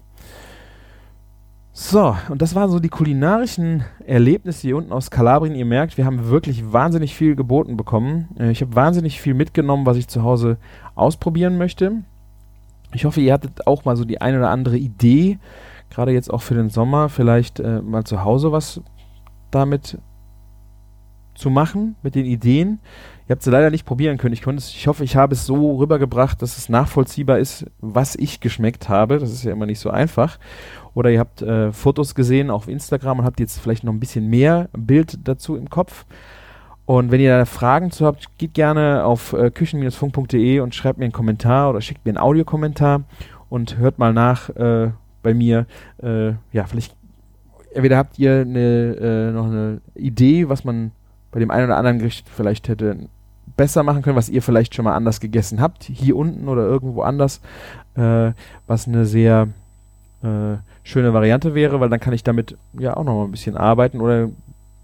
So, 1.73 2.17
und 2.29 2.43
das 2.43 2.57
waren 2.57 2.71
so 2.71 2.81
die 2.81 2.89
kulinarischen 2.89 3.85
Erlebnisse 4.05 4.63
hier 4.63 4.77
unten 4.77 4.93
aus 4.93 5.13
Kalabrien. 5.13 5.55
Ihr 5.55 5.65
merkt, 5.65 5.97
wir 5.97 6.05
haben 6.05 6.29
wirklich 6.29 6.73
wahnsinnig 6.73 7.15
viel 7.15 7.37
geboten 7.37 7.77
bekommen. 7.77 8.29
Äh, 8.37 8.51
ich 8.51 8.63
habe 8.63 8.75
wahnsinnig 8.75 9.21
viel 9.21 9.35
mitgenommen, 9.35 9.87
was 9.87 9.97
ich 9.97 10.09
zu 10.09 10.25
Hause 10.25 10.57
ausprobieren 10.97 11.57
möchte. 11.57 12.03
Ich 12.93 13.05
hoffe, 13.05 13.21
ihr 13.21 13.33
hattet 13.33 13.65
auch 13.69 13.85
mal 13.85 13.97
so 13.97 14.05
die 14.05 14.21
eine 14.21 14.39
oder 14.39 14.51
andere 14.51 14.77
Idee, 14.77 15.39
gerade 15.91 16.11
jetzt 16.11 16.33
auch 16.33 16.43
für 16.43 16.55
den 16.55 16.71
Sommer, 16.71 17.09
vielleicht 17.09 17.61
äh, 17.61 17.81
mal 17.81 18.03
zu 18.03 18.25
Hause 18.25 18.51
was 18.51 18.81
damit 19.53 19.99
zu 21.37 21.49
machen, 21.49 21.95
mit 22.03 22.17
den 22.17 22.27
Ideen. 22.27 22.81
Ihr 23.29 23.35
habt 23.35 23.43
sie 23.43 23.51
leider 23.51 23.71
nicht 23.71 23.85
probieren 23.85 24.19
können. 24.19 24.35
Ich, 24.35 24.47
es, 24.47 24.71
ich 24.71 24.87
hoffe, 24.87 25.03
ich 25.03 25.17
habe 25.17 25.35
es 25.35 25.47
so 25.47 25.77
rübergebracht, 25.77 26.41
dass 26.43 26.59
es 26.59 26.69
nachvollziehbar 26.69 27.39
ist, 27.39 27.67
was 27.81 28.15
ich 28.15 28.41
geschmeckt 28.41 28.89
habe. 28.89 29.19
Das 29.19 29.33
ist 29.33 29.43
ja 29.43 29.53
immer 29.53 29.67
nicht 29.67 29.81
so 29.81 29.91
einfach. 29.91 30.39
Oder 30.95 31.11
ihr 31.11 31.19
habt 31.19 31.43
äh, 31.43 31.73
Fotos 31.73 32.15
gesehen 32.15 32.51
auf 32.51 32.69
Instagram 32.69 33.19
und 33.19 33.25
habt 33.25 33.41
jetzt 33.41 33.59
vielleicht 33.59 33.83
noch 33.83 33.93
ein 33.93 33.99
bisschen 33.99 34.29
mehr 34.29 34.69
Bild 34.73 35.19
dazu 35.25 35.57
im 35.57 35.69
Kopf. 35.69 36.07
Und 36.85 37.11
wenn 37.11 37.21
ihr 37.21 37.37
da 37.37 37.45
Fragen 37.47 37.91
zu 37.91 38.07
habt, 38.07 38.39
geht 38.39 38.55
gerne 38.55 39.05
auf 39.05 39.33
äh, 39.33 39.51
küchen-funk.de 39.51 40.61
und 40.61 40.75
schreibt 40.77 40.99
mir 40.99 41.07
einen 41.07 41.13
Kommentar 41.13 41.71
oder 41.71 41.81
schickt 41.81 42.05
mir 42.05 42.11
einen 42.11 42.19
Audiokommentar 42.19 43.03
und 43.49 43.77
hört 43.77 43.99
mal 43.99 44.13
nach 44.13 44.51
äh, 44.51 44.93
bei 45.25 45.35
mir. 45.35 45.67
Äh, 46.01 46.35
ja, 46.53 46.65
vielleicht 46.69 46.95
entweder 47.75 47.97
habt 47.97 48.21
ihr 48.21 48.43
eine, 48.43 48.95
äh, 48.95 49.33
noch 49.33 49.47
eine 49.47 49.81
Idee, 49.97 50.49
was 50.49 50.65
man 50.65 50.93
bei 51.33 51.41
dem 51.41 51.51
einen 51.51 51.67
oder 51.67 51.77
anderen 51.77 51.99
Gericht 51.99 52.29
vielleicht 52.29 52.69
hätte 52.69 53.09
besser 53.57 53.83
machen 53.83 54.03
können, 54.03 54.17
was 54.17 54.29
ihr 54.29 54.43
vielleicht 54.43 54.75
schon 54.75 54.85
mal 54.85 54.95
anders 54.95 55.21
gegessen 55.21 55.61
habt, 55.61 55.85
hier 55.85 56.17
unten 56.17 56.49
oder 56.49 56.63
irgendwo 56.63 57.03
anders, 57.03 57.41
äh, 57.95 58.33
was 58.67 58.87
eine 58.87 59.07
sehr 59.07 59.49
äh, 60.23 60.57
schöne 60.83 61.13
Variante 61.13 61.55
wäre, 61.55 61.81
weil 61.81 61.89
dann 61.89 62.01
kann 62.01 62.13
ich 62.13 62.25
damit 62.25 62.57
ja 62.79 62.97
auch 62.97 63.05
noch 63.05 63.15
mal 63.15 63.25
ein 63.25 63.31
bisschen 63.31 63.57
arbeiten 63.57 64.01
oder 64.01 64.29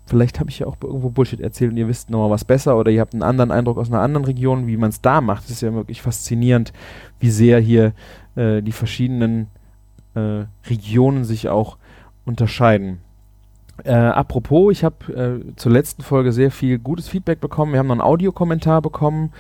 vielleicht 0.07 0.41
habe 0.41 0.51
ich 0.51 0.59
ja 0.59 0.67
auch 0.67 0.77
irgendwo 0.83 1.11
Bullshit 1.11 1.41
erzählt 1.41 1.71
und 1.71 1.77
ihr 1.77 1.89
wisst 1.89 2.11
noch 2.11 2.27
mal 2.27 2.31
was 2.31 2.45
besser 2.45 2.77
oder 2.77 2.91
ihr 2.91 3.01
habt 3.01 3.15
einen 3.15 3.23
anderen 3.23 3.51
Eindruck 3.51 3.79
aus 3.79 3.89
einer 3.89 4.01
anderen 4.01 4.25
Region, 4.25 4.67
wie 4.67 4.77
man 4.77 4.91
es 4.91 5.01
da 5.01 5.21
macht. 5.21 5.45
Es 5.45 5.51
ist 5.51 5.63
ja 5.63 5.73
wirklich 5.73 6.03
faszinierend, 6.03 6.73
wie 7.21 7.31
sehr 7.31 7.61
hier 7.61 7.93
äh, 8.37 8.63
die 8.63 8.73
verschiedenen 8.73 9.47
äh, 10.15 10.45
Regionen 10.69 11.25
sich 11.25 11.49
auch 11.49 11.77
unterscheiden. 12.25 12.99
Äh, 13.85 13.93
apropos, 13.93 14.73
ich 14.73 14.85
habe 14.85 15.43
äh, 15.45 15.57
zur 15.57 15.73
letzten 15.73 16.03
Folge 16.03 16.33
sehr 16.33 16.51
viel 16.51 16.79
gutes 16.79 17.09
Feedback 17.09 17.41
bekommen. 17.41 17.73
Wir 17.73 17.79
haben 17.79 17.87
noch 17.89 17.95
einen 17.95 18.01
Audiokommentar 18.01 18.83
bekommen. 18.83 19.33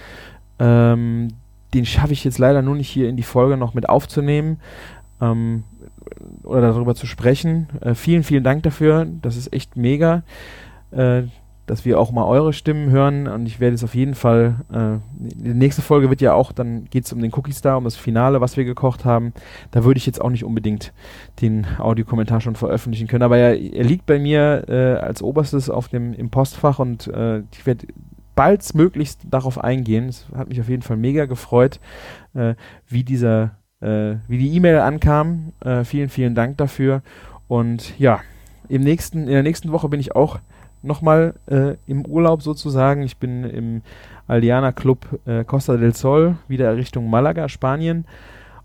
Ähm, 0.58 1.28
den 1.74 1.86
schaffe 1.86 2.12
ich 2.12 2.24
jetzt 2.24 2.38
leider 2.38 2.62
nur 2.62 2.74
nicht 2.74 2.88
hier 2.88 3.08
in 3.08 3.16
die 3.16 3.22
Folge 3.22 3.56
noch 3.56 3.74
mit 3.74 3.88
aufzunehmen. 3.88 4.60
Ähm, 5.20 5.64
oder 6.42 6.60
darüber 6.72 6.94
zu 6.94 7.06
sprechen. 7.06 7.68
Äh, 7.80 7.94
vielen, 7.94 8.22
vielen 8.22 8.44
Dank 8.44 8.62
dafür. 8.62 9.06
Das 9.22 9.36
ist 9.36 9.52
echt 9.52 9.76
mega, 9.76 10.22
äh, 10.90 11.22
dass 11.72 11.86
wir 11.86 11.98
auch 11.98 12.12
mal 12.12 12.26
eure 12.26 12.52
Stimmen 12.52 12.90
hören. 12.90 13.26
Und 13.26 13.46
ich 13.46 13.58
werde 13.58 13.74
es 13.74 13.82
auf 13.82 13.94
jeden 13.94 14.14
Fall. 14.14 14.56
Äh, 14.70 14.98
die 15.18 15.54
nächste 15.54 15.80
Folge 15.80 16.10
wird 16.10 16.20
ja 16.20 16.34
auch, 16.34 16.52
dann 16.52 16.84
geht 16.90 17.06
es 17.06 17.12
um 17.14 17.22
den 17.22 17.32
Cookie 17.32 17.52
Star, 17.52 17.78
um 17.78 17.84
das 17.84 17.96
Finale, 17.96 18.42
was 18.42 18.58
wir 18.58 18.66
gekocht 18.66 19.06
haben. 19.06 19.32
Da 19.70 19.82
würde 19.82 19.96
ich 19.96 20.04
jetzt 20.04 20.20
auch 20.20 20.28
nicht 20.28 20.44
unbedingt 20.44 20.92
den 21.40 21.66
Audiokommentar 21.78 22.42
schon 22.42 22.56
veröffentlichen 22.56 23.06
können. 23.06 23.22
Aber 23.22 23.38
er, 23.38 23.58
er 23.58 23.84
liegt 23.84 24.04
bei 24.04 24.18
mir 24.18 24.64
äh, 24.68 25.00
als 25.00 25.22
oberstes 25.22 25.70
auf 25.70 25.88
dem 25.88 26.12
im 26.12 26.28
Postfach 26.28 26.78
und 26.78 27.06
äh, 27.06 27.38
ich 27.54 27.64
werde 27.64 27.86
baldmöglichst 28.34 29.22
darauf 29.30 29.58
eingehen. 29.58 30.10
Es 30.10 30.26
hat 30.36 30.50
mich 30.50 30.60
auf 30.60 30.68
jeden 30.68 30.82
Fall 30.82 30.98
mega 30.98 31.24
gefreut, 31.24 31.80
äh, 32.34 32.54
wie 32.86 33.02
dieser 33.02 33.52
äh, 33.80 34.16
wie 34.28 34.36
die 34.36 34.54
E-Mail 34.54 34.80
ankam. 34.80 35.54
Äh, 35.60 35.84
vielen, 35.84 36.10
vielen 36.10 36.34
Dank 36.34 36.58
dafür. 36.58 37.00
Und 37.48 37.98
ja, 37.98 38.20
im 38.68 38.82
nächsten, 38.82 39.20
in 39.20 39.32
der 39.32 39.42
nächsten 39.42 39.72
Woche 39.72 39.88
bin 39.88 40.00
ich 40.00 40.14
auch 40.14 40.38
nochmal 40.82 41.34
äh, 41.46 41.76
im 41.86 42.04
Urlaub 42.06 42.42
sozusagen. 42.42 43.02
Ich 43.02 43.16
bin 43.16 43.44
im 43.44 43.82
Aldiana 44.26 44.72
Club 44.72 45.06
äh, 45.26 45.44
Costa 45.44 45.76
del 45.76 45.94
Sol, 45.94 46.36
wieder 46.48 46.76
Richtung 46.76 47.08
Malaga, 47.10 47.48
Spanien. 47.48 48.04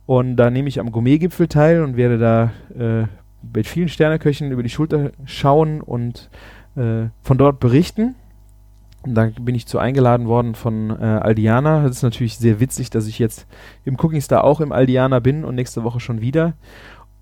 Und 0.06 0.38
da 0.38 0.50
nehme 0.50 0.70
ich 0.70 0.80
am 0.80 0.92
Gourmet-Gipfel 0.92 1.48
teil 1.48 1.84
und 1.84 1.98
werde 1.98 2.18
da 2.18 2.52
äh, 2.78 3.08
mit 3.54 3.68
vielen 3.68 3.90
Sterneköchen 3.90 4.52
über 4.52 4.64
die 4.64 4.70
Schulter 4.70 5.12
schauen 5.26 5.82
und 5.82 6.30
äh, 6.76 7.10
von 7.22 7.38
dort 7.38 7.60
berichten. 7.60 8.16
Und 9.04 9.16
da 9.16 9.30
bin 9.40 9.56
ich 9.56 9.68
zu 9.68 9.80
eingeladen 9.80 10.28
worden 10.28 10.56
von 10.56 10.90
äh, 10.90 11.04
Aldiana. 11.04 11.84
Das 11.84 11.98
ist 11.98 12.04
natürlich 12.04 12.38
sehr 12.38 12.60
witzig, 12.60 12.90
dass 12.90 13.08
ich 13.08 13.20
jetzt 13.20 13.48
im 13.86 13.96
Cooking 13.96 14.22
Star 14.22 14.44
auch 14.44 14.60
im 14.60 14.72
Aldiana 14.72 15.20
bin 15.20 15.46
und 15.46 15.56
nächste 15.56 15.84
Woche 15.84 16.00
schon 16.00 16.22
wieder. 16.22 16.54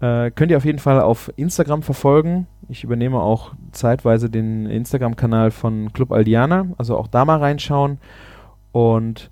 Äh, 0.01 0.31
könnt 0.31 0.51
ihr 0.51 0.57
auf 0.57 0.65
jeden 0.65 0.79
Fall 0.79 1.01
auf 1.01 1.31
Instagram 1.35 1.81
verfolgen. 1.81 2.47
Ich 2.67 2.83
übernehme 2.83 3.19
auch 3.19 3.53
zeitweise 3.71 4.29
den 4.29 4.65
Instagram-Kanal 4.65 5.51
von 5.51 5.93
Club 5.93 6.11
Aldiana, 6.11 6.67
also 6.77 6.97
auch 6.97 7.07
da 7.07 7.25
mal 7.25 7.39
reinschauen. 7.39 7.99
Und 8.71 9.29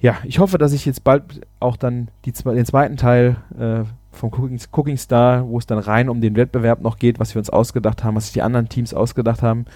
ja, 0.00 0.16
ich 0.24 0.38
hoffe, 0.38 0.58
dass 0.58 0.72
ich 0.72 0.86
jetzt 0.86 1.02
bald 1.04 1.40
auch 1.58 1.76
dann 1.76 2.08
die, 2.24 2.32
den 2.32 2.66
zweiten 2.66 2.96
Teil 2.96 3.36
äh, 3.58 3.84
vom 4.12 4.32
Cooking, 4.32 4.60
Cooking 4.72 4.96
Star, 4.96 5.48
wo 5.48 5.58
es 5.58 5.66
dann 5.66 5.78
rein 5.78 6.08
um 6.08 6.20
den 6.20 6.36
Wettbewerb 6.36 6.80
noch 6.80 6.98
geht, 6.98 7.18
was 7.18 7.34
wir 7.34 7.40
uns 7.40 7.50
ausgedacht 7.50 8.04
haben, 8.04 8.16
was 8.16 8.24
sich 8.24 8.34
die 8.34 8.42
anderen 8.42 8.68
Teams 8.68 8.94
ausgedacht 8.94 9.42
haben, 9.42 9.66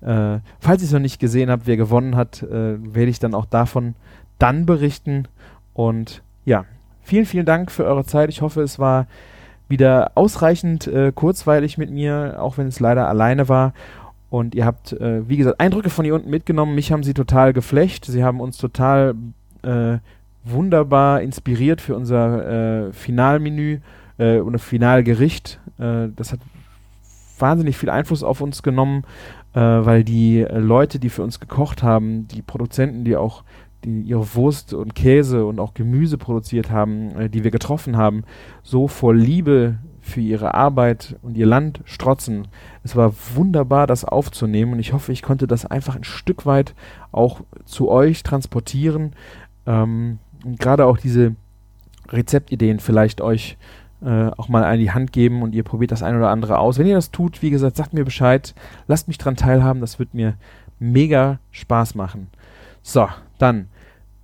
äh, 0.00 0.38
falls 0.60 0.82
ihr 0.82 0.86
es 0.86 0.92
noch 0.92 1.00
nicht 1.00 1.18
gesehen 1.18 1.50
habt, 1.50 1.66
wer 1.66 1.76
gewonnen 1.76 2.14
hat, 2.14 2.42
äh, 2.42 2.76
werde 2.94 3.10
ich 3.10 3.18
dann 3.18 3.34
auch 3.34 3.46
davon 3.46 3.94
dann 4.38 4.66
berichten. 4.66 5.26
Und 5.72 6.22
ja, 6.44 6.64
vielen, 7.02 7.26
vielen 7.26 7.46
Dank 7.46 7.70
für 7.70 7.84
eure 7.84 8.04
Zeit. 8.04 8.28
Ich 8.28 8.42
hoffe, 8.42 8.62
es 8.62 8.78
war 8.78 9.06
wieder 9.68 10.12
ausreichend 10.14 10.86
äh, 10.86 11.12
kurzweilig 11.14 11.78
mit 11.78 11.90
mir, 11.90 12.36
auch 12.38 12.58
wenn 12.58 12.68
es 12.68 12.80
leider 12.80 13.08
alleine 13.08 13.48
war. 13.48 13.72
Und 14.30 14.54
ihr 14.54 14.64
habt, 14.64 14.92
äh, 14.92 15.28
wie 15.28 15.36
gesagt, 15.36 15.60
Eindrücke 15.60 15.90
von 15.90 16.04
hier 16.04 16.14
unten 16.14 16.30
mitgenommen. 16.30 16.74
Mich 16.74 16.92
haben 16.92 17.02
sie 17.02 17.14
total 17.14 17.52
geflecht. 17.52 18.04
Sie 18.04 18.24
haben 18.24 18.40
uns 18.40 18.58
total 18.58 19.14
äh, 19.62 19.98
wunderbar 20.44 21.22
inspiriert 21.22 21.80
für 21.80 21.94
unser 21.96 22.88
äh, 22.88 22.92
Finalmenü 22.92 23.78
äh, 24.18 24.38
oder 24.38 24.58
Finalgericht. 24.58 25.60
Äh, 25.78 26.08
das 26.16 26.32
hat 26.32 26.40
wahnsinnig 27.38 27.76
viel 27.76 27.90
Einfluss 27.90 28.22
auf 28.22 28.40
uns 28.40 28.62
genommen 28.62 29.04
äh, 29.54 29.60
weil 29.60 30.04
die 30.04 30.44
Leute, 30.50 30.98
die 30.98 31.10
für 31.10 31.22
uns 31.22 31.40
gekocht 31.40 31.82
haben, 31.82 32.26
die 32.28 32.42
Produzenten, 32.42 33.04
die 33.04 33.16
auch 33.16 33.44
die 33.84 34.02
ihre 34.02 34.34
Wurst 34.34 34.74
und 34.74 34.94
Käse 34.94 35.46
und 35.46 35.60
auch 35.60 35.74
Gemüse 35.74 36.18
produziert 36.18 36.70
haben, 36.70 37.10
äh, 37.16 37.28
die 37.28 37.44
wir 37.44 37.50
getroffen 37.50 37.96
haben, 37.96 38.24
so 38.62 38.88
vor 38.88 39.14
Liebe 39.14 39.78
für 40.00 40.20
ihre 40.20 40.52
Arbeit 40.54 41.16
und 41.22 41.36
ihr 41.36 41.46
Land 41.46 41.80
strotzen. 41.84 42.48
Es 42.82 42.94
war 42.94 43.14
wunderbar, 43.34 43.86
das 43.86 44.04
aufzunehmen 44.04 44.74
und 44.74 44.78
ich 44.78 44.92
hoffe, 44.92 45.12
ich 45.12 45.22
konnte 45.22 45.46
das 45.46 45.64
einfach 45.64 45.96
ein 45.96 46.04
Stück 46.04 46.44
weit 46.44 46.74
auch 47.10 47.40
zu 47.64 47.88
euch 47.88 48.22
transportieren 48.22 49.12
ähm, 49.66 50.18
und 50.44 50.58
gerade 50.58 50.84
auch 50.84 50.98
diese 50.98 51.36
Rezeptideen 52.10 52.80
vielleicht 52.80 53.22
euch 53.22 53.56
äh, 54.04 54.30
auch 54.36 54.48
mal 54.48 54.64
an 54.64 54.78
die 54.78 54.90
Hand 54.90 55.12
geben 55.12 55.42
und 55.42 55.54
ihr 55.54 55.62
probiert 55.62 55.90
das 55.90 56.02
ein 56.02 56.16
oder 56.16 56.28
andere 56.28 56.58
aus. 56.58 56.78
Wenn 56.78 56.86
ihr 56.86 56.94
das 56.94 57.10
tut, 57.10 57.40
wie 57.40 57.50
gesagt, 57.50 57.76
sagt 57.76 57.94
mir 57.94 58.04
Bescheid, 58.04 58.54
lasst 58.86 59.08
mich 59.08 59.16
dran 59.16 59.36
teilhaben, 59.36 59.80
das 59.80 59.98
wird 59.98 60.12
mir 60.12 60.34
mega 60.78 61.38
Spaß 61.50 61.94
machen. 61.94 62.28
So, 62.82 63.08
dann 63.38 63.68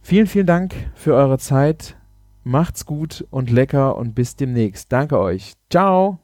vielen, 0.00 0.26
vielen 0.26 0.46
Dank 0.46 0.74
für 0.94 1.14
eure 1.14 1.38
Zeit. 1.38 1.96
Macht's 2.42 2.86
gut 2.86 3.26
und 3.30 3.50
lecker 3.50 3.96
und 3.96 4.14
bis 4.14 4.36
demnächst. 4.36 4.90
Danke 4.92 5.18
euch. 5.18 5.52
Ciao. 5.70 6.20